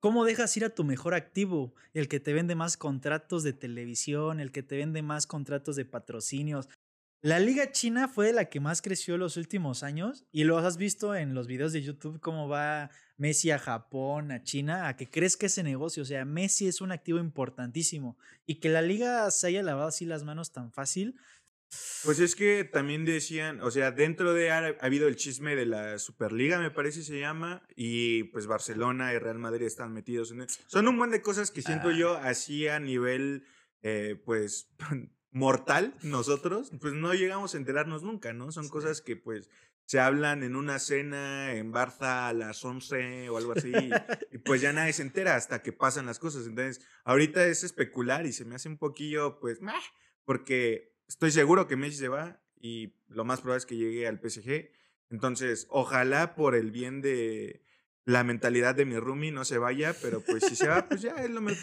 ¿cómo 0.00 0.24
dejas 0.24 0.56
ir 0.56 0.64
a 0.64 0.74
tu 0.74 0.84
mejor 0.84 1.14
activo? 1.14 1.74
El 1.94 2.08
que 2.08 2.20
te 2.20 2.32
vende 2.32 2.54
más 2.54 2.76
contratos 2.76 3.42
de 3.42 3.52
televisión, 3.52 4.40
el 4.40 4.52
que 4.52 4.62
te 4.62 4.76
vende 4.76 5.02
más 5.02 5.26
contratos 5.26 5.76
de 5.76 5.84
patrocinios. 5.84 6.68
La 7.22 7.40
liga 7.40 7.72
china 7.72 8.06
fue 8.06 8.32
la 8.32 8.44
que 8.44 8.60
más 8.60 8.82
creció 8.82 9.18
los 9.18 9.36
últimos 9.36 9.82
años 9.82 10.24
y 10.30 10.44
lo 10.44 10.58
has 10.58 10.76
visto 10.76 11.14
en 11.14 11.34
los 11.34 11.46
videos 11.46 11.72
de 11.72 11.82
YouTube 11.82 12.20
cómo 12.20 12.48
va 12.48 12.90
Messi 13.16 13.50
a 13.50 13.58
Japón, 13.58 14.30
a 14.30 14.42
China, 14.42 14.86
a 14.86 14.96
que 14.96 15.10
crezca 15.10 15.46
ese 15.46 15.62
negocio. 15.62 16.02
O 16.02 16.06
sea, 16.06 16.24
Messi 16.24 16.68
es 16.68 16.80
un 16.80 16.92
activo 16.92 17.18
importantísimo 17.18 18.16
y 18.46 18.56
que 18.60 18.68
la 18.68 18.82
liga 18.82 19.28
se 19.30 19.48
haya 19.48 19.62
lavado 19.62 19.88
así 19.88 20.04
las 20.04 20.24
manos 20.24 20.52
tan 20.52 20.70
fácil. 20.70 21.16
Pues 22.04 22.20
es 22.20 22.36
que 22.36 22.64
también 22.64 23.04
decían, 23.04 23.60
o 23.60 23.70
sea, 23.70 23.90
dentro 23.90 24.32
de 24.32 24.50
ha, 24.50 24.58
ha 24.58 24.76
habido 24.80 25.08
el 25.08 25.16
chisme 25.16 25.56
de 25.56 25.66
la 25.66 25.98
Superliga, 25.98 26.58
me 26.58 26.70
parece 26.70 27.02
se 27.02 27.18
llama, 27.18 27.66
y 27.74 28.24
pues 28.24 28.46
Barcelona 28.46 29.12
y 29.12 29.18
Real 29.18 29.38
Madrid 29.38 29.66
están 29.66 29.92
metidos 29.92 30.30
en 30.30 30.42
eso. 30.42 30.60
Son 30.66 30.86
un 30.88 30.96
montón 30.96 31.12
de 31.12 31.22
cosas 31.22 31.50
que 31.50 31.62
siento 31.62 31.88
Ah. 31.88 31.92
yo 31.96 32.16
así 32.16 32.68
a 32.68 32.78
nivel, 32.80 33.44
eh, 33.82 34.20
pues, 34.24 34.70
mortal, 35.30 35.94
nosotros, 36.02 36.70
pues 36.80 36.94
no 36.94 37.12
llegamos 37.12 37.54
a 37.54 37.58
enterarnos 37.58 38.02
nunca, 38.02 38.32
¿no? 38.32 38.52
Son 38.52 38.68
cosas 38.68 39.02
que 39.02 39.16
pues 39.16 39.50
se 39.84 40.00
hablan 40.00 40.42
en 40.42 40.56
una 40.56 40.78
cena 40.78 41.52
en 41.54 41.72
Barça 41.72 42.28
a 42.28 42.32
las 42.32 42.64
11 42.64 43.28
o 43.28 43.36
algo 43.36 43.52
así, 43.52 43.70
y 44.32 44.38
pues 44.38 44.60
ya 44.60 44.72
nadie 44.72 44.92
se 44.92 45.02
entera 45.02 45.34
hasta 45.36 45.62
que 45.62 45.72
pasan 45.72 46.06
las 46.06 46.18
cosas. 46.18 46.46
Entonces, 46.46 46.84
ahorita 47.04 47.46
es 47.46 47.64
especular 47.64 48.24
y 48.26 48.32
se 48.32 48.44
me 48.44 48.54
hace 48.54 48.68
un 48.68 48.78
poquillo, 48.78 49.38
pues, 49.38 49.60
meh, 49.60 49.72
porque 50.24 50.95
estoy 51.08 51.30
seguro 51.30 51.66
que 51.66 51.76
Messi 51.76 51.96
se 51.96 52.08
va 52.08 52.40
y 52.60 52.94
lo 53.08 53.24
más 53.24 53.40
probable 53.40 53.58
es 53.58 53.66
que 53.66 53.76
llegue 53.76 54.06
al 54.06 54.20
PSG. 54.20 54.70
Entonces, 55.10 55.66
ojalá 55.70 56.34
por 56.34 56.54
el 56.54 56.70
bien 56.70 57.00
de 57.00 57.62
la 58.04 58.24
mentalidad 58.24 58.74
de 58.74 58.84
mi 58.84 58.98
roomie 58.98 59.32
no 59.32 59.44
se 59.44 59.58
vaya, 59.58 59.94
pero 60.00 60.20
pues 60.20 60.44
si 60.44 60.56
se 60.56 60.68
va, 60.68 60.88
pues 60.88 61.02
ya 61.02 61.14
es 61.16 61.30
lo 61.30 61.40
mejor. 61.40 61.62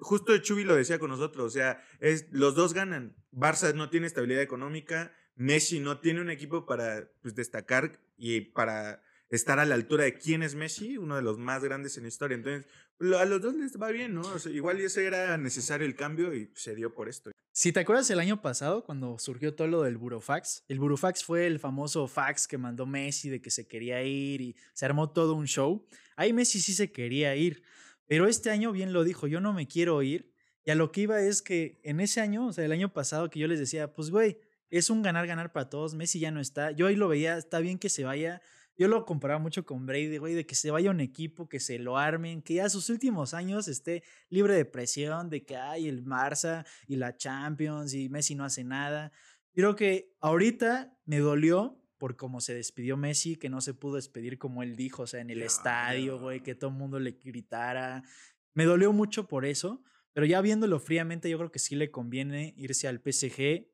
Justo 0.00 0.36
Chubi 0.38 0.64
lo 0.64 0.74
decía 0.74 0.98
con 0.98 1.10
nosotros, 1.10 1.44
o 1.44 1.50
sea, 1.50 1.82
es, 2.00 2.26
los 2.30 2.54
dos 2.54 2.72
ganan. 2.72 3.14
Barça 3.32 3.74
no 3.74 3.90
tiene 3.90 4.06
estabilidad 4.06 4.42
económica, 4.42 5.12
Messi 5.36 5.78
no 5.78 6.00
tiene 6.00 6.22
un 6.22 6.30
equipo 6.30 6.64
para 6.64 7.10
pues, 7.20 7.34
destacar 7.34 8.00
y 8.16 8.40
para 8.40 9.02
estar 9.30 9.58
a 9.58 9.66
la 9.66 9.74
altura 9.74 10.04
de 10.04 10.16
quién 10.16 10.42
es 10.42 10.54
Messi, 10.54 10.96
uno 10.96 11.16
de 11.16 11.22
los 11.22 11.38
más 11.38 11.62
grandes 11.62 11.98
en 11.98 12.06
historia. 12.06 12.36
Entonces, 12.36 12.66
a 13.00 13.24
los 13.24 13.40
dos 13.40 13.54
les 13.54 13.80
va 13.80 13.90
bien, 13.90 14.14
¿no? 14.14 14.22
O 14.22 14.38
sea, 14.38 14.50
igual 14.52 14.80
ese 14.80 15.06
era 15.06 15.36
necesario 15.36 15.86
el 15.86 15.94
cambio 15.94 16.34
y 16.34 16.50
se 16.54 16.74
dio 16.74 16.94
por 16.94 17.08
esto. 17.08 17.30
Si 17.52 17.72
te 17.72 17.80
acuerdas 17.80 18.08
el 18.10 18.20
año 18.20 18.40
pasado, 18.40 18.84
cuando 18.84 19.18
surgió 19.18 19.54
todo 19.54 19.66
lo 19.66 19.82
del 19.82 19.98
Burofax, 19.98 20.64
el 20.68 20.78
Burofax 20.78 21.24
fue 21.24 21.46
el 21.46 21.58
famoso 21.58 22.06
fax 22.06 22.46
que 22.46 22.56
mandó 22.56 22.86
Messi 22.86 23.28
de 23.28 23.40
que 23.40 23.50
se 23.50 23.66
quería 23.66 24.02
ir 24.02 24.40
y 24.40 24.56
se 24.72 24.86
armó 24.86 25.10
todo 25.10 25.34
un 25.34 25.46
show. 25.46 25.84
Ahí 26.16 26.32
Messi 26.32 26.60
sí 26.60 26.72
se 26.72 26.92
quería 26.92 27.34
ir, 27.34 27.64
pero 28.06 28.28
este 28.28 28.50
año 28.50 28.70
bien 28.72 28.92
lo 28.92 29.02
dijo, 29.02 29.26
yo 29.26 29.40
no 29.40 29.52
me 29.52 29.66
quiero 29.66 30.02
ir. 30.02 30.32
Y 30.64 30.70
a 30.70 30.74
lo 30.74 30.92
que 30.92 31.02
iba 31.02 31.20
es 31.20 31.42
que 31.42 31.80
en 31.82 32.00
ese 32.00 32.20
año, 32.20 32.46
o 32.46 32.52
sea, 32.52 32.64
el 32.64 32.72
año 32.72 32.92
pasado 32.92 33.28
que 33.28 33.40
yo 33.40 33.48
les 33.48 33.58
decía, 33.58 33.92
pues 33.92 34.10
güey, 34.10 34.38
es 34.70 34.90
un 34.90 35.02
ganar-ganar 35.02 35.52
para 35.52 35.68
todos, 35.68 35.94
Messi 35.94 36.20
ya 36.20 36.30
no 36.30 36.40
está, 36.40 36.70
yo 36.70 36.86
ahí 36.86 36.94
lo 36.94 37.08
veía, 37.08 37.38
está 37.38 37.58
bien 37.58 37.78
que 37.78 37.88
se 37.88 38.04
vaya. 38.04 38.40
Yo 38.78 38.86
lo 38.86 39.04
comparaba 39.04 39.40
mucho 39.40 39.66
con 39.66 39.86
Brady, 39.86 40.18
güey, 40.18 40.34
de 40.34 40.46
que 40.46 40.54
se 40.54 40.70
vaya 40.70 40.92
un 40.92 41.00
equipo, 41.00 41.48
que 41.48 41.58
se 41.58 41.80
lo 41.80 41.98
armen, 41.98 42.42
que 42.42 42.54
ya 42.54 42.70
sus 42.70 42.88
últimos 42.90 43.34
años 43.34 43.66
esté 43.66 44.04
libre 44.30 44.54
de 44.54 44.64
presión, 44.64 45.28
de 45.30 45.44
que 45.44 45.56
hay 45.56 45.88
el 45.88 46.04
Barça 46.04 46.64
y 46.86 46.94
la 46.94 47.16
Champions 47.16 47.92
y 47.92 48.08
Messi 48.08 48.36
no 48.36 48.44
hace 48.44 48.62
nada. 48.62 49.10
Creo 49.52 49.74
que 49.74 50.14
ahorita 50.20 50.96
me 51.06 51.18
dolió 51.18 51.82
por 51.98 52.16
cómo 52.16 52.40
se 52.40 52.54
despidió 52.54 52.96
Messi, 52.96 53.34
que 53.34 53.48
no 53.48 53.60
se 53.60 53.74
pudo 53.74 53.96
despedir 53.96 54.38
como 54.38 54.62
él 54.62 54.76
dijo, 54.76 55.02
o 55.02 55.06
sea, 55.08 55.20
en 55.20 55.30
el 55.30 55.42
estadio, 55.42 56.20
güey, 56.20 56.40
que 56.40 56.54
todo 56.54 56.70
el 56.70 56.76
mundo 56.76 57.00
le 57.00 57.18
gritara. 57.20 58.04
Me 58.54 58.64
dolió 58.64 58.92
mucho 58.92 59.26
por 59.26 59.44
eso, 59.44 59.82
pero 60.12 60.24
ya 60.24 60.40
viéndolo 60.40 60.78
fríamente, 60.78 61.28
yo 61.28 61.38
creo 61.38 61.50
que 61.50 61.58
sí 61.58 61.74
le 61.74 61.90
conviene 61.90 62.54
irse 62.56 62.86
al 62.86 63.00
PSG, 63.00 63.66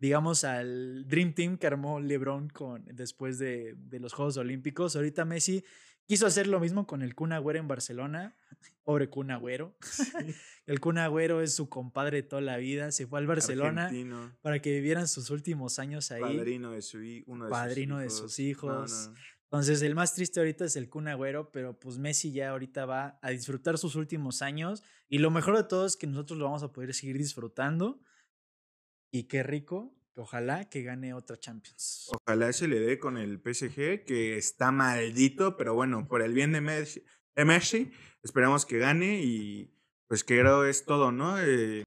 digamos 0.00 0.44
al 0.44 1.06
Dream 1.08 1.34
Team 1.34 1.58
que 1.58 1.66
armó 1.66 2.00
LeBron 2.00 2.48
con, 2.48 2.84
después 2.86 3.38
de, 3.38 3.74
de 3.76 4.00
los 4.00 4.12
Juegos 4.12 4.36
Olímpicos. 4.36 4.96
Ahorita 4.96 5.24
Messi 5.24 5.64
Quiso 6.06 6.26
hacer 6.26 6.46
lo 6.46 6.60
mismo 6.60 6.86
con 6.86 7.02
el 7.02 7.16
Kun 7.16 7.32
Agüero 7.32 7.58
en 7.58 7.66
Barcelona. 7.66 8.36
Pobre 8.84 9.10
Kun 9.10 9.32
Agüero. 9.32 9.76
el 10.66 10.80
Kun 10.80 10.98
Agüero 10.98 11.42
es 11.42 11.54
su 11.54 11.68
compadre 11.68 12.22
toda 12.22 12.42
la 12.42 12.56
vida. 12.58 12.92
Se 12.92 13.06
fue 13.06 13.18
al 13.18 13.26
Barcelona 13.26 13.90
para 14.40 14.62
que 14.62 14.72
vivieran 14.72 15.08
sus 15.08 15.30
últimos 15.30 15.78
años 15.80 16.12
ahí. 16.12 16.22
Padrino 16.22 16.70
de, 16.70 16.82
su, 16.82 16.98
uno 17.26 17.46
de 17.46 17.50
Padrino 17.50 17.96
sus 18.08 18.38
hijos. 18.38 18.82
de 18.82 18.88
sus 18.88 19.08
hijos. 19.08 19.10
Entonces, 19.44 19.82
el 19.82 19.94
más 19.94 20.14
triste 20.14 20.40
ahorita 20.40 20.64
es 20.64 20.76
el 20.76 20.88
Kun 20.88 21.08
Agüero, 21.08 21.50
pero 21.50 21.78
pues 21.78 21.98
Messi 21.98 22.32
ya 22.32 22.50
ahorita 22.50 22.84
va 22.84 23.18
a 23.22 23.30
disfrutar 23.30 23.78
sus 23.78 23.96
últimos 23.96 24.42
años. 24.42 24.82
Y 25.08 25.18
lo 25.18 25.30
mejor 25.30 25.56
de 25.56 25.64
todo 25.64 25.86
es 25.86 25.96
que 25.96 26.06
nosotros 26.06 26.38
lo 26.38 26.44
vamos 26.44 26.62
a 26.62 26.72
poder 26.72 26.94
seguir 26.94 27.18
disfrutando. 27.18 28.00
Y 29.16 29.24
qué 29.24 29.42
rico 29.42 29.96
Ojalá 30.18 30.68
que 30.70 30.82
gane 30.82 31.12
otra 31.12 31.38
Champions. 31.38 32.08
Ojalá 32.08 32.50
se 32.54 32.68
le 32.68 32.80
dé 32.80 32.98
con 32.98 33.18
el 33.18 33.38
PSG, 33.38 34.04
que 34.04 34.38
está 34.38 34.72
maldito, 34.72 35.58
pero 35.58 35.74
bueno, 35.74 36.08
por 36.08 36.22
el 36.22 36.32
bien 36.32 36.52
de 36.52 36.62
Messi, 36.62 37.92
esperamos 38.22 38.64
que 38.64 38.78
gane 38.78 39.22
y 39.22 39.74
pues 40.08 40.24
creo 40.24 40.64
es 40.64 40.86
todo, 40.86 41.12
¿no? 41.12 41.38
Eh, 41.38 41.84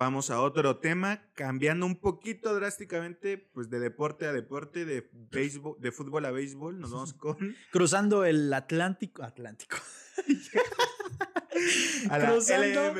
vamos 0.00 0.30
a 0.30 0.40
otro 0.40 0.80
tema, 0.80 1.30
cambiando 1.34 1.86
un 1.86 2.00
poquito 2.00 2.52
drásticamente, 2.56 3.38
pues 3.38 3.70
de 3.70 3.78
deporte 3.78 4.26
a 4.26 4.32
deporte, 4.32 4.84
de 4.84 5.08
béisbol, 5.12 5.76
de 5.78 5.92
fútbol 5.92 6.24
a 6.24 6.32
béisbol, 6.32 6.80
nos 6.80 6.90
vamos 6.90 7.12
con... 7.18 7.54
Cruzando 7.70 8.24
el 8.24 8.52
Atlántico, 8.52 9.22
Atlántico. 9.22 9.76
a 12.10 12.18
la 12.18 12.30
Cruzando, 12.30 12.94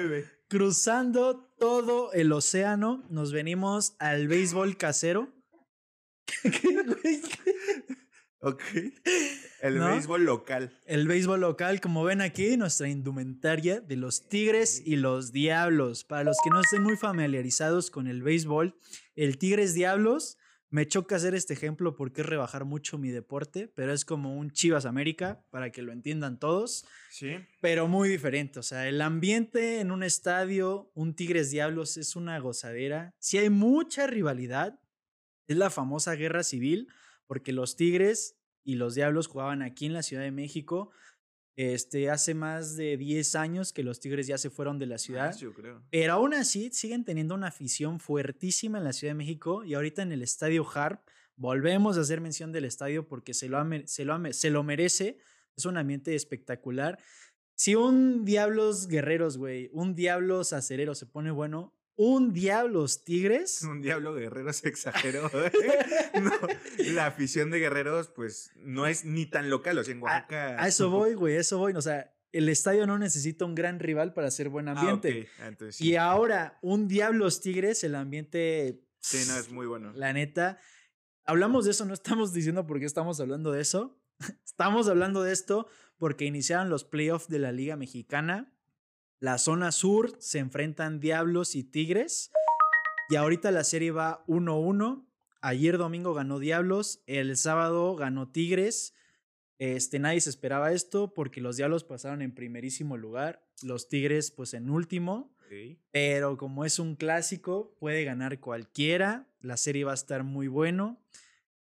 cruzando 0.48 1.49
todo 1.60 2.10
el 2.14 2.32
océano, 2.32 3.04
nos 3.10 3.32
venimos 3.32 3.94
al 3.98 4.26
béisbol 4.28 4.78
casero. 4.78 5.28
ok. 8.40 8.62
El 9.60 9.78
béisbol 9.78 10.24
local. 10.24 10.72
El 10.86 11.06
béisbol 11.06 11.42
local, 11.42 11.82
como 11.82 12.02
ven 12.02 12.22
aquí, 12.22 12.56
nuestra 12.56 12.88
indumentaria 12.88 13.80
de 13.80 13.96
los 13.96 14.26
Tigres 14.26 14.82
y 14.84 14.96
los 14.96 15.32
Diablos. 15.32 16.04
Para 16.04 16.24
los 16.24 16.38
que 16.42 16.48
no 16.48 16.62
estén 16.62 16.82
muy 16.82 16.96
familiarizados 16.96 17.90
con 17.90 18.06
el 18.06 18.22
béisbol, 18.22 18.74
el 19.14 19.36
Tigres 19.36 19.74
Diablos 19.74 20.38
me 20.70 20.86
choca 20.86 21.16
hacer 21.16 21.34
este 21.34 21.52
ejemplo 21.52 21.96
porque 21.96 22.20
es 22.20 22.26
rebajar 22.26 22.64
mucho 22.64 22.96
mi 22.96 23.10
deporte, 23.10 23.66
pero 23.74 23.92
es 23.92 24.04
como 24.04 24.36
un 24.36 24.52
Chivas 24.52 24.86
América, 24.86 25.44
para 25.50 25.70
que 25.70 25.82
lo 25.82 25.92
entiendan 25.92 26.38
todos. 26.38 26.86
Sí. 27.10 27.32
Pero 27.60 27.88
muy 27.88 28.08
diferente. 28.08 28.60
O 28.60 28.62
sea, 28.62 28.88
el 28.88 29.00
ambiente 29.00 29.80
en 29.80 29.90
un 29.90 30.04
estadio, 30.04 30.92
un 30.94 31.14
Tigres 31.14 31.50
Diablos, 31.50 31.96
es 31.96 32.14
una 32.14 32.38
gozadera. 32.38 33.14
Si 33.18 33.38
hay 33.38 33.50
mucha 33.50 34.06
rivalidad. 34.06 34.80
Es 35.48 35.56
la 35.56 35.70
famosa 35.70 36.14
guerra 36.14 36.44
civil, 36.44 36.86
porque 37.26 37.52
los 37.52 37.74
Tigres 37.74 38.38
y 38.62 38.76
los 38.76 38.94
Diablos 38.94 39.26
jugaban 39.26 39.62
aquí 39.62 39.86
en 39.86 39.92
la 39.92 40.04
Ciudad 40.04 40.22
de 40.22 40.30
México 40.30 40.92
este, 41.60 42.08
hace 42.08 42.32
más 42.32 42.74
de 42.76 42.96
10 42.96 43.34
años 43.34 43.74
que 43.74 43.82
los 43.82 44.00
Tigres 44.00 44.26
ya 44.26 44.38
se 44.38 44.48
fueron 44.48 44.78
de 44.78 44.86
la 44.86 44.96
ciudad. 44.96 45.36
Pero 45.90 46.12
aún 46.14 46.32
así 46.32 46.70
siguen 46.72 47.04
teniendo 47.04 47.34
una 47.34 47.48
afición 47.48 48.00
fuertísima 48.00 48.78
en 48.78 48.84
la 48.84 48.94
Ciudad 48.94 49.10
de 49.10 49.18
México 49.18 49.62
y 49.62 49.74
ahorita 49.74 50.00
en 50.00 50.12
el 50.12 50.22
Estadio 50.22 50.66
Harp 50.74 51.02
volvemos 51.36 51.98
a 51.98 52.00
hacer 52.00 52.22
mención 52.22 52.50
del 52.50 52.64
estadio 52.64 53.06
porque 53.06 53.34
se 53.34 53.50
lo, 53.50 53.62
se 53.84 54.06
lo, 54.06 54.32
se 54.32 54.48
lo 54.48 54.62
merece. 54.62 55.18
Es 55.54 55.66
un 55.66 55.76
ambiente 55.76 56.14
espectacular. 56.14 56.98
Si 57.56 57.74
un 57.74 58.24
Diablos 58.24 58.88
Guerreros, 58.88 59.36
güey, 59.36 59.68
un 59.74 59.94
Diablos 59.94 60.54
Acerero 60.54 60.94
se 60.94 61.04
pone 61.04 61.30
bueno, 61.30 61.74
un 61.96 62.32
Diablos 62.32 63.04
Tigres. 63.04 63.62
Un 63.62 63.82
Diablo 63.82 64.14
Guerrero 64.14 64.52
se 64.52 64.68
exageró. 64.68 65.30
la 66.78 67.06
afición 67.06 67.50
de 67.50 67.58
Guerreros, 67.58 68.08
pues, 68.08 68.52
no 68.56 68.86
es 68.86 69.04
ni 69.04 69.26
tan 69.26 69.50
local. 69.50 69.78
O 69.78 69.84
sea, 69.84 69.94
en 69.94 70.02
Oaxaca. 70.02 70.62
A, 70.62 70.68
eso 70.68 70.90
voy, 70.90 71.14
güey, 71.14 71.36
eso 71.36 71.58
voy. 71.58 71.72
O 71.74 71.82
sea, 71.82 72.14
el 72.32 72.48
estadio 72.48 72.86
no 72.86 72.98
necesita 72.98 73.44
un 73.44 73.54
gran 73.54 73.80
rival 73.80 74.14
para 74.14 74.28
hacer 74.28 74.48
buen 74.48 74.68
ah, 74.68 74.72
ambiente. 74.72 75.28
Ah, 75.40 75.50
y 75.78 75.96
ahora, 75.96 76.58
un 76.62 76.88
Diablos 76.88 77.40
Tigres, 77.40 77.84
el 77.84 77.94
ambiente. 77.94 78.82
Sí, 79.00 79.24
no, 79.28 79.36
es 79.36 79.50
muy 79.50 79.66
bueno. 79.66 79.92
La 79.94 80.12
neta. 80.12 80.58
Hablamos 81.24 81.64
de 81.64 81.72
eso, 81.72 81.84
no 81.84 81.94
estamos 81.94 82.32
diciendo 82.32 82.66
por 82.66 82.80
qué 82.80 82.86
estamos 82.86 83.20
hablando 83.20 83.52
de 83.52 83.60
eso. 83.60 84.00
estamos 84.44 84.88
hablando 84.88 85.22
de 85.22 85.32
esto 85.32 85.68
porque 85.98 86.24
iniciaron 86.24 86.70
los 86.70 86.84
playoffs 86.84 87.28
de 87.28 87.38
la 87.38 87.52
Liga 87.52 87.76
Mexicana 87.76 88.54
la 89.20 89.36
zona 89.36 89.70
sur 89.70 90.16
se 90.18 90.38
enfrentan 90.38 90.98
Diablos 90.98 91.54
y 91.54 91.62
Tigres. 91.62 92.32
Y 93.10 93.16
ahorita 93.16 93.50
la 93.50 93.64
serie 93.64 93.90
va 93.90 94.24
1-1. 94.26 95.04
Ayer 95.42 95.76
domingo 95.76 96.14
ganó 96.14 96.38
Diablos, 96.38 97.02
el 97.06 97.36
sábado 97.36 97.96
ganó 97.96 98.30
Tigres. 98.30 98.94
Este, 99.58 99.98
nadie 99.98 100.22
se 100.22 100.30
esperaba 100.30 100.72
esto 100.72 101.12
porque 101.12 101.42
los 101.42 101.58
Diablos 101.58 101.84
pasaron 101.84 102.22
en 102.22 102.34
primerísimo 102.34 102.96
lugar, 102.96 103.46
los 103.62 103.88
Tigres 103.88 104.30
pues 104.30 104.54
en 104.54 104.70
último. 104.70 105.36
Pero 105.90 106.38
como 106.38 106.64
es 106.64 106.78
un 106.78 106.94
clásico, 106.94 107.74
puede 107.78 108.04
ganar 108.04 108.40
cualquiera. 108.40 109.26
La 109.40 109.56
serie 109.56 109.84
va 109.84 109.90
a 109.90 109.94
estar 109.94 110.22
muy 110.22 110.46
bueno. 110.46 110.98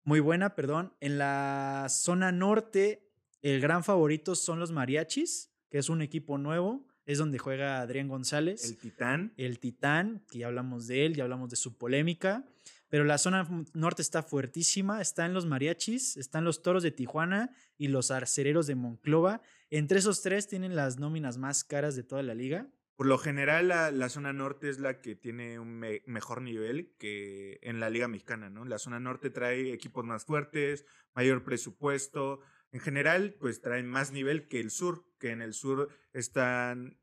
Muy 0.04 0.20
buena, 0.20 0.56
perdón. 0.56 0.94
En 1.00 1.18
la 1.18 1.86
zona 1.90 2.32
norte, 2.32 3.08
el 3.42 3.62
gran 3.62 3.84
favorito 3.84 4.36
son 4.36 4.60
los 4.60 4.72
Mariachis, 4.72 5.52
que 5.70 5.78
es 5.78 5.90
un 5.90 6.02
equipo 6.02 6.38
nuevo 6.40 6.88
es 7.08 7.18
donde 7.18 7.40
juega 7.40 7.80
Adrián 7.80 8.10
González. 8.10 8.66
El 8.66 8.78
Titán. 8.78 9.34
El 9.38 9.60
Titán, 9.60 10.24
que 10.30 10.40
ya 10.40 10.48
hablamos 10.48 10.88
de 10.88 11.06
él, 11.06 11.16
ya 11.16 11.24
hablamos 11.24 11.50
de 11.50 11.56
su 11.56 11.78
polémica. 11.78 12.46
Pero 12.90 13.06
la 13.06 13.18
zona 13.18 13.48
norte 13.74 14.02
está 14.02 14.24
fuertísima, 14.24 15.02
están 15.02 15.34
los 15.34 15.46
mariachis, 15.46 16.18
están 16.18 16.44
los 16.44 16.62
toros 16.62 16.84
de 16.84 16.92
Tijuana 16.92 17.50
y 17.78 17.88
los 17.88 18.12
arcereros 18.12 18.68
de 18.68 18.76
Monclova. 18.76 19.42
Entre 19.70 20.00
esos 20.00 20.22
tres 20.22 20.48
tienen 20.48 20.76
las 20.76 21.00
nóminas 21.00 21.38
más 21.38 21.64
caras 21.64 21.96
de 21.96 22.04
toda 22.04 22.24
la 22.24 22.34
liga. 22.34 22.68
Por 22.98 23.08
lo 23.08 23.18
general, 23.18 23.68
la, 23.68 24.10
zona 24.10 24.34
norte 24.34 24.70
es 24.70 24.80
la 24.80 25.02
que 25.02 25.16
tiene 25.16 25.60
un 25.60 25.80
mejor 26.08 26.42
nivel 26.42 26.96
que 26.98 27.60
en 27.62 27.80
la 27.80 27.92
Liga 27.92 28.08
Mexicana, 28.08 28.50
¿no? 28.50 28.66
La 28.66 28.80
zona 28.80 29.00
norte 29.00 29.30
trae 29.30 29.72
equipos 29.72 30.04
más 30.04 30.26
fuertes, 30.26 30.84
mayor 31.14 31.44
presupuesto, 31.44 32.40
en 32.72 32.80
general, 32.80 33.36
pues 33.40 33.62
traen 33.62 33.88
más 33.88 34.12
nivel 34.12 34.48
que 34.48 34.60
el 34.60 34.72
sur, 34.72 35.06
que 35.18 35.32
en 35.32 35.42
el 35.42 35.54
sur 35.54 35.90
están 36.14 36.98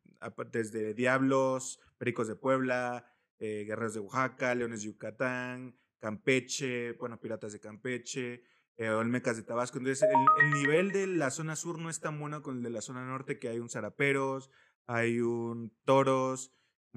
desde 0.51 0.95
Diablos, 0.95 1.81
Pericos 1.99 2.29
de 2.29 2.37
Puebla, 2.37 3.07
eh, 3.39 3.65
Guerreros 3.67 3.95
de 3.95 4.01
Oaxaca, 4.01 4.55
Leones 4.55 4.81
de 4.81 4.87
Yucatán, 4.87 5.77
Campeche, 5.99 6.93
bueno, 6.93 7.21
Piratas 7.21 7.53
de 7.53 7.61
Campeche, 7.61 8.45
eh, 8.77 8.89
Olmecas 8.91 9.37
de 9.37 9.43
Tabasco. 9.43 9.79
Entonces, 9.79 10.09
el, 10.41 10.51
nivel 10.51 10.93
de 10.93 11.07
la 11.07 11.31
zona 11.31 11.57
sur 11.57 11.79
no 11.79 11.91
es 11.91 12.01
tan 12.01 12.19
bueno 12.19 12.43
con 12.43 12.59
el 12.59 12.63
de 12.63 12.71
la 12.71 12.81
zona 12.81 13.05
norte, 13.05 13.39
que 13.39 13.49
hay 13.49 13.59
un 13.59 13.69
Zaraperos, 13.69 14.51
hay 14.87 15.21
un 15.21 15.73
Toros, 15.85 16.53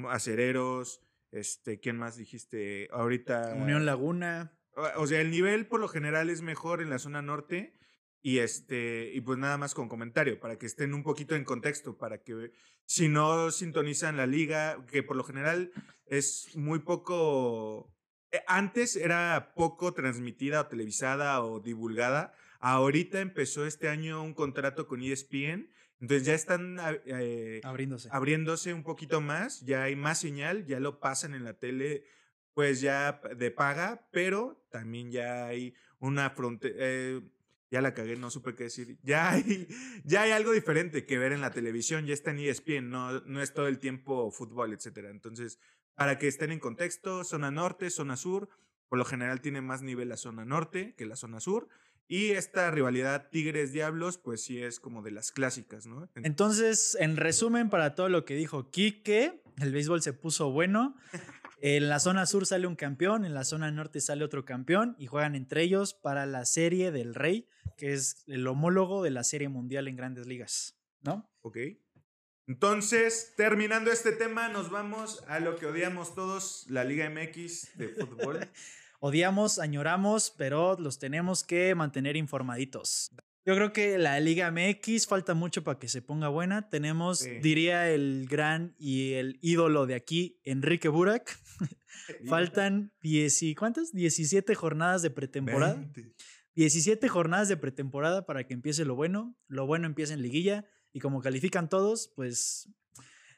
Acereros, 0.10 1.02
este, 1.32 1.80
¿quién 1.80 1.98
más 1.98 2.18
dijiste? 2.18 2.88
Ahorita. 2.92 3.54
Unión 3.56 3.86
Laguna. 3.86 4.54
O 4.96 5.08
sea, 5.08 5.22
el 5.22 5.32
nivel 5.32 5.68
por 5.68 5.80
lo 5.80 5.88
general 5.88 6.30
es 6.30 6.42
mejor 6.42 6.82
en 6.82 6.90
la 6.90 7.00
zona 7.00 7.22
norte 7.22 7.74
y 8.22 8.40
este, 8.40 9.12
y 9.14 9.22
pues 9.22 9.38
nada 9.38 9.58
más 9.58 9.74
con 9.74 9.88
comentario, 9.88 10.40
para 10.40 10.58
que 10.58 10.66
estén 10.66 10.94
un 10.94 11.04
poquito 11.04 11.36
en 11.36 11.44
contexto, 11.44 11.98
para 11.98 12.24
que 12.24 12.52
si 12.86 13.10
no 13.10 13.52
sintonizan 13.52 14.18
la 14.18 14.26
liga, 14.26 14.84
que 14.92 15.04
por 15.04 15.16
lo 15.16 15.24
general 15.24 15.72
es 16.06 16.56
muy 16.56 16.80
poco. 16.80 17.94
Eh, 18.32 18.42
antes 18.48 18.96
era 18.96 19.54
poco 19.56 19.94
transmitida 19.94 20.62
o 20.62 20.68
televisada 20.68 21.44
o 21.44 21.60
divulgada. 21.60 22.34
Ahorita 22.60 23.20
empezó 23.22 23.66
este 23.66 23.90
año 23.90 24.24
un 24.24 24.34
contrato 24.34 24.88
con 24.88 25.02
ESPN. 25.02 25.70
Entonces 26.00 26.28
ya 26.28 26.34
están 26.34 26.78
eh, 27.06 27.60
abriéndose. 27.64 28.10
abriéndose 28.12 28.74
un 28.74 28.84
poquito 28.84 29.20
más, 29.20 29.62
ya 29.62 29.84
hay 29.84 29.96
más 29.96 30.20
señal, 30.20 30.66
ya 30.66 30.80
lo 30.80 31.00
pasan 31.00 31.34
en 31.34 31.44
la 31.44 31.58
tele, 31.58 32.04
pues 32.54 32.82
ya 32.82 33.20
de 33.36 33.50
paga, 33.50 34.08
pero 34.12 34.64
también 34.70 35.12
ya 35.12 35.48
hay 35.48 35.74
una 36.00 36.30
frontera. 36.30 36.76
Eh, 36.78 37.22
ya 37.70 37.82
la 37.82 37.94
cagué, 37.94 38.16
no 38.16 38.30
supe 38.30 38.56
qué 38.56 38.66
decir. 38.66 38.98
Ya 39.04 39.32
hay, 39.32 39.68
ya 40.04 40.24
hay 40.24 40.32
algo 40.32 40.52
diferente 40.52 41.06
que 41.06 41.18
ver 41.18 41.32
en 41.32 41.42
la 41.42 41.52
televisión, 41.52 42.06
ya 42.06 42.14
está 42.14 42.32
en 42.32 42.40
ESPN, 42.40 42.90
no, 42.90 43.20
no 43.22 43.42
es 43.42 43.54
todo 43.54 43.68
el 43.68 43.80
tiempo 43.80 44.32
fútbol, 44.32 44.74
etc. 44.74 45.10
Entonces, 45.10 45.60
para 45.96 46.18
que 46.18 46.28
estén 46.28 46.52
en 46.52 46.60
contexto, 46.60 47.24
zona 47.24 47.52
norte, 47.52 47.90
zona 47.90 48.18
sur, 48.18 48.50
por 48.88 49.00
lo 49.00 49.06
general 49.06 49.42
tiene 49.42 49.62
más 49.62 49.82
nivel 49.82 50.10
la 50.10 50.18
zona 50.18 50.46
norte 50.46 50.96
que 50.96 51.06
la 51.06 51.16
zona 51.16 51.40
sur. 51.40 51.68
Y 52.10 52.32
esta 52.32 52.72
rivalidad 52.72 53.30
Tigres-Diablos, 53.30 54.18
pues 54.18 54.42
sí 54.42 54.62
es 54.62 54.80
como 54.80 55.02
de 55.02 55.12
las 55.12 55.34
clásicas, 55.34 55.88
¿no? 55.88 56.10
Entonces, 56.16 56.96
en 57.02 57.18
resumen, 57.18 57.70
para 57.70 57.96
todo 57.96 58.08
lo 58.08 58.24
que 58.24 58.36
dijo 58.36 58.72
Quique, 58.72 59.44
el 59.58 59.74
béisbol 59.74 60.02
se 60.02 60.14
puso 60.14 60.52
bueno. 60.52 60.96
En 61.60 61.90
la 61.90 62.00
zona 62.00 62.28
sur 62.28 62.46
sale 62.46 62.68
un 62.68 62.76
campeón, 62.76 63.26
en 63.26 63.34
la 63.34 63.44
zona 63.44 63.72
norte 63.72 64.00
sale 64.00 64.24
otro 64.24 64.46
campeón 64.46 64.96
y 65.00 65.08
juegan 65.08 65.36
entre 65.36 65.64
ellos 65.64 65.96
para 65.96 66.28
la 66.28 66.46
serie 66.46 66.92
del 66.92 67.16
Rey, 67.16 67.48
que 67.78 67.94
es 67.94 68.24
el 68.28 68.46
homólogo 68.46 69.02
de 69.02 69.10
la 69.10 69.24
serie 69.24 69.50
mundial 69.50 69.88
en 69.88 69.96
grandes 69.96 70.28
ligas, 70.28 70.78
¿no? 71.02 71.28
Ok. 71.42 71.58
Entonces, 72.46 73.34
terminando 73.36 73.92
este 73.92 74.12
tema, 74.12 74.50
nos 74.50 74.70
vamos 74.70 75.24
a 75.28 75.40
lo 75.40 75.56
que 75.56 75.66
odiamos 75.66 76.14
todos, 76.14 76.66
la 76.70 76.84
Liga 76.84 77.10
MX 77.10 77.76
de 77.78 77.90
fútbol. 77.90 78.48
odiamos, 79.00 79.60
añoramos, 79.60 80.34
pero 80.38 80.78
los 80.80 81.00
tenemos 81.00 81.44
que 81.44 81.74
mantener 81.76 82.16
informaditos. 82.16 83.12
Yo 83.48 83.56
creo 83.56 83.72
que 83.72 83.98
la 83.98 84.20
Liga 84.20 84.52
MX 84.52 85.08
falta 85.08 85.34
mucho 85.34 85.64
para 85.64 85.80
que 85.80 85.88
se 85.88 86.02
ponga 86.02 86.28
buena. 86.28 86.68
Tenemos, 86.70 87.20
Sí. 87.20 87.40
diría 87.40 87.90
el 87.90 88.28
gran 88.30 88.76
y 88.78 89.14
el 89.14 89.40
ídolo 89.42 89.86
de 89.86 89.96
aquí, 89.96 90.42
Enrique 90.44 90.90
Burak. 90.90 91.40
Faltan 92.28 92.92
10 93.02 93.44
y 93.44 93.56
¿cuántas? 93.56 93.94
17 93.94 94.54
jornadas 94.54 95.02
de 95.02 95.12
pretemporada. 95.12 95.76
20. 95.76 96.14
17 96.56 97.08
jornadas 97.08 97.48
de 97.48 97.56
pretemporada 97.56 98.26
para 98.26 98.46
que 98.46 98.54
empiece 98.54 98.84
lo 98.84 98.96
bueno. 98.96 99.38
Lo 99.48 99.66
bueno 99.66 99.88
empieza 99.88 100.14
en 100.14 100.22
liguilla. 100.22 100.66
Y 100.92 101.00
como 101.00 101.22
califican 101.22 101.70
todos, 101.70 102.12
pues 102.18 102.70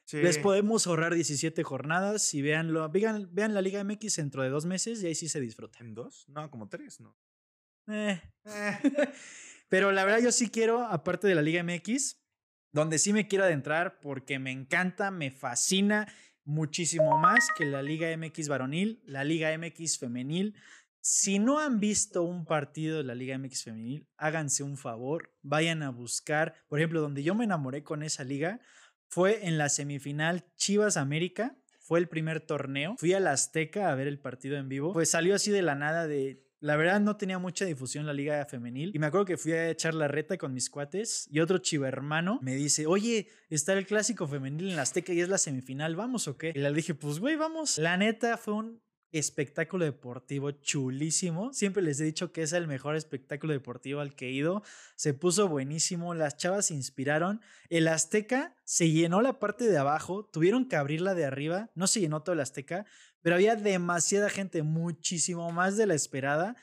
Sí. 0.05 0.18
les 0.18 0.39
podemos 0.39 0.88
ahorrar 0.88 1.14
17 1.14 1.62
jornadas 1.62 2.34
y 2.34 2.41
veanlo, 2.41 2.89
vean, 2.89 3.30
vean 3.32 3.53
la 3.53 3.62
Liga 3.62 3.84
MX 3.84 4.16
dentro 4.16 4.41
de 4.41 4.49
dos 4.49 4.66
meses 4.66 5.03
y 5.03 5.05
ahí 5.05 5.14
sí 5.14 5.30
se 5.30 5.39
disfruta. 5.39 5.78
¿En 5.82 5.93
dos? 5.93 6.26
No, 6.30 6.49
como 6.49 6.68
tres, 6.68 6.99
¿no? 6.99 7.16
Eh, 7.88 8.20
Eh, 8.45 8.78
Pero 9.70 9.91
la 9.91 10.03
verdad 10.03 10.20
yo 10.20 10.32
sí 10.32 10.49
quiero, 10.49 10.84
aparte 10.84 11.28
de 11.28 11.36
la 11.36 11.41
Liga 11.41 11.63
MX, 11.63 12.17
donde 12.72 12.99
sí 12.99 13.13
me 13.13 13.28
quiero 13.28 13.45
adentrar 13.45 13.99
porque 13.99 14.39
me 14.39 14.51
encanta, 14.51 15.11
me 15.11 15.32
fascina 15.32 16.11
muchísimo 16.43 17.17
más 17.20 17.47
que 17.55 17.65
la 17.65 17.82
Liga 17.82 18.15
MX 18.15 18.47
varonil, 18.47 19.01
la 19.05 19.24
Liga 19.24 19.55
MX 19.57 19.99
femenil. 19.99 20.55
Si 21.01 21.39
no 21.39 21.59
han 21.59 21.80
visto 21.80 22.24
un 22.24 22.45
partido 22.45 22.97
de 22.97 23.03
la 23.03 23.15
Liga 23.15 23.38
MX 23.38 23.63
femenil, 23.63 24.07
háganse 24.17 24.63
un 24.63 24.76
favor, 24.76 25.34
vayan 25.41 25.84
a 25.84 25.91
buscar, 25.91 26.55
por 26.67 26.80
ejemplo, 26.80 27.01
donde 27.01 27.24
yo 27.24 27.36
me 27.36 27.45
enamoré 27.45 27.84
con 27.84 28.03
esa 28.03 28.24
liga 28.24 28.59
fue 29.09 29.47
en 29.47 29.57
la 29.57 29.70
semifinal 29.70 30.45
Chivas 30.55 30.95
América, 30.95 31.57
fue 31.80 31.99
el 31.99 32.07
primer 32.07 32.41
torneo, 32.41 32.95
fui 32.97 33.13
a 33.13 33.20
la 33.20 33.32
Azteca 33.32 33.91
a 33.91 33.95
ver 33.95 34.07
el 34.07 34.20
partido 34.20 34.57
en 34.57 34.70
vivo, 34.70 34.93
pues 34.93 35.09
salió 35.09 35.34
así 35.34 35.49
de 35.51 35.63
la 35.63 35.74
nada 35.74 36.07
de 36.07 36.45
la 36.60 36.76
verdad 36.76 36.99
no 36.99 37.16
tenía 37.16 37.39
mucha 37.39 37.66
difusión 37.66 38.05
la 38.05 38.14
liga 38.14 38.45
femenil 38.45 38.91
y 38.93 38.99
me 38.99 39.07
acuerdo 39.07 39.26
que 39.26 39.38
fui 39.38 39.53
a 39.53 39.70
echar 39.70 39.93
la 39.93 40.07
reta 40.07 40.38
con 40.38 40.53
mis 40.53 40.70
cuates 40.70 41.28
y 41.32 41.39
otro 41.39 41.60
chivo 41.60 41.86
hermano 41.86 42.39
me 42.41 42.55
dice, 42.55 42.86
oye, 42.86 43.28
está 43.49 43.74
el 43.74 43.86
clásico 43.86 44.28
femenil 44.28 44.70
en 44.70 44.76
la 44.76 44.84
Azteca 44.84 45.14
y 45.14 45.22
es 45.22 45.30
la 45.30 45.38
semifinal, 45.38 45.95
¿vamos 45.95 46.28
o 46.28 46.38
qué? 46.38 46.51
Y 46.55 46.60
le 46.60 46.74
dije, 46.74 46.93
pues 46.93 47.20
güey, 47.20 47.36
vamos. 47.36 47.78
La 47.78 47.97
neta 47.97 48.38
fue 48.38 48.53
un 48.53 48.82
espectáculo 49.12 49.86
deportivo 49.86 50.51
chulísimo. 50.51 51.51
Siempre 51.53 51.82
les 51.82 51.99
he 51.99 52.03
dicho 52.03 52.32
que 52.32 52.43
es 52.43 52.53
el 52.53 52.68
mejor 52.68 52.95
espectáculo 52.95 53.53
deportivo 53.53 54.01
al 54.01 54.16
que 54.16 54.28
he 54.28 54.32
ido. 54.32 54.64
Se 54.95 55.14
puso 55.14 55.47
buenísimo, 55.47 56.14
las 56.14 56.38
chavas 56.38 56.68
se 56.68 56.76
inspiraron. 56.76 57.41
El 57.70 57.88
Azteca 57.88 58.55
se 58.64 58.91
llenó 58.91 59.22
la 59.22 59.39
parte 59.39 59.68
de 59.68 59.78
abajo, 59.78 60.26
tuvieron 60.32 60.68
que 60.68 60.76
abrirla 60.76 61.16
de 61.16 61.26
arriba, 61.26 61.72
no 61.76 61.88
se 61.88 62.01
llenó 62.01 62.22
todo 62.22 62.34
el 62.34 62.41
Azteca, 62.41 62.86
pero 63.22 63.36
había 63.36 63.55
demasiada 63.55 64.30
gente, 64.30 64.63
muchísimo 64.63 65.51
más 65.51 65.78
de 65.78 65.88
la 65.88 65.95
esperada. 65.95 66.55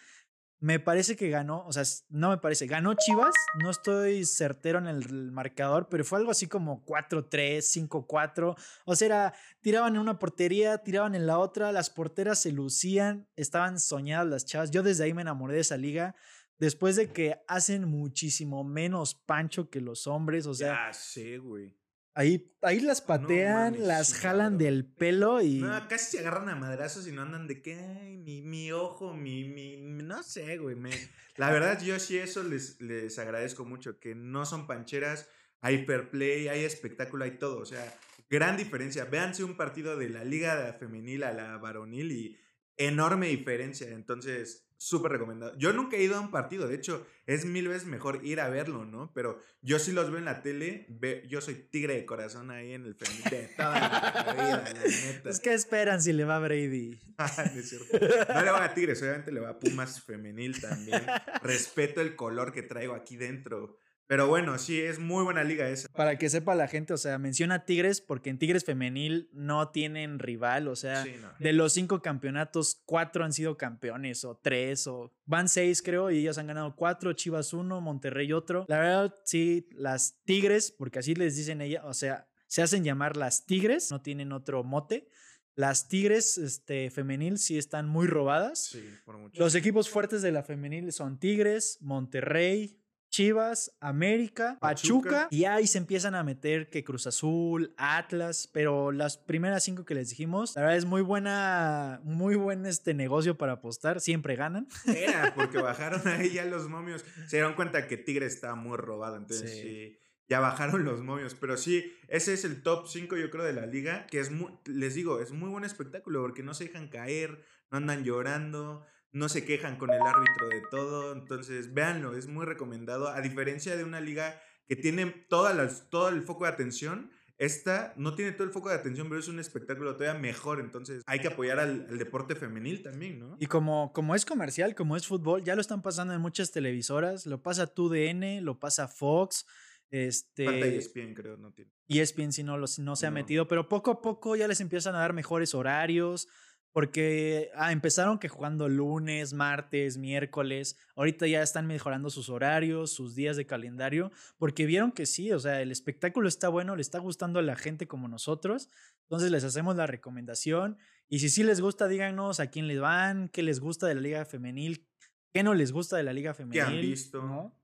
Me 0.59 0.81
parece 0.81 1.17
que 1.17 1.29
ganó, 1.29 1.67
o 1.67 1.73
sea, 1.73 1.83
no 2.09 2.31
me 2.31 2.39
parece, 2.39 2.67
ganó 2.67 2.95
Chivas, 2.95 3.35
no 3.63 3.71
estoy 3.71 4.25
certero 4.25 4.79
en 4.79 4.87
el 4.87 5.31
marcador, 5.31 5.89
pero 5.91 6.03
fue 6.03 6.19
algo 6.19 6.31
así 6.31 6.47
como 6.47 6.83
4-3, 6.87 7.59
5-4, 7.89 8.57
o 8.87 8.97
sea, 8.97 9.07
era, 9.07 9.35
tiraban 9.61 9.97
en 9.97 10.01
una 10.01 10.19
portería, 10.19 10.79
tiraban 10.79 11.15
en 11.15 11.27
la 11.27 11.39
otra, 11.39 11.73
las 11.73 11.91
porteras 11.91 12.41
se 12.41 12.53
lucían, 12.53 13.29
estaban 13.37 13.79
soñadas 13.79 14.27
las 14.29 14.47
chavas, 14.47 14.71
yo 14.71 14.83
desde 14.83 15.05
ahí 15.05 15.13
me 15.13 15.21
enamoré 15.23 15.57
de 15.57 15.61
esa 15.61 15.77
liga, 15.77 16.17
después 16.59 16.97
de 16.97 17.13
que 17.13 17.39
hacen 17.49 17.87
muchísimo 17.87 18.65
menos 18.65 19.15
pancho 19.15 19.69
que 19.69 19.83
los 19.83 20.07
hombres, 20.07 20.47
o 20.47 20.55
sea, 20.55 20.91
sé, 20.95 21.37
güey. 21.37 21.77
Ahí, 22.17 22.53
ahí 22.63 22.81
las 22.81 23.01
patean, 23.01 23.75
mames, 23.75 23.87
las 23.87 24.15
jalan 24.15 24.59
del 24.59 24.85
pelo 24.85 25.41
y... 25.41 25.61
No, 25.61 25.87
casi 25.89 26.17
se 26.17 26.19
agarran 26.19 26.49
a 26.49 26.57
madrazos 26.57 27.07
y 27.07 27.13
no 27.13 27.23
andan 27.23 27.47
de 27.47 27.63
que, 27.63 27.75
ay, 27.77 28.17
mi, 28.17 28.43
mi 28.43 28.73
ojo, 28.73 29.15
mi, 29.15 29.45
mi, 29.49 29.77
mi- 29.77 30.03
no 30.03 30.23
sé, 30.25 30.57
güey. 30.59 30.75
me- 30.75 30.91
La 31.37 31.51
verdad, 31.53 31.81
yo 31.81 31.99
sí 32.01 32.19
eso 32.19 32.43
les, 32.43 32.81
les 32.81 33.19
agradezco 33.21 33.65
mucho, 33.65 34.01
que 34.01 34.15
no 34.15 34.45
son 34.47 34.67
pancheras, 34.67 35.29
hay 35.61 35.85
fair 35.85 36.11
play, 36.11 36.49
hay 36.49 36.65
espectáculo, 36.65 37.25
hay 37.25 37.39
todo. 37.39 37.59
O 37.59 37.67
sea, 37.67 37.85
gran 38.31 38.57
diferencia. 38.57 39.05
Véanse 39.05 39.45
un 39.45 39.57
partido 39.57 39.97
de 39.97 40.09
la 40.09 40.25
liga 40.25 40.73
femenil 40.81 41.23
a 41.23 41.33
la 41.33 41.59
varonil 41.59 42.11
y 42.13 42.39
enorme 42.77 43.29
diferencia. 43.29 43.89
Entonces, 43.89 44.63
súper 44.79 45.13
recomendado. 45.13 45.57
Yo 45.57 45.73
nunca 45.73 45.97
he 45.97 46.03
ido 46.03 46.17
a 46.17 46.21
un 46.21 46.31
partido, 46.31 46.69
de 46.69 46.75
hecho, 46.75 47.07
es 47.25 47.47
mil 47.47 47.67
veces 47.69 47.87
mejor 47.87 48.21
ir 48.25 48.41
a 48.41 48.51
verlo, 48.51 48.85
¿no? 48.85 49.11
Pero 49.15 49.41
yo 49.63 49.79
sí 49.79 49.91
los 49.93 50.11
veo 50.11 50.19
en 50.19 50.27
la 50.27 50.43
tele, 50.43 50.85
ve- 50.91 51.25
yo 51.29 51.41
soy 51.41 51.55
tigre 51.55 51.95
de 51.95 52.05
corazón 52.05 52.51
ahí 52.51 52.73
en 52.75 52.85
el 52.85 52.95
femenil 52.95 53.25
de 53.31 53.49
toda 53.57 53.71
la 53.81 54.33
vida, 54.35 54.65
la 54.75 54.81
neta. 55.07 55.31
Es 55.31 55.41
que 55.41 55.55
esperan 55.55 56.03
si 56.03 56.13
le 56.13 56.25
va 56.25 56.37
a 56.37 56.41
Brady. 56.41 57.01
Ah, 57.19 57.51
no 57.55 57.59
es 57.61 57.71
cierto. 57.71 57.99
No 58.35 58.43
le 58.43 58.51
va 58.51 58.63
a 58.65 58.75
Tigres, 58.75 59.01
obviamente 59.01 59.33
le 59.33 59.41
va 59.41 59.49
a 59.49 59.59
Pumas 59.59 60.03
femenil 60.03 60.61
también. 60.61 61.03
Respeto 61.43 62.03
el 62.03 62.15
color 62.15 62.53
que 62.53 62.63
traigo 62.63 62.93
aquí 62.93 63.17
dentro. 63.17 63.79
Pero 64.09 64.29
bueno, 64.29 64.57
sí, 64.59 64.81
es 64.81 64.99
muy 65.01 65.25
buena 65.25 65.43
liga 65.43 65.69
esa. 65.69 65.89
Para 65.89 66.17
que 66.17 66.31
sepa 66.31 66.55
la 66.55 66.69
gente, 66.69 66.93
o 66.93 66.97
sea, 66.97 67.19
menciona 67.19 67.65
Tigres 67.65 68.01
porque 68.01 68.31
en 68.31 68.39
Tigres 68.39 68.65
femenil 68.65 69.29
no 69.33 69.71
tienen 69.71 70.19
rival, 70.21 70.69
o 70.69 70.77
sea, 70.77 71.03
Sí, 71.03 71.15
no. 71.21 71.29
de 71.41 71.53
los 71.53 71.73
cinco 71.73 72.03
campeonatos, 72.03 72.83
cuatro 72.85 73.25
han 73.25 73.33
sido 73.33 73.57
campeones 73.57 74.25
o 74.25 74.37
tres 74.37 74.87
o 74.87 75.13
van 75.25 75.49
seis 75.49 75.83
creo 75.83 76.11
y 76.11 76.19
ellos 76.19 76.39
han 76.39 76.47
ganado 76.47 76.77
cuatro, 76.77 77.13
Chivas 77.15 77.53
uno, 77.53 77.81
Monterrey 77.81 78.33
otro. 78.33 78.65
La 78.69 78.79
verdad, 78.79 79.15
sí, 79.25 79.69
las 79.73 80.21
Tigres, 80.25 80.73
porque 80.77 81.01
así 81.01 81.15
les 81.15 81.35
dicen 81.35 81.61
ella, 81.61 81.85
o 81.85 81.93
sea, 81.95 82.29
se 82.47 82.63
hacen 82.63 82.85
llamar 82.85 83.17
las 83.17 83.45
Tigres, 83.45 83.91
no 83.91 84.03
tienen 84.03 84.31
otro 84.33 84.63
mote. 84.63 85.09
Las 85.57 85.89
Tigres 85.89 86.39
este, 86.39 86.91
femenil 86.91 87.39
sí 87.39 87.57
están 87.59 87.89
muy 87.89 88.07
robadas. 88.07 88.67
Sí, 88.67 88.89
por 89.05 89.17
mucho. 89.17 89.41
Los 89.43 89.55
equipos 89.55 89.89
fuertes 89.89 90.23
de 90.23 90.31
la 90.31 90.43
femenil 90.43 90.93
son 90.93 91.19
Tigres, 91.19 91.79
Monterrey, 91.81 92.79
Chivas, 93.17 93.75
América, 93.81 94.59
Pachuca, 94.61 95.09
Pachuca. 95.11 95.29
y 95.31 95.47
ahí 95.47 95.67
se 95.67 95.79
empiezan 95.79 96.15
a 96.15 96.23
meter 96.23 96.69
que 96.69 96.85
Cruz 96.85 97.07
Azul, 97.07 97.73
Atlas, 97.79 98.47
pero 98.53 98.93
las 98.93 99.17
primeras 99.17 99.65
cinco 99.65 99.87
que 99.87 99.95
les 99.95 100.11
dijimos, 100.11 100.55
la 100.55 100.61
verdad 100.61 100.77
es 100.77 100.85
muy 100.85 101.01
buena, 101.01 102.03
muy 102.05 102.35
buen 102.37 102.67
este 102.67 102.93
negocio 102.93 103.39
para 103.39 103.53
apostar, 103.53 104.03
siempre 104.03 104.37
ganan. 104.37 104.69
Era, 104.85 105.33
porque 105.35 105.57
bajaron 105.57 106.07
ahí 106.07 106.31
ya 106.35 106.45
los 106.45 106.69
momios. 106.69 107.07
Se 107.27 107.37
dieron 107.39 107.55
cuenta 107.55 107.89
que 107.89 107.97
Tigre 107.97 108.27
estaba 108.27 108.55
muy 108.55 108.77
robado, 108.77 109.17
entonces 109.17 109.51
Sí. 109.51 109.63
sí. 109.63 109.99
ya 110.29 110.41
bajaron 110.41 110.85
los 110.85 111.01
momios. 111.01 111.35
Pero 111.35 111.57
sí, 111.57 111.91
ese 112.09 112.35
es 112.35 112.45
el 112.45 112.63
top 112.63 112.87
5 112.87 113.17
yo 113.17 113.31
creo 113.31 113.45
de 113.47 113.55
la 113.55 113.65
liga, 113.65 114.07
que 114.09 114.21
es 114.21 114.31
muy, 114.31 114.53
les 114.67 114.95
digo, 114.95 115.23
es 115.23 115.33
muy 115.33 115.49
buen 115.49 115.65
espectáculo 115.65 116.21
porque 116.21 116.43
no 116.43 116.53
se 116.53 116.65
dejan 116.65 116.89
caer, 116.89 117.43
no 117.71 117.79
andan 117.79 118.05
llorando, 118.05 118.85
no 119.13 119.29
se 119.29 119.45
quejan 119.45 119.77
con 119.77 119.91
el 119.91 120.01
árbitro 120.01 120.49
de 120.49 120.63
todo. 120.71 121.13
Entonces, 121.13 121.73
véanlo, 121.73 122.17
es 122.17 122.27
muy 122.27 122.45
recomendado. 122.45 123.09
A 123.09 123.21
diferencia 123.21 123.77
de 123.77 123.85
una 123.85 124.01
liga 124.01 124.41
que 124.69 124.77
tiene 124.77 125.07
todas 125.07 125.57
las, 125.57 125.89
todo 125.91 126.09
el 126.09 126.23
foco 126.23 126.45
de 126.45 126.51
atención. 126.51 127.11
Esta 127.39 127.93
no 127.97 128.15
tiene 128.15 128.33
todo 128.33 128.45
el 128.45 128.53
foco 128.53 128.71
de 128.71 128.77
atención, 128.77 129.09
pero 129.09 129.21
es 129.21 129.29
un 129.29 129.39
espectáculo 129.39 129.95
todavía 129.95 130.19
mejor. 130.19 130.59
Entonces 130.59 131.03
hay 131.07 131.19
que 131.19 131.29
apoyar 131.29 131.59
al, 131.59 131.87
al 131.91 131.99
deporte 131.99 132.35
femenil 132.35 132.83
también, 132.83 133.19
¿no? 133.19 133.37
Y 133.39 133.47
como, 133.47 133.93
como 133.93 134.15
es 134.15 134.25
comercial, 134.25 134.75
como 134.75 134.97
es 134.97 135.07
fútbol, 135.07 135.45
ya 135.45 135.55
lo 135.55 135.61
están 135.61 135.83
pasando 135.83 136.15
en 136.15 136.21
muchas 136.21 136.51
televisoras, 136.51 137.27
lo 137.27 137.43
pasa 137.43 137.67
TUDN, 137.67 138.43
lo 138.43 138.59
pasa 138.59 138.89
Fox, 138.89 139.45
este... 139.91 140.45
Falta 140.45 140.67
ESPN, 140.67 141.15
creo, 141.15 141.37
no 141.37 141.53
tiene. 141.53 141.71
Y 141.87 142.01
ESPN 142.01 142.33
si 142.33 142.43
no, 142.43 142.57
los, 142.57 142.79
no 142.79 142.97
se 142.97 143.07
ha 143.07 143.11
metido, 143.11 143.47
pero 143.47 143.69
poco 143.69 143.91
a 143.91 144.01
poco 144.01 144.35
ya 144.35 144.49
les 144.49 144.61
empiezan 144.61 144.95
a 144.95 144.99
dar 144.99 145.13
mejores 145.13 145.55
horarios, 145.55 146.29
porque 146.77 147.51
ah, 147.55 147.73
empezaron 147.73 148.19
que 148.19 148.29
jugando 148.29 148.69
lunes, 148.69 149.33
martes, 149.33 149.97
miércoles, 149.97 150.77
ahorita 150.95 151.27
ya 151.27 151.43
están 151.43 151.67
mejorando 151.67 152.11
sus 152.11 152.29
horarios, 152.29 152.91
sus 152.91 153.15
días 153.15 153.39
de 153.39 153.47
calendario, 153.47 154.13
porque 154.37 154.67
vieron 154.67 154.93
que 154.93 155.07
sí, 155.07 155.33
o 155.33 155.39
sea, 155.39 155.63
el 155.63 155.73
espectáculo 155.73 156.29
está 156.29 156.51
bueno, 156.51 156.77
le 156.77 156.83
está 156.83 156.99
gustando 156.99 157.39
a 157.39 157.43
la 157.43 157.57
gente 157.57 157.89
como 157.89 158.09
nosotros, 158.09 158.69
entonces 159.05 159.31
les 159.31 159.43
hacemos 159.43 159.75
la 159.75 159.87
recomendación, 159.87 160.77
y 161.09 161.21
si 161.21 161.31
sí 161.31 161.45
les 161.45 161.63
gusta, 161.63 161.89
díganos 161.89 162.41
a 162.41 162.49
quién 162.49 162.69
les 162.69 162.79
van, 162.79 163.31
qué 163.31 163.43
les 163.43 163.59
gusta 163.59 163.87
de 163.87 163.95
la 163.95 164.03
liga 164.03 164.27
femenil, 164.27 164.87
qué 165.33 165.43
no 165.43 165.55
les 165.55 165.73
gusta 165.73 165.97
de 165.97 166.03
la 166.03 166.13
liga 166.13 166.35
femenil. 166.35 166.61
han 166.61 166.81
visto? 166.83 167.23
¿no? 167.23 167.59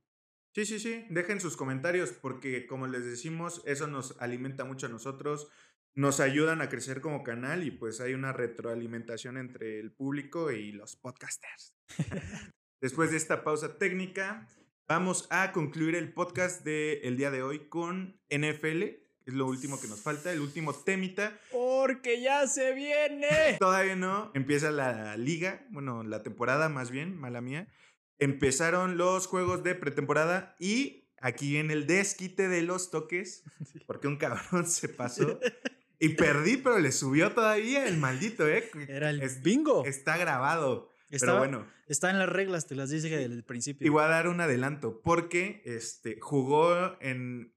Sí, 0.55 0.67
sí, 0.67 0.79
sí. 0.79 1.07
Dejen 1.09 1.39
sus 1.39 1.57
comentarios 1.57 2.13
porque, 2.13 2.67
como 2.67 2.87
les 2.87 3.05
decimos, 3.05 3.63
eso 3.67 3.87
nos 3.89 4.21
alimenta 4.21 4.65
mucho 4.65 4.87
a 4.87 4.91
nosotros. 4.91 5.49
Nos 5.95 6.21
ayudan 6.21 6.63
a 6.63 6.71
crecer 6.71 7.03
como 7.03 7.23
canal 7.23 7.65
y 7.65 7.71
pues 7.71 8.01
hay 8.01 8.15
una 8.15 8.33
retroalimentación 8.33 9.37
entre 9.37 9.79
el 9.79 9.93
público 9.93 10.51
y 10.51 10.73
los 10.73 10.97
podcasters. 10.97 11.75
Después 12.81 13.11
de 13.11 13.19
esta 13.19 13.45
pausa 13.45 13.77
técnica, 13.77 14.49
vamos 14.89 15.27
a 15.29 15.53
concluir 15.53 15.95
el 15.95 16.11
podcast 16.15 16.65
del 16.65 17.19
día 17.19 17.31
de 17.31 17.43
hoy 17.43 17.69
con 17.69 18.19
NFL. 18.31 18.83
Es 19.27 19.35
lo 19.35 19.47
último 19.47 19.79
que 19.79 19.87
nos 19.87 20.01
falta, 20.01 20.33
el 20.33 20.41
último 20.41 20.73
temita. 20.73 21.39
Porque 21.51 22.23
ya 22.23 22.47
se 22.47 22.73
viene. 22.73 23.29
Todavía 23.61 23.95
no. 23.95 24.31
Empieza 24.33 24.71
la 24.71 25.19
liga, 25.19 25.67
bueno, 25.69 26.05
la 26.05 26.23
temporada 26.23 26.71
más 26.71 26.91
bien, 26.91 27.21
mala 27.21 27.43
mía. 27.43 27.69
Empezaron 28.19 28.97
los 28.97 29.27
juegos 29.27 29.63
de 29.63 29.75
pretemporada 29.75 30.57
y 30.59 31.11
aquí 31.21 31.59
en 31.59 31.71
el 31.71 31.87
desquite 31.87 32.49
de 32.49 32.63
los 32.63 32.91
toques, 32.91 33.45
porque 33.87 34.09
un 34.09 34.17
cabrón 34.17 34.67
se 34.67 34.89
pasó 34.89 35.39
y 36.05 36.11
perdí, 36.11 36.57
pero 36.57 36.79
le 36.79 36.91
subió 36.93 37.33
todavía 37.33 37.87
el 37.87 37.97
maldito, 37.99 38.49
¿eh? 38.49 38.69
Era 38.89 39.11
el 39.11 39.23
Es- 39.23 39.43
bingo. 39.43 39.85
Está 39.85 40.17
grabado. 40.17 40.91
Pero 41.09 41.39
bueno. 41.39 41.67
Está 41.87 42.11
en 42.11 42.19
las 42.19 42.29
reglas, 42.29 42.67
te 42.67 42.75
las 42.75 42.89
dije 42.91 43.09
desde 43.17 43.35
el 43.35 43.45
principio. 43.45 43.87
Y 43.87 43.91
voy 43.91 44.03
a 44.03 44.07
dar 44.09 44.29
un 44.29 44.41
adelanto, 44.41 45.01
porque 45.03 45.63
este, 45.67 46.19
jugó 46.21 46.97
en. 47.01 47.55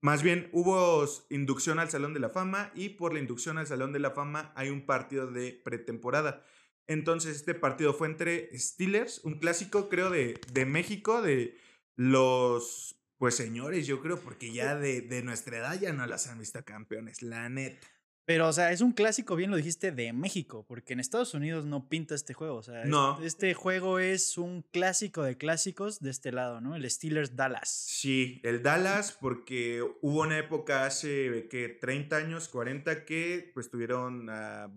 Más 0.00 0.22
bien, 0.22 0.48
hubo 0.52 1.04
inducción 1.30 1.78
al 1.78 1.90
Salón 1.90 2.12
de 2.14 2.20
la 2.20 2.28
Fama 2.28 2.70
y 2.74 2.90
por 2.90 3.12
la 3.12 3.20
inducción 3.20 3.56
al 3.58 3.66
Salón 3.66 3.92
de 3.92 3.98
la 4.00 4.10
Fama 4.12 4.52
hay 4.56 4.68
un 4.70 4.84
partido 4.86 5.26
de 5.30 5.60
pretemporada. 5.64 6.44
Entonces, 6.88 7.36
este 7.36 7.54
partido 7.54 7.92
fue 7.94 8.08
entre 8.08 8.50
Steelers, 8.58 9.20
un 9.24 9.38
clásico, 9.38 9.88
creo, 9.88 10.10
de, 10.10 10.40
de 10.52 10.66
México, 10.66 11.20
de 11.22 11.56
los 11.96 12.97
pues 13.18 13.34
señores, 13.34 13.86
yo 13.86 14.00
creo, 14.00 14.20
porque 14.20 14.52
ya 14.52 14.76
de, 14.76 15.00
de, 15.00 15.22
nuestra 15.22 15.58
edad 15.58 15.78
ya 15.78 15.92
no 15.92 16.06
las 16.06 16.28
han 16.28 16.38
visto 16.38 16.64
campeones, 16.64 17.22
la 17.22 17.48
neta. 17.48 17.86
Pero, 18.28 18.46
o 18.46 18.52
sea, 18.52 18.72
es 18.72 18.82
un 18.82 18.92
clásico, 18.92 19.36
bien 19.36 19.50
lo 19.50 19.56
dijiste, 19.56 19.90
de 19.90 20.12
México, 20.12 20.62
porque 20.68 20.92
en 20.92 21.00
Estados 21.00 21.32
Unidos 21.32 21.64
no 21.64 21.88
pinta 21.88 22.14
este 22.14 22.34
juego. 22.34 22.56
O 22.56 22.62
sea, 22.62 22.84
no. 22.84 23.18
este, 23.22 23.54
juego 23.54 23.98
es 23.98 24.36
un 24.36 24.60
clásico 24.70 25.22
de 25.22 25.38
clásicos 25.38 26.00
de 26.00 26.10
este 26.10 26.30
lado, 26.30 26.60
¿no? 26.60 26.76
El 26.76 26.88
Steelers 26.90 27.36
Dallas. 27.36 27.70
Sí, 27.70 28.42
el 28.44 28.62
Dallas, 28.62 29.16
porque 29.18 29.82
hubo 30.02 30.20
una 30.20 30.36
época 30.36 30.84
hace, 30.84 31.48
que 31.48 31.70
30 31.70 32.16
años, 32.16 32.48
40, 32.48 33.06
que 33.06 33.50
pues 33.54 33.70
tuvieron 33.70 34.26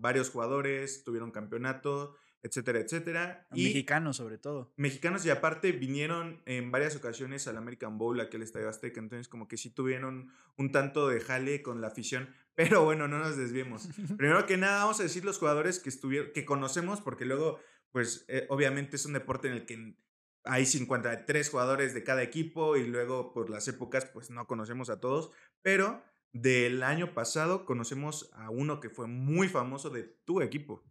varios 0.00 0.30
jugadores, 0.30 1.04
tuvieron 1.04 1.30
campeonato 1.30 2.16
etcétera, 2.42 2.80
etcétera. 2.80 3.46
Y 3.52 3.64
mexicanos 3.64 4.16
sobre 4.16 4.38
todo. 4.38 4.72
Mexicanos 4.76 5.24
y 5.24 5.30
aparte 5.30 5.72
vinieron 5.72 6.42
en 6.46 6.70
varias 6.70 6.96
ocasiones 6.96 7.46
al 7.46 7.56
American 7.56 7.98
Bowl, 7.98 8.20
aquí 8.20 8.36
al 8.36 8.42
Estadio 8.42 8.68
Azteca, 8.68 9.00
entonces 9.00 9.28
como 9.28 9.48
que 9.48 9.56
sí 9.56 9.70
tuvieron 9.70 10.32
un 10.56 10.72
tanto 10.72 11.08
de 11.08 11.20
jale 11.20 11.62
con 11.62 11.80
la 11.80 11.88
afición, 11.88 12.34
pero 12.54 12.84
bueno, 12.84 13.08
no 13.08 13.18
nos 13.18 13.36
desviemos. 13.36 13.88
Primero 14.16 14.46
que 14.46 14.56
nada 14.56 14.80
vamos 14.80 15.00
a 15.00 15.04
decir 15.04 15.24
los 15.24 15.38
jugadores 15.38 15.78
que 15.78 15.88
estuvieron, 15.88 16.32
que 16.32 16.44
conocemos, 16.44 17.00
porque 17.00 17.24
luego, 17.24 17.60
pues 17.92 18.24
eh, 18.28 18.46
obviamente 18.48 18.96
es 18.96 19.06
un 19.06 19.12
deporte 19.12 19.48
en 19.48 19.54
el 19.54 19.66
que 19.66 19.96
hay 20.44 20.66
53 20.66 21.48
jugadores 21.50 21.94
de 21.94 22.02
cada 22.02 22.22
equipo 22.22 22.76
y 22.76 22.86
luego 22.86 23.32
por 23.32 23.48
las 23.48 23.68
épocas 23.68 24.06
pues 24.06 24.30
no 24.30 24.46
conocemos 24.48 24.90
a 24.90 24.98
todos, 24.98 25.30
pero 25.62 26.02
del 26.32 26.82
año 26.82 27.14
pasado 27.14 27.64
conocemos 27.64 28.30
a 28.34 28.50
uno 28.50 28.80
que 28.80 28.88
fue 28.88 29.06
muy 29.06 29.48
famoso 29.48 29.90
de 29.90 30.02
tu 30.02 30.40
equipo. 30.40 30.82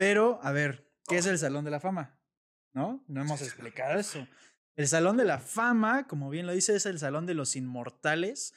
Pero, 0.00 0.40
a 0.42 0.50
ver, 0.50 0.90
¿qué 1.08 1.18
es 1.18 1.26
el 1.26 1.38
Salón 1.38 1.66
de 1.66 1.70
la 1.70 1.78
Fama? 1.78 2.18
¿No? 2.72 3.04
No 3.06 3.20
hemos 3.20 3.42
explicado 3.42 4.00
eso. 4.00 4.26
El 4.74 4.88
Salón 4.88 5.18
de 5.18 5.26
la 5.26 5.38
Fama, 5.38 6.06
como 6.06 6.30
bien 6.30 6.46
lo 6.46 6.54
dice, 6.54 6.74
es 6.74 6.86
el 6.86 6.98
Salón 6.98 7.26
de 7.26 7.34
los 7.34 7.54
Inmortales. 7.54 8.54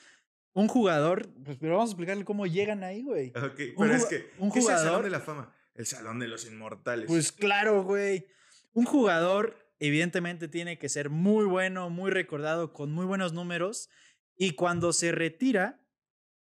Un 0.53 0.69
jugador, 0.69 1.27
pues, 1.43 1.57
pero 1.59 1.73
vamos 1.73 1.89
a 1.89 1.91
explicarle 1.91 2.23
cómo 2.23 2.45
llegan 2.45 2.85
ahí, 2.85 3.03
güey. 3.03 3.33
Ok, 3.35 3.59
pero 3.77 3.93
es 3.93 4.05
que, 4.05 4.31
un 4.37 4.53
¿qué 4.53 4.59
es 4.59 4.69
el 4.69 4.77
Salón 4.77 5.03
de 5.03 5.09
la 5.09 5.19
Fama? 5.19 5.53
El 5.75 5.85
Salón 5.85 6.19
de 6.19 6.29
los 6.29 6.45
Inmortales. 6.45 7.07
Pues 7.07 7.33
claro, 7.33 7.83
güey. 7.83 8.25
Un 8.71 8.85
jugador, 8.85 9.57
evidentemente, 9.79 10.47
tiene 10.47 10.77
que 10.77 10.87
ser 10.87 11.09
muy 11.09 11.43
bueno, 11.43 11.89
muy 11.89 12.09
recordado, 12.09 12.71
con 12.71 12.93
muy 12.93 13.05
buenos 13.05 13.33
números. 13.33 13.89
Y 14.37 14.51
cuando 14.51 14.93
se 14.93 15.11
retira, 15.11 15.85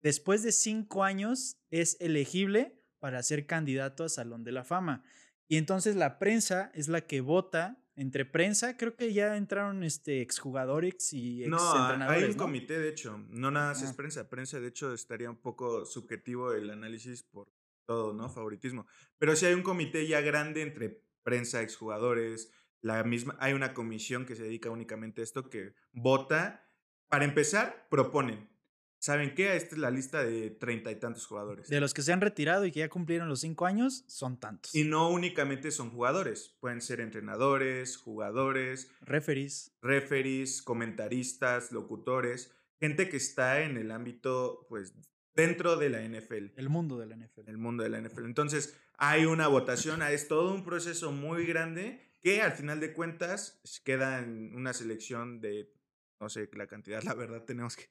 después 0.03 0.43
de 0.43 0.51
cinco 0.51 1.05
años, 1.05 1.57
es 1.71 1.97
elegible 2.01 2.78
para 2.99 3.23
ser 3.23 3.47
candidato 3.47 4.05
a 4.05 4.09
Salón 4.09 4.45
de 4.45 4.53
la 4.53 4.65
Fama. 4.65 5.05
Y 5.49 5.57
entonces 5.57 5.97
la 5.97 6.19
prensa 6.19 6.71
es 6.75 6.89
la 6.89 7.03
que 7.03 7.21
vota. 7.21 7.83
Entre 7.97 8.25
prensa, 8.25 8.77
creo 8.77 8.95
que 8.95 9.13
ya 9.13 9.37
entraron 9.37 9.83
este 9.83 10.21
exjugadores 10.21 11.13
y 11.13 11.43
ex 11.43 11.51
No, 11.51 11.73
hay 12.09 12.23
un 12.25 12.35
comité, 12.35 12.79
de 12.79 12.91
hecho. 12.91 13.19
No 13.31 13.51
nada 13.51 13.71
más 13.71 13.83
es 13.83 13.91
ah. 13.91 13.97
prensa. 13.97 14.29
Prensa, 14.29 14.61
de 14.61 14.69
hecho, 14.69 14.95
estaría 14.95 15.29
un 15.29 15.41
poco 15.41 15.85
subjetivo 15.85 16.53
el 16.53 16.71
análisis 16.71 17.25
por 17.25 17.53
todo, 17.87 18.13
¿no? 18.13 18.29
Favoritismo. 18.29 18.87
Pero 19.19 19.35
sí 19.35 19.47
hay 19.47 19.55
un 19.55 19.63
comité 19.63 20.07
ya 20.07 20.21
grande 20.21 20.63
entre 20.63 21.03
prensa, 21.25 21.63
exjugadores. 21.63 22.53
La 22.81 23.03
misma, 23.03 23.37
hay 23.41 23.55
una 23.55 23.75
comisión 23.75 24.27
que 24.27 24.37
se 24.37 24.45
dedica 24.45 24.71
únicamente 24.71 25.23
a 25.23 25.25
esto 25.25 25.51
que 25.51 25.75
vota. 25.91 26.65
Para 27.09 27.25
empezar, 27.25 27.89
proponen 27.91 28.49
¿Saben 29.01 29.35
qué? 29.35 29.55
Esta 29.55 29.77
es 29.77 29.81
la 29.81 29.91
lista 29.91 30.25
de 30.25 30.51
treinta 30.51 30.91
y 30.91 30.97
tantos 30.97 31.27
jugadores. 31.27 31.69
De 31.69 31.81
los 31.81 31.95
que 31.95 32.03
se 32.03 32.13
han 32.13 32.21
retirado 32.21 32.67
y 32.67 32.73
que 32.73 32.81
ya 32.81 32.89
cumplieron 32.89 33.29
los 33.29 33.41
cinco 33.41 33.67
años, 33.67 34.05
son 34.09 34.41
tantos. 34.41 34.75
Y 34.75 34.85
no 34.85 35.09
únicamente 35.11 35.71
son 35.71 35.91
jugadores, 35.91 36.57
pueden 36.61 36.81
ser 36.81 37.01
entrenadores, 37.01 37.97
jugadores, 37.97 38.91
referees, 39.01 39.77
referees, 39.83 40.63
comentaristas, 40.63 41.71
locutores, 41.71 42.53
gente 42.81 43.09
que 43.09 43.17
está 43.17 43.63
en 43.63 43.77
el 43.77 43.93
ámbito, 43.93 44.67
pues, 44.69 44.95
dentro 45.35 45.77
de 45.77 45.91
la 45.91 46.03
NFL. 46.03 46.53
El 46.57 46.69
mundo 46.69 46.99
de 46.99 47.07
la 47.07 47.17
NFL. 47.17 47.49
El 47.49 47.59
mundo 47.59 47.85
de 47.85 47.91
la 47.91 48.01
NFL. 48.01 48.25
Entonces, 48.25 48.77
hay 48.97 49.27
una 49.27 49.47
votación, 49.47 50.03
es 50.03 50.27
todo 50.27 50.53
un 50.53 50.65
proceso 50.65 51.13
muy 51.13 51.47
grande 51.47 52.09
que 52.21 52.43
al 52.43 52.53
final 52.53 52.81
de 52.81 52.93
cuentas 52.93 53.61
queda 53.85 54.19
en 54.19 54.57
una 54.57 54.73
selección 54.73 55.41
de, 55.41 55.73
no 56.21 56.29
sé 56.29 56.51
la 56.53 56.67
cantidad, 56.67 57.01
la 57.05 57.15
verdad 57.15 57.45
tenemos 57.45 57.77
que 57.77 57.89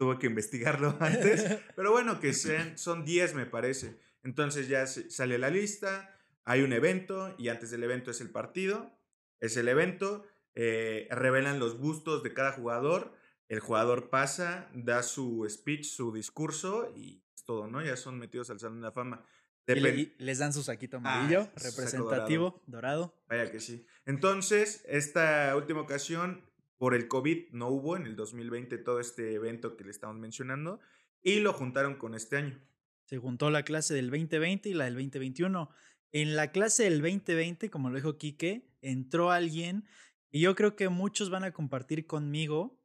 Tuve 0.00 0.18
que 0.18 0.28
investigarlo 0.28 0.96
antes. 1.00 1.44
pero 1.76 1.92
bueno, 1.92 2.20
que 2.20 2.32
sean, 2.32 2.78
son 2.78 3.04
10 3.04 3.34
me 3.34 3.44
parece. 3.44 4.00
Entonces 4.22 4.66
ya 4.66 4.86
sale 4.86 5.36
la 5.36 5.50
lista, 5.50 6.16
hay 6.46 6.62
un 6.62 6.72
evento 6.72 7.34
y 7.36 7.48
antes 7.50 7.70
del 7.70 7.84
evento 7.84 8.10
es 8.10 8.22
el 8.22 8.30
partido. 8.30 8.98
Es 9.40 9.58
el 9.58 9.68
evento, 9.68 10.24
eh, 10.54 11.06
revelan 11.10 11.58
los 11.58 11.76
gustos 11.76 12.22
de 12.22 12.32
cada 12.32 12.52
jugador. 12.52 13.12
El 13.48 13.60
jugador 13.60 14.08
pasa, 14.08 14.70
da 14.72 15.02
su 15.02 15.46
speech, 15.50 15.84
su 15.84 16.14
discurso 16.14 16.90
y 16.96 17.22
es 17.34 17.44
todo, 17.44 17.66
¿no? 17.66 17.84
Ya 17.84 17.94
son 17.98 18.18
metidos 18.18 18.48
al 18.48 18.58
Salón 18.58 18.80
de 18.80 18.86
la 18.86 18.92
Fama. 18.92 19.26
y 19.66 20.14
les 20.16 20.38
dan 20.38 20.54
su 20.54 20.62
saquito 20.62 20.96
amarillo, 20.96 21.42
ah, 21.42 21.52
representativo, 21.56 22.62
dorado. 22.66 23.22
Vaya 23.28 23.50
que 23.50 23.60
sí. 23.60 23.86
Entonces, 24.06 24.82
esta 24.88 25.54
última 25.56 25.82
ocasión 25.82 26.49
por 26.80 26.94
el 26.94 27.08
COVID 27.08 27.50
no 27.52 27.68
hubo 27.68 27.94
en 27.94 28.06
el 28.06 28.16
2020 28.16 28.78
todo 28.78 29.00
este 29.00 29.34
evento 29.34 29.76
que 29.76 29.84
le 29.84 29.90
estamos 29.90 30.16
mencionando 30.16 30.80
y 31.20 31.40
lo 31.40 31.52
juntaron 31.52 31.96
con 31.96 32.14
este 32.14 32.38
año. 32.38 32.58
Se 33.04 33.18
juntó 33.18 33.50
la 33.50 33.64
clase 33.64 33.92
del 33.92 34.08
2020 34.08 34.70
y 34.70 34.72
la 34.72 34.86
del 34.86 34.94
2021. 34.94 35.68
En 36.12 36.36
la 36.36 36.52
clase 36.52 36.84
del 36.84 37.02
2020, 37.02 37.68
como 37.68 37.90
lo 37.90 37.96
dijo 37.96 38.16
Quique, 38.16 38.66
entró 38.80 39.30
alguien 39.30 39.84
y 40.30 40.40
yo 40.40 40.54
creo 40.54 40.74
que 40.74 40.88
muchos 40.88 41.28
van 41.28 41.44
a 41.44 41.52
compartir 41.52 42.06
conmigo 42.06 42.80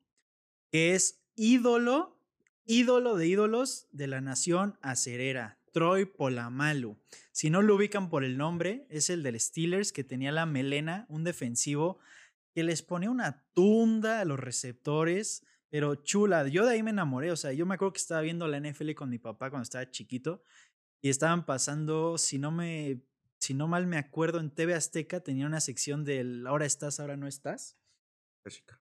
que 0.69 0.93
es 0.93 1.23
ídolo, 1.37 2.19
ídolo 2.65 3.15
de 3.15 3.27
ídolos 3.27 3.87
de 3.93 4.07
la 4.07 4.19
nación 4.19 4.77
acerera, 4.81 5.57
Troy 5.71 6.03
Polamalu. 6.03 6.99
Si 7.31 7.49
no 7.49 7.61
lo 7.61 7.75
ubican 7.75 8.09
por 8.09 8.25
el 8.25 8.35
nombre, 8.35 8.87
es 8.89 9.09
el 9.09 9.23
del 9.23 9.39
Steelers 9.39 9.93
que 9.93 10.03
tenía 10.03 10.33
la 10.33 10.45
melena, 10.45 11.05
un 11.07 11.23
defensivo 11.23 11.99
que 12.55 12.63
les 12.63 12.81
ponía 12.81 13.11
una 13.11 13.45
tunda 13.53 14.21
a 14.21 14.25
los 14.25 14.39
receptores, 14.39 15.45
pero 15.69 15.95
chula. 15.95 16.47
Yo 16.47 16.65
de 16.65 16.71
ahí 16.71 16.83
me 16.83 16.91
enamoré, 16.91 17.31
o 17.31 17.35
sea, 17.35 17.51
yo 17.51 17.65
me 17.65 17.75
acuerdo 17.75 17.91
que 17.91 17.99
estaba 17.99 18.21
viendo 18.21 18.47
la 18.47 18.61
NFL 18.61 18.93
con 18.93 19.09
mi 19.09 19.19
papá 19.19 19.49
cuando 19.49 19.63
estaba 19.63 19.91
chiquito 19.91 20.41
y 21.01 21.09
estaban 21.09 21.45
pasando, 21.45 22.17
si 22.17 22.39
no 22.39 22.51
me 22.51 23.03
si 23.39 23.53
no 23.53 23.67
mal 23.67 23.85
me 23.87 23.97
acuerdo, 23.97 24.39
en 24.39 24.49
TV 24.49 24.73
Azteca 24.73 25.19
tenía 25.19 25.45
una 25.45 25.59
sección 25.59 26.05
del 26.05 26.47
ahora 26.47 26.65
estás, 26.65 27.01
ahora 27.01 27.17
no 27.17 27.27
estás. 27.27 27.77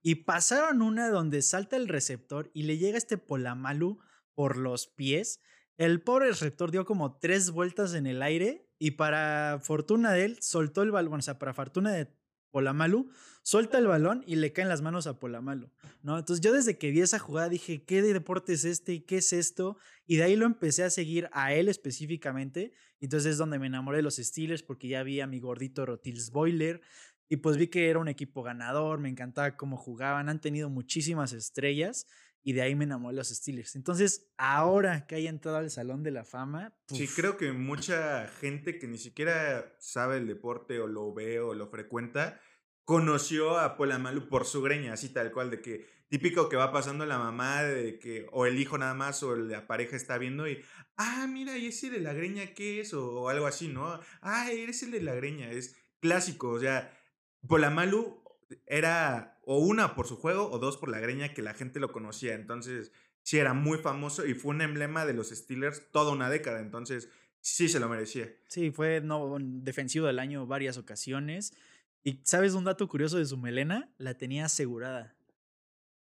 Y 0.02 0.14
pasaron 0.14 0.80
una 0.80 1.10
donde 1.10 1.42
salta 1.42 1.76
el 1.76 1.88
receptor 1.88 2.50
y 2.54 2.62
le 2.62 2.78
llega 2.78 2.96
este 2.96 3.18
Polamalu 3.18 3.98
por 4.34 4.56
los 4.56 4.86
pies. 4.86 5.40
El 5.76 6.00
pobre 6.00 6.28
receptor 6.28 6.70
dio 6.70 6.84
como 6.84 7.18
tres 7.18 7.50
vueltas 7.50 7.94
en 7.94 8.06
el 8.06 8.22
aire 8.22 8.70
y 8.78 8.92
para 8.92 9.58
fortuna 9.60 10.12
de 10.12 10.26
él 10.26 10.38
soltó 10.40 10.82
el 10.82 10.92
balón, 10.92 11.18
o 11.18 11.22
sea, 11.22 11.40
para 11.40 11.54
fortuna 11.54 11.92
de 11.92 12.14
Polamalu, 12.54 13.10
suelta 13.42 13.78
el 13.78 13.88
balón 13.88 14.22
y 14.28 14.36
le 14.36 14.52
caen 14.52 14.68
las 14.68 14.80
manos 14.80 15.08
a 15.08 15.18
Polamalu, 15.18 15.72
¿no? 16.04 16.16
Entonces 16.16 16.40
yo 16.40 16.52
desde 16.52 16.78
que 16.78 16.92
vi 16.92 17.00
esa 17.00 17.18
jugada 17.18 17.48
dije, 17.48 17.82
¿qué 17.82 18.00
deporte 18.00 18.52
es 18.52 18.64
este? 18.64 18.92
¿Y 18.92 19.00
qué 19.00 19.16
es 19.16 19.32
esto? 19.32 19.76
Y 20.06 20.18
de 20.18 20.22
ahí 20.22 20.36
lo 20.36 20.46
empecé 20.46 20.84
a 20.84 20.90
seguir 20.90 21.28
a 21.32 21.52
él 21.52 21.68
específicamente. 21.68 22.70
Entonces 23.00 23.32
es 23.32 23.38
donde 23.38 23.58
me 23.58 23.66
enamoré 23.66 23.96
de 23.96 24.02
los 24.04 24.18
Steelers 24.18 24.62
porque 24.62 24.86
ya 24.86 25.02
vi 25.02 25.20
a 25.20 25.26
mi 25.26 25.40
gordito 25.40 25.84
Rotils 25.84 26.30
Boiler 26.30 26.80
y 27.28 27.38
pues 27.38 27.56
vi 27.56 27.66
que 27.66 27.90
era 27.90 27.98
un 27.98 28.06
equipo 28.06 28.44
ganador, 28.44 29.00
me 29.00 29.08
encantaba 29.08 29.56
cómo 29.56 29.76
jugaban, 29.76 30.28
han 30.28 30.40
tenido 30.40 30.70
muchísimas 30.70 31.32
estrellas 31.32 32.06
y 32.44 32.52
de 32.52 32.60
ahí 32.60 32.74
me 32.74 32.84
enamoré 32.84 33.14
de 33.14 33.20
los 33.20 33.28
Steelers. 33.30 33.74
Entonces, 33.74 34.30
ahora 34.36 35.06
que 35.06 35.14
haya 35.16 35.30
entrado 35.30 35.56
al 35.56 35.70
Salón 35.70 36.02
de 36.02 36.10
la 36.10 36.24
Fama. 36.24 36.76
Sí, 36.88 37.08
creo 37.08 37.38
que 37.38 37.52
mucha 37.52 38.28
gente 38.28 38.78
que 38.78 38.86
ni 38.86 38.98
siquiera 38.98 39.74
sabe 39.80 40.18
el 40.18 40.26
deporte 40.26 40.78
o 40.78 40.86
lo 40.86 41.14
ve 41.14 41.40
o 41.40 41.54
lo 41.54 41.68
frecuenta, 41.68 42.38
conoció 42.84 43.58
a 43.58 43.78
Polamalu 43.78 44.28
por 44.28 44.44
su 44.44 44.60
greña, 44.60 44.92
así 44.92 45.08
tal 45.08 45.32
cual, 45.32 45.50
de 45.50 45.62
que 45.62 45.86
típico 46.10 46.50
que 46.50 46.56
va 46.56 46.70
pasando 46.70 47.06
la 47.06 47.18
mamá, 47.18 47.62
de 47.62 47.98
que, 47.98 48.26
o 48.30 48.44
el 48.44 48.60
hijo 48.60 48.76
nada 48.76 48.92
más, 48.92 49.22
o 49.22 49.34
la 49.34 49.66
pareja 49.66 49.96
está 49.96 50.18
viendo 50.18 50.46
y, 50.46 50.62
ah, 50.98 51.26
mira, 51.26 51.56
¿y 51.56 51.68
ese 51.68 51.88
de 51.88 52.00
la 52.00 52.12
greña 52.12 52.52
qué 52.52 52.82
es? 52.82 52.92
O, 52.92 53.22
o 53.22 53.28
algo 53.30 53.46
así, 53.46 53.68
¿no? 53.68 53.98
Ah, 54.20 54.50
eres 54.52 54.82
el 54.82 54.90
de 54.90 55.00
la 55.00 55.14
greña, 55.14 55.50
es 55.50 55.76
clásico, 55.98 56.50
o 56.50 56.60
sea, 56.60 56.92
Polamalu 57.48 58.22
era 58.66 59.33
o 59.46 59.58
una 59.58 59.94
por 59.94 60.06
su 60.06 60.16
juego 60.16 60.50
o 60.50 60.58
dos 60.58 60.76
por 60.76 60.88
la 60.88 61.00
greña 61.00 61.34
que 61.34 61.42
la 61.42 61.54
gente 61.54 61.80
lo 61.80 61.92
conocía. 61.92 62.34
Entonces, 62.34 62.92
sí 63.22 63.38
era 63.38 63.54
muy 63.54 63.78
famoso 63.78 64.26
y 64.26 64.34
fue 64.34 64.54
un 64.54 64.62
emblema 64.62 65.06
de 65.06 65.14
los 65.14 65.30
Steelers 65.30 65.90
toda 65.90 66.12
una 66.12 66.30
década. 66.30 66.60
Entonces, 66.60 67.08
Sí, 67.44 67.68
se 67.68 67.78
lo 67.78 67.90
merecía. 67.90 68.34
Sí, 68.46 68.70
fue 68.70 69.02
no, 69.02 69.36
defensivo 69.38 70.06
del 70.06 70.18
año 70.18 70.46
varias 70.46 70.78
ocasiones. 70.78 71.52
Y 72.02 72.20
¿sabes 72.24 72.54
un 72.54 72.64
dato 72.64 72.88
curioso 72.88 73.18
de 73.18 73.26
su 73.26 73.36
melena? 73.36 73.92
La 73.98 74.16
tenía 74.16 74.46
asegurada. 74.46 75.14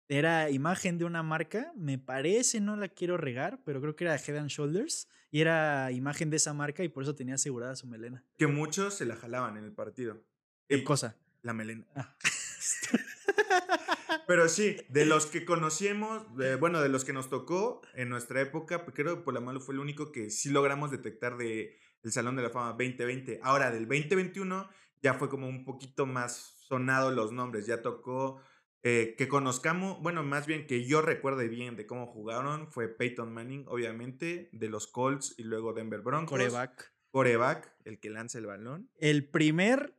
Era 0.08 0.52
imagen 0.52 1.00
de 1.00 1.06
una 1.06 1.24
marca, 1.24 1.74
me 1.76 1.98
parece, 1.98 2.60
no 2.60 2.76
la 2.76 2.90
quiero 2.90 3.18
regar, 3.18 3.64
pero 3.66 3.82
creo 3.82 3.96
que 3.96 4.04
era 4.04 4.16
Head 4.16 4.38
and 4.38 4.50
Shoulders. 4.50 5.08
Y 5.32 5.42
era 5.42 5.92
imagen 5.92 6.30
de 6.30 6.38
esa 6.38 6.54
marca 6.54 6.84
y 6.84 6.90
por 6.90 7.02
eso 7.02 7.16
tenía 7.16 7.36
asegurada 7.36 7.76
su 7.76 7.88
melena. 7.88 8.24
Que 8.38 8.46
muchos 8.46 8.94
se 8.94 9.06
la 9.06 9.16
jalaban 9.16 9.58
en 9.58 9.64
el 9.64 9.74
partido. 9.74 10.22
¿Qué 10.68 10.84
cosa? 10.84 11.18
La 11.42 11.54
melena. 11.54 11.88
Ah. 11.96 12.16
Pero 14.28 14.50
sí, 14.50 14.78
de 14.90 15.06
los 15.06 15.26
que 15.26 15.46
conocíamos, 15.46 16.24
eh, 16.42 16.56
bueno, 16.60 16.82
de 16.82 16.90
los 16.90 17.06
que 17.06 17.14
nos 17.14 17.30
tocó 17.30 17.82
en 17.94 18.10
nuestra 18.10 18.42
época, 18.42 18.84
pues, 18.84 18.96
creo 18.96 19.18
que 19.18 19.24
Polamalu 19.24 19.60
fue 19.60 19.74
el 19.74 19.80
único 19.80 20.12
que 20.12 20.30
sí 20.30 20.50
logramos 20.50 20.92
detectar 20.92 21.38
de 21.38 21.78
el 22.04 22.12
Salón 22.12 22.36
de 22.36 22.44
la 22.44 22.50
Fama 22.50 22.70
2020. 22.70 23.40
Ahora, 23.44 23.72
del 23.72 23.88
2021 23.88 24.70
ya 25.02 25.14
fue 25.14 25.30
como 25.30 25.48
un 25.48 25.66
poquito 25.66 26.06
más 26.06 26.58
sonado 26.68 27.12
los 27.12 27.32
nombres, 27.32 27.66
ya 27.66 27.82
tocó 27.82 28.42
eh, 28.84 29.16
que 29.18 29.28
conozcamos, 29.28 30.02
bueno, 30.02 30.24
más 30.24 30.48
bien 30.48 30.66
que 30.66 30.86
yo 30.86 31.02
recuerde 31.02 31.48
bien 31.48 31.76
de 31.76 31.86
cómo 31.86 32.08
jugaron, 32.08 32.72
fue 32.72 32.88
Peyton 32.88 33.32
Manning, 33.32 33.66
obviamente, 33.68 34.50
de 34.52 34.70
los 34.70 34.88
Colts 34.88 35.36
y 35.38 35.44
luego 35.44 35.74
Denver 35.74 36.02
Broncos. 36.02 36.30
Coreback. 36.30 36.92
Coreback, 37.12 37.76
el 37.86 38.00
que 38.00 38.10
lanza 38.10 38.40
el 38.40 38.48
balón. 38.48 38.90
El 38.98 39.30
primer 39.30 39.96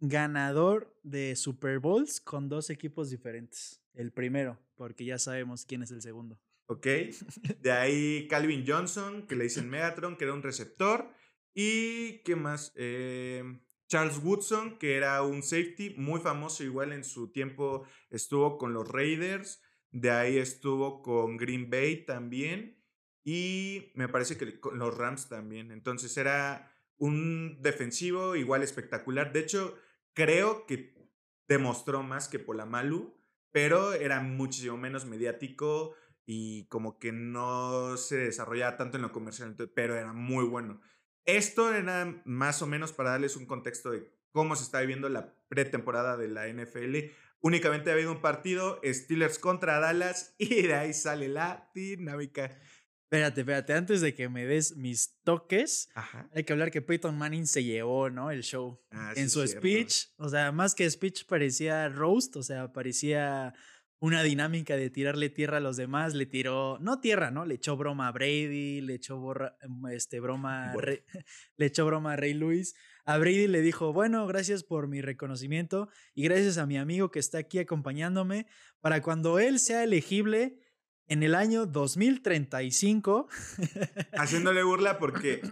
ganador 0.00 0.98
de 1.02 1.36
Super 1.36 1.78
Bowls 1.78 2.20
con 2.20 2.48
dos 2.48 2.70
equipos 2.70 3.10
diferentes. 3.10 3.80
El 3.94 4.12
primero, 4.12 4.58
porque 4.74 5.04
ya 5.04 5.18
sabemos 5.18 5.64
quién 5.64 5.82
es 5.82 5.90
el 5.90 6.02
segundo. 6.02 6.40
Ok. 6.66 6.86
De 7.60 7.72
ahí 7.72 8.26
Calvin 8.28 8.64
Johnson, 8.66 9.26
que 9.26 9.36
le 9.36 9.44
dicen 9.44 9.68
Megatron, 9.68 10.16
que 10.16 10.24
era 10.24 10.34
un 10.34 10.42
receptor. 10.42 11.12
Y 11.54 12.22
qué 12.24 12.36
más? 12.36 12.72
Eh, 12.74 13.44
Charles 13.86 14.18
Woodson, 14.18 14.78
que 14.78 14.96
era 14.96 15.22
un 15.22 15.42
safety 15.42 15.94
muy 15.96 16.20
famoso, 16.20 16.64
igual 16.64 16.92
en 16.92 17.04
su 17.04 17.30
tiempo 17.30 17.86
estuvo 18.10 18.58
con 18.58 18.72
los 18.72 18.88
Raiders. 18.88 19.62
De 19.90 20.10
ahí 20.10 20.38
estuvo 20.38 21.02
con 21.02 21.36
Green 21.36 21.70
Bay 21.70 22.04
también. 22.04 22.82
Y 23.22 23.92
me 23.94 24.08
parece 24.08 24.36
que 24.36 24.58
con 24.58 24.78
los 24.78 24.96
Rams 24.96 25.28
también. 25.28 25.70
Entonces 25.70 26.16
era 26.16 26.73
un 26.98 27.60
defensivo 27.60 28.36
igual 28.36 28.62
espectacular. 28.62 29.32
De 29.32 29.40
hecho, 29.40 29.78
creo 30.12 30.66
que 30.66 30.94
demostró 31.48 32.02
más 32.02 32.28
que 32.28 32.38
Polamalu, 32.38 33.14
pero 33.50 33.92
era 33.92 34.20
muchísimo 34.20 34.76
menos 34.76 35.06
mediático 35.06 35.94
y 36.26 36.66
como 36.66 36.98
que 36.98 37.12
no 37.12 37.96
se 37.96 38.16
desarrollaba 38.16 38.76
tanto 38.76 38.96
en 38.96 39.02
lo 39.02 39.12
comercial, 39.12 39.54
pero 39.74 39.96
era 39.96 40.12
muy 40.12 40.44
bueno. 40.44 40.80
Esto 41.24 41.72
era 41.72 42.22
más 42.24 42.62
o 42.62 42.66
menos 42.66 42.92
para 42.92 43.10
darles 43.10 43.36
un 43.36 43.46
contexto 43.46 43.90
de 43.90 44.10
cómo 44.30 44.56
se 44.56 44.64
está 44.64 44.80
viviendo 44.80 45.08
la 45.08 45.34
pretemporada 45.48 46.16
de 46.16 46.28
la 46.28 46.48
NFL. 46.48 47.12
Únicamente 47.40 47.90
ha 47.90 47.94
habido 47.94 48.12
un 48.12 48.20
partido, 48.20 48.80
Steelers 48.84 49.38
contra 49.38 49.78
Dallas, 49.78 50.34
y 50.38 50.62
de 50.62 50.74
ahí 50.74 50.92
sale 50.92 51.28
la 51.28 51.70
dinámica. 51.74 52.58
Espérate, 53.14 53.40
espérate, 53.42 53.72
antes 53.74 54.00
de 54.00 54.12
que 54.14 54.28
me 54.28 54.44
des 54.44 54.76
mis 54.76 55.20
toques, 55.22 55.88
hay 56.32 56.44
que 56.44 56.52
hablar 56.52 56.70
que 56.70 56.82
Peyton 56.82 57.16
Manning 57.16 57.46
se 57.46 57.62
llevó, 57.62 58.10
¿no? 58.10 58.30
El 58.30 58.42
show. 58.42 58.80
Ah, 58.90 59.12
en 59.14 59.30
sí, 59.30 59.34
su 59.34 59.46
speech, 59.46 60.06
o 60.16 60.28
sea, 60.28 60.50
más 60.52 60.74
que 60.74 60.90
speech 60.90 61.24
parecía 61.26 61.88
roast, 61.88 62.34
o 62.36 62.42
sea, 62.42 62.72
parecía 62.72 63.54
una 64.00 64.22
dinámica 64.22 64.76
de 64.76 64.90
tirarle 64.90 65.30
tierra 65.30 65.58
a 65.58 65.60
los 65.60 65.76
demás, 65.76 66.12
le 66.14 66.26
tiró, 66.26 66.78
no 66.80 67.00
tierra, 67.00 67.30
¿no? 67.30 67.46
Le 67.46 67.54
echó 67.54 67.76
broma 67.76 68.08
a 68.08 68.12
Brady, 68.12 68.80
le 68.82 68.94
echó 68.94 69.16
borra- 69.18 69.56
este, 69.92 70.20
broma, 70.20 70.72
Bueno. 70.74 70.80
Rey- 70.88 71.02
le 71.56 71.66
echó 71.66 71.86
broma 71.86 72.12
a 72.12 72.16
Ray 72.16 72.34
Lewis. 72.34 72.74
A 73.06 73.16
Brady 73.18 73.46
le 73.46 73.60
dijo, 73.62 73.92
bueno, 73.92 74.26
gracias 74.26 74.64
por 74.64 74.88
mi 74.88 75.00
reconocimiento 75.00 75.88
y 76.14 76.24
gracias 76.24 76.58
a 76.58 76.66
mi 76.66 76.76
amigo 76.78 77.10
que 77.10 77.18
está 77.18 77.38
aquí 77.38 77.58
acompañándome 77.58 78.46
para 78.80 79.00
cuando 79.02 79.38
él 79.38 79.58
sea 79.58 79.84
elegible 79.84 80.58
en 81.08 81.22
el 81.22 81.34
año 81.34 81.66
2035. 81.66 83.28
Haciéndole 84.12 84.62
burla 84.62 84.98
porque 84.98 85.42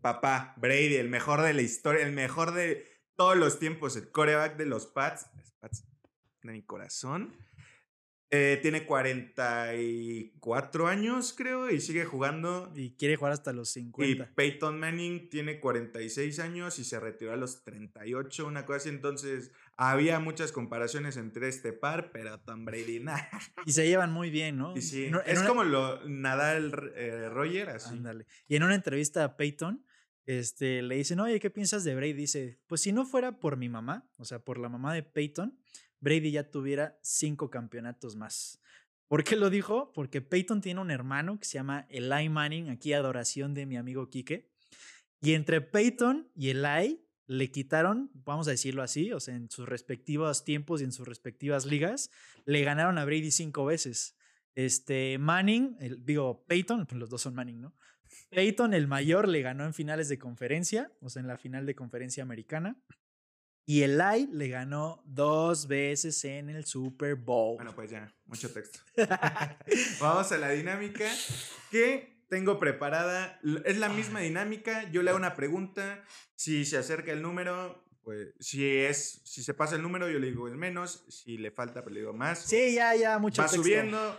papá, 0.00 0.54
Brady, 0.58 0.96
el 0.96 1.08
mejor 1.08 1.42
de 1.42 1.54
la 1.54 1.62
historia, 1.62 2.06
el 2.06 2.12
mejor 2.12 2.52
de 2.52 2.86
todos 3.16 3.36
los 3.36 3.58
tiempos, 3.58 3.96
el 3.96 4.10
coreback 4.10 4.56
de 4.56 4.66
los 4.66 4.86
Pats, 4.86 5.26
Pats 5.60 5.84
de 6.42 6.52
mi 6.52 6.62
corazón, 6.62 7.34
eh, 8.36 8.58
tiene 8.60 8.84
44 8.84 10.88
años, 10.88 11.34
creo, 11.36 11.70
y 11.70 11.80
sigue 11.80 12.04
jugando. 12.04 12.72
y 12.74 12.96
quiere 12.96 13.14
jugar 13.16 13.32
hasta 13.32 13.52
los 13.52 13.76
Y 13.76 13.82
50. 13.82 14.32
Peyton 14.34 14.76
Manning 14.78 15.30
tiene 15.30 15.60
46 15.60 16.40
años 16.40 16.80
y 16.80 16.84
se 16.84 16.98
retiró 16.98 17.32
a 17.32 17.36
los 17.36 17.62
38, 17.62 18.44
una 18.46 18.66
cosa 18.66 18.78
así. 18.78 18.88
Entonces, 18.88 19.52
había 19.76 20.20
muchas 20.20 20.52
comparaciones 20.52 21.16
entre 21.16 21.48
este 21.48 21.72
par, 21.72 22.10
pero 22.12 22.40
Tom 22.40 22.64
Brady, 22.64 23.00
nah. 23.04 23.18
Y 23.66 23.72
se 23.72 23.86
llevan 23.88 24.12
muy 24.12 24.30
bien, 24.30 24.56
¿no? 24.58 24.76
Y 24.76 24.82
sí, 24.82 25.08
No- 25.10 25.20
en 25.22 25.30
es 25.30 25.38
una- 25.40 25.48
como 25.48 25.64
lo 25.64 26.06
Nadal 26.08 26.72
eh, 26.94 27.28
Roger, 27.28 27.70
así. 27.70 27.94
Ándale. 27.94 28.26
Y 28.46 28.56
en 28.56 28.62
una 28.62 28.74
entrevista 28.74 29.24
a 29.24 29.36
Peyton, 29.36 29.84
este, 30.26 30.80
le 30.82 30.96
dicen, 30.96 31.20
oye, 31.20 31.38
¿qué 31.40 31.50
piensas 31.50 31.84
de 31.84 31.94
Brady? 31.94 32.12
Dice, 32.14 32.60
pues 32.66 32.80
si 32.80 32.92
no 32.92 33.04
fuera 33.04 33.38
por 33.40 33.56
mi 33.56 33.68
mamá, 33.68 34.08
o 34.16 34.24
sea, 34.24 34.38
por 34.38 34.58
la 34.58 34.68
mamá 34.68 34.94
de 34.94 35.02
Peyton, 35.02 35.58
Brady 36.00 36.30
ya 36.32 36.50
tuviera 36.50 36.98
cinco 37.02 37.50
campeonatos 37.50 38.16
más. 38.16 38.60
¿Por 39.08 39.22
qué 39.22 39.36
lo 39.36 39.50
dijo? 39.50 39.92
Porque 39.92 40.22
Peyton 40.22 40.60
tiene 40.62 40.80
un 40.80 40.90
hermano 40.90 41.38
que 41.38 41.44
se 41.44 41.54
llama 41.54 41.86
Eli 41.90 42.28
Manning, 42.30 42.70
aquí 42.70 42.92
adoración 42.94 43.52
de 43.54 43.66
mi 43.66 43.76
amigo 43.76 44.08
Quique. 44.08 44.50
Y 45.20 45.34
entre 45.34 45.60
Peyton 45.60 46.30
y 46.34 46.50
Eli 46.50 47.03
le 47.26 47.50
quitaron, 47.50 48.10
vamos 48.14 48.48
a 48.48 48.52
decirlo 48.52 48.82
así, 48.82 49.12
o 49.12 49.20
sea, 49.20 49.34
en 49.34 49.50
sus 49.50 49.68
respectivos 49.68 50.44
tiempos 50.44 50.80
y 50.80 50.84
en 50.84 50.92
sus 50.92 51.06
respectivas 51.06 51.64
ligas, 51.64 52.10
le 52.44 52.62
ganaron 52.62 52.98
a 52.98 53.04
Brady 53.04 53.30
cinco 53.30 53.64
veces. 53.64 54.16
Este 54.54 55.18
Manning, 55.18 55.76
el, 55.80 56.04
digo 56.04 56.44
Peyton, 56.46 56.86
pues 56.86 56.98
los 56.98 57.10
dos 57.10 57.22
son 57.22 57.34
Manning, 57.34 57.60
¿no? 57.60 57.74
Peyton, 58.30 58.74
el 58.74 58.86
mayor, 58.86 59.28
le 59.28 59.42
ganó 59.42 59.64
en 59.64 59.74
finales 59.74 60.08
de 60.08 60.18
conferencia, 60.18 60.92
o 61.00 61.08
sea, 61.08 61.20
en 61.20 61.28
la 61.28 61.38
final 61.38 61.66
de 61.66 61.74
conferencia 61.74 62.22
americana. 62.22 62.76
Y 63.66 63.82
Eli 63.82 64.28
le 64.30 64.48
ganó 64.48 65.02
dos 65.06 65.66
veces 65.66 66.22
en 66.24 66.50
el 66.50 66.66
Super 66.66 67.14
Bowl. 67.14 67.56
Bueno, 67.56 67.74
pues 67.74 67.90
ya, 67.90 68.14
mucho 68.26 68.52
texto. 68.52 68.80
Vamos 70.00 70.30
a 70.32 70.38
la 70.38 70.50
dinámica 70.50 71.10
que 71.70 72.13
tengo 72.34 72.58
preparada. 72.58 73.38
Es 73.64 73.78
la 73.78 73.88
misma 73.88 74.18
dinámica. 74.20 74.90
Yo 74.90 75.02
le 75.04 75.10
hago 75.10 75.18
una 75.18 75.36
pregunta. 75.36 76.02
Si 76.34 76.64
se 76.64 76.76
acerca 76.76 77.12
el 77.12 77.22
número, 77.22 77.84
pues 78.02 78.34
si 78.40 78.66
es, 78.68 79.20
si 79.24 79.44
se 79.44 79.54
pasa 79.54 79.76
el 79.76 79.82
número, 79.82 80.10
yo 80.10 80.18
le 80.18 80.26
digo 80.26 80.48
es 80.48 80.54
menos. 80.54 81.04
Si 81.08 81.38
le 81.38 81.52
falta, 81.52 81.82
pues 81.84 81.94
le 81.94 82.00
digo 82.00 82.12
más. 82.12 82.40
sí, 82.40 82.74
ya, 82.74 82.96
ya, 82.96 83.18
mucho 83.20 83.40
Va 83.40 83.46
texto. 83.46 83.62
subiendo. 83.62 84.18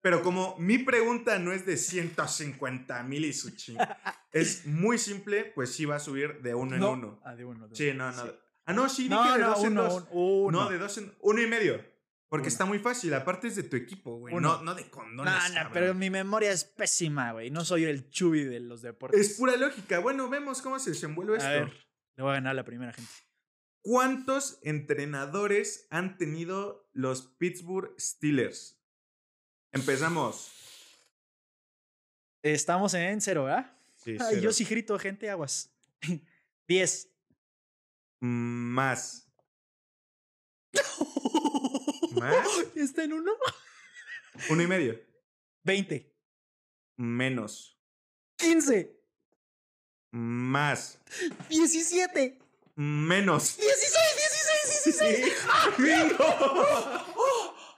Pero 0.00 0.22
como 0.22 0.56
mi 0.60 0.78
pregunta 0.78 1.40
no 1.40 1.52
es 1.52 1.66
de 1.66 1.76
150 1.76 3.02
mil 3.02 3.24
y 3.24 3.32
su 3.32 3.50
ching, 3.50 3.76
es 4.32 4.64
muy 4.64 4.96
simple, 4.98 5.44
pues 5.56 5.72
sí 5.72 5.84
va 5.84 5.96
a 5.96 6.00
subir 6.00 6.40
de 6.40 6.54
uno 6.54 6.74
en 6.76 6.80
No. 6.80 6.92
uno. 6.92 7.20
Ah, 7.24 7.34
de 7.34 7.44
uno, 7.44 7.66
de 7.66 7.74
Sí, 7.74 7.88
uno. 7.88 8.12
no, 8.12 8.24
no. 8.24 8.32
Ah, 8.66 8.72
no, 8.72 8.88
sí, 8.88 9.08
No, 9.08 9.20
dije 9.24 9.38
de 9.38 9.44
no, 9.44 9.50
dos 9.50 9.64
en 9.64 9.72
uno, 9.72 9.82
dos. 9.82 9.94
un- 10.12 10.44
uno. 10.46 10.62
No, 10.64 10.70
de 10.70 10.78
dos 10.78 10.96
en 10.98 11.12
uno 11.20 11.42
y 11.42 11.46
medio. 11.48 11.84
Porque 12.28 12.48
está 12.48 12.66
muy 12.66 12.78
fácil. 12.78 13.14
Aparte 13.14 13.48
es 13.48 13.56
de 13.56 13.62
tu 13.62 13.76
equipo, 13.76 14.18
güey. 14.18 14.34
No, 14.34 14.62
no 14.62 14.74
de 14.74 14.90
condones. 14.90 15.32
No, 15.32 15.48
no, 15.48 15.54
cabrón. 15.54 15.72
pero 15.72 15.94
mi 15.94 16.10
memoria 16.10 16.52
es 16.52 16.64
pésima, 16.64 17.32
güey. 17.32 17.50
No 17.50 17.64
soy 17.64 17.84
el 17.84 18.10
chubi 18.10 18.44
de 18.44 18.60
los 18.60 18.82
deportes. 18.82 19.18
Es 19.18 19.38
pura 19.38 19.56
lógica. 19.56 19.98
Bueno, 20.00 20.28
vemos 20.28 20.60
cómo 20.60 20.78
se 20.78 20.90
desenvuelve 20.90 21.34
A 21.34 21.36
esto. 21.38 21.48
ver, 21.48 21.86
le 22.16 22.22
voy 22.22 22.32
a 22.32 22.34
ganar 22.34 22.50
a 22.50 22.54
la 22.54 22.64
primera 22.64 22.92
gente. 22.92 23.10
¿Cuántos 23.80 24.58
entrenadores 24.62 25.86
han 25.88 26.18
tenido 26.18 26.90
los 26.92 27.22
Pittsburgh 27.22 27.94
Steelers? 27.98 28.78
Empezamos. 29.72 30.50
Estamos 32.42 32.92
en 32.94 33.20
cero, 33.22 33.44
¿verdad? 33.44 33.74
Sí, 33.96 34.16
Ay, 34.20 34.40
yo 34.42 34.52
sí 34.52 34.64
grito, 34.64 34.98
gente, 34.98 35.30
aguas. 35.30 35.74
Diez. 36.68 37.10
Más. 38.20 39.24
¿Más? 42.20 42.46
¿Está 42.76 43.04
en 43.04 43.12
uno? 43.14 43.32
Uno 44.50 44.62
y 44.62 44.66
medio. 44.66 45.00
Veinte. 45.62 46.14
Menos. 46.96 47.78
Quince. 48.36 48.98
Más. 50.10 50.98
Diecisiete. 51.48 52.38
Menos. 52.76 53.56
Dieciséis, 53.56 54.14
dieciséis, 54.16 54.84
dieciséis. 54.84 55.34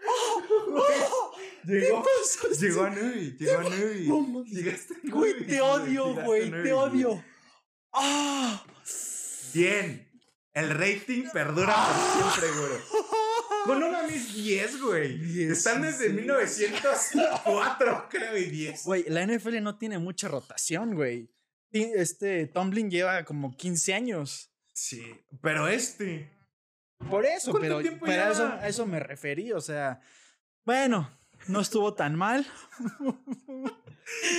Llegó, 1.65 2.03
pasó? 2.03 2.49
llegó 2.61 2.85
a 2.85 2.91
nueve. 2.91 3.37
Llegó 3.39 3.59
a 3.59 3.63
nueve. 3.63 4.05
No. 4.07 4.45
Llegaste 4.45 4.95
a 4.95 5.11
Güey, 5.11 5.47
te 5.47 5.61
odio, 5.61 6.15
güey, 6.15 6.51
te 6.51 6.73
odio. 6.73 7.25
¡Ah! 7.93 8.65
Bien. 9.53 10.07
El 10.53 10.71
rating 10.71 11.29
perdura 11.33 11.75
por 11.75 12.33
siempre, 12.33 12.61
güey. 12.61 13.00
Con 13.65 13.83
una 13.83 14.03
mis 14.05 14.35
10, 14.35 14.83
güey. 14.83 15.51
Están 15.51 15.83
desde 15.83 16.09
sí. 16.09 16.13
1904, 16.15 18.07
creo, 18.11 18.37
y 18.37 18.45
10. 18.45 18.85
Güey, 18.85 19.05
la 19.09 19.27
NFL 19.27 19.63
no 19.63 19.77
tiene 19.79 19.99
mucha 19.99 20.29
rotación, 20.29 20.95
güey. 20.95 21.31
este 21.71 22.47
Tomlin 22.47 22.91
lleva 22.91 23.25
como 23.25 23.57
15 23.57 23.95
años. 23.95 24.51
Sí, 24.73 25.03
pero 25.43 25.69
este. 25.69 26.31
Por 27.09 27.25
eso, 27.25 27.51
¿Cuánto 27.53 27.69
pero, 27.69 27.81
tiempo 27.81 28.07
pero 28.07 28.23
a, 28.25 28.31
eso, 28.31 28.47
a 28.47 28.69
eso 28.69 28.87
me 28.87 29.01
referí. 29.01 29.53
O 29.53 29.61
sea, 29.61 30.01
bueno, 30.65 31.11
no 31.49 31.61
estuvo 31.61 31.95
tan 31.95 32.15
mal. 32.17 32.47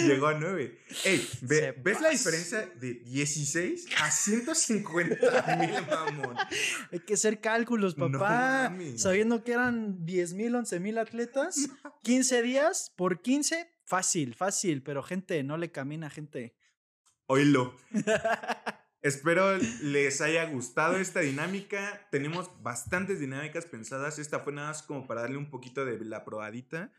Llegó 0.05 0.27
a 0.27 0.33
9. 0.33 0.77
Ey, 1.05 1.29
ve- 1.41 1.73
¿ves 1.83 2.01
la 2.01 2.09
pas- 2.09 2.11
diferencia 2.11 2.65
de 2.79 2.95
16 2.95 3.87
a 4.01 4.11
150 4.11 5.15
mil, 5.59 5.87
mamón? 5.87 6.35
Hay 6.91 6.99
que 6.99 7.13
hacer 7.13 7.39
cálculos, 7.39 7.97
No 7.97 8.11
papá. 8.11 8.69
mames. 8.69 9.01
Sabiendo 9.01 9.43
que 9.43 9.53
eran 9.53 10.05
10 10.05 10.33
mil, 10.33 10.55
11 10.55 10.79
mil 10.79 10.97
atletas, 10.97 11.69
15 12.03 12.41
días 12.41 12.91
por 12.97 13.21
15, 13.21 13.69
fácil, 13.85 14.35
fácil. 14.35 14.83
Pero 14.83 15.03
gente, 15.03 15.41
no 15.43 15.57
le 15.57 15.71
camina, 15.71 16.09
gente. 16.09 16.55
Oílo. 17.27 17.77
Espero 19.01 19.57
les 19.81 20.21
haya 20.21 20.45
gustado 20.45 20.97
esta 20.97 21.21
dinámica. 21.21 22.07
Tenemos 22.11 22.51
bastantes 22.61 23.19
dinámicas 23.19 23.65
pensadas. 23.65 24.19
Esta 24.19 24.39
fue 24.39 24.53
nada 24.53 24.69
más 24.69 24.83
como 24.83 25.07
para 25.07 25.21
darle 25.21 25.37
un 25.37 25.49
poquito 25.49 25.85
de 25.85 26.03
la 26.05 26.23
probadita. 26.23 26.91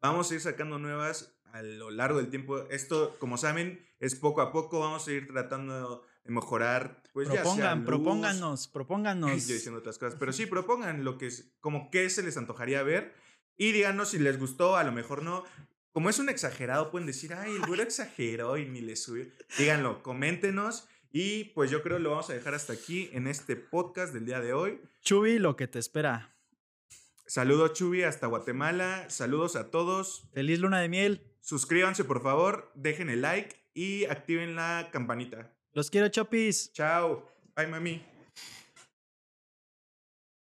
Vamos 0.00 0.30
a 0.30 0.34
ir 0.34 0.40
sacando 0.40 0.78
nuevas 0.78 1.36
a 1.52 1.62
lo 1.62 1.90
largo 1.90 2.18
del 2.18 2.30
tiempo. 2.30 2.60
Esto, 2.70 3.16
como 3.18 3.38
saben, 3.38 3.84
es 3.98 4.14
poco 4.14 4.40
a 4.40 4.52
poco. 4.52 4.78
Vamos 4.78 5.08
a 5.08 5.12
ir 5.12 5.26
tratando 5.26 6.06
de 6.24 6.30
mejorar. 6.30 7.02
Pues 7.12 7.28
ya 7.28 7.42
Propongan, 7.42 7.78
luz, 7.78 7.86
propónganos, 7.86 8.68
propónganos. 8.68 9.30
Yo 9.48 9.54
diciendo 9.54 9.80
otras 9.80 9.98
cosas. 9.98 10.16
Pero 10.16 10.32
sí, 10.32 10.46
propongan 10.46 11.02
lo 11.02 11.18
que 11.18 11.26
es, 11.26 11.50
como 11.58 11.90
qué 11.90 12.08
se 12.08 12.22
les 12.22 12.36
antojaría 12.36 12.84
ver. 12.84 13.14
Y 13.56 13.72
díganos 13.72 14.10
si 14.10 14.20
les 14.20 14.38
gustó, 14.38 14.76
a 14.76 14.84
lo 14.84 14.92
mejor 14.92 15.24
no. 15.24 15.42
Como 15.90 16.08
es 16.08 16.20
un 16.20 16.28
exagerado, 16.28 16.92
pueden 16.92 17.08
decir, 17.08 17.34
ay, 17.34 17.56
el 17.56 17.66
güero 17.66 17.82
exageró 17.82 18.56
y 18.56 18.66
ni 18.66 18.80
le 18.80 18.94
subió. 18.94 19.26
Díganlo, 19.58 20.04
coméntenos. 20.04 20.86
Y 21.10 21.44
pues 21.44 21.70
yo 21.70 21.82
creo 21.82 21.96
que 21.96 22.02
lo 22.02 22.10
vamos 22.10 22.28
a 22.30 22.34
dejar 22.34 22.54
hasta 22.54 22.72
aquí 22.72 23.10
en 23.12 23.26
este 23.26 23.56
podcast 23.56 24.12
del 24.12 24.26
día 24.26 24.40
de 24.40 24.52
hoy. 24.52 24.80
Chubi, 25.02 25.38
lo 25.38 25.56
que 25.56 25.66
te 25.66 25.78
espera. 25.78 26.34
Saludos, 27.26 27.74
Chubi, 27.74 28.02
hasta 28.02 28.26
Guatemala. 28.26 29.08
Saludos 29.10 29.56
a 29.56 29.70
todos. 29.70 30.28
Feliz 30.32 30.60
luna 30.60 30.80
de 30.80 30.88
miel. 30.88 31.36
Suscríbanse, 31.40 32.04
por 32.04 32.22
favor. 32.22 32.72
Dejen 32.74 33.10
el 33.10 33.22
like 33.22 33.56
y 33.74 34.04
activen 34.06 34.54
la 34.56 34.88
campanita. 34.92 35.54
Los 35.72 35.90
quiero, 35.90 36.08
Chopis. 36.08 36.72
Chao. 36.72 37.30
Bye, 37.54 37.66
mami. 37.66 38.02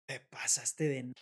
Te 0.06 0.20
pasaste 0.20 0.84
de. 0.84 1.12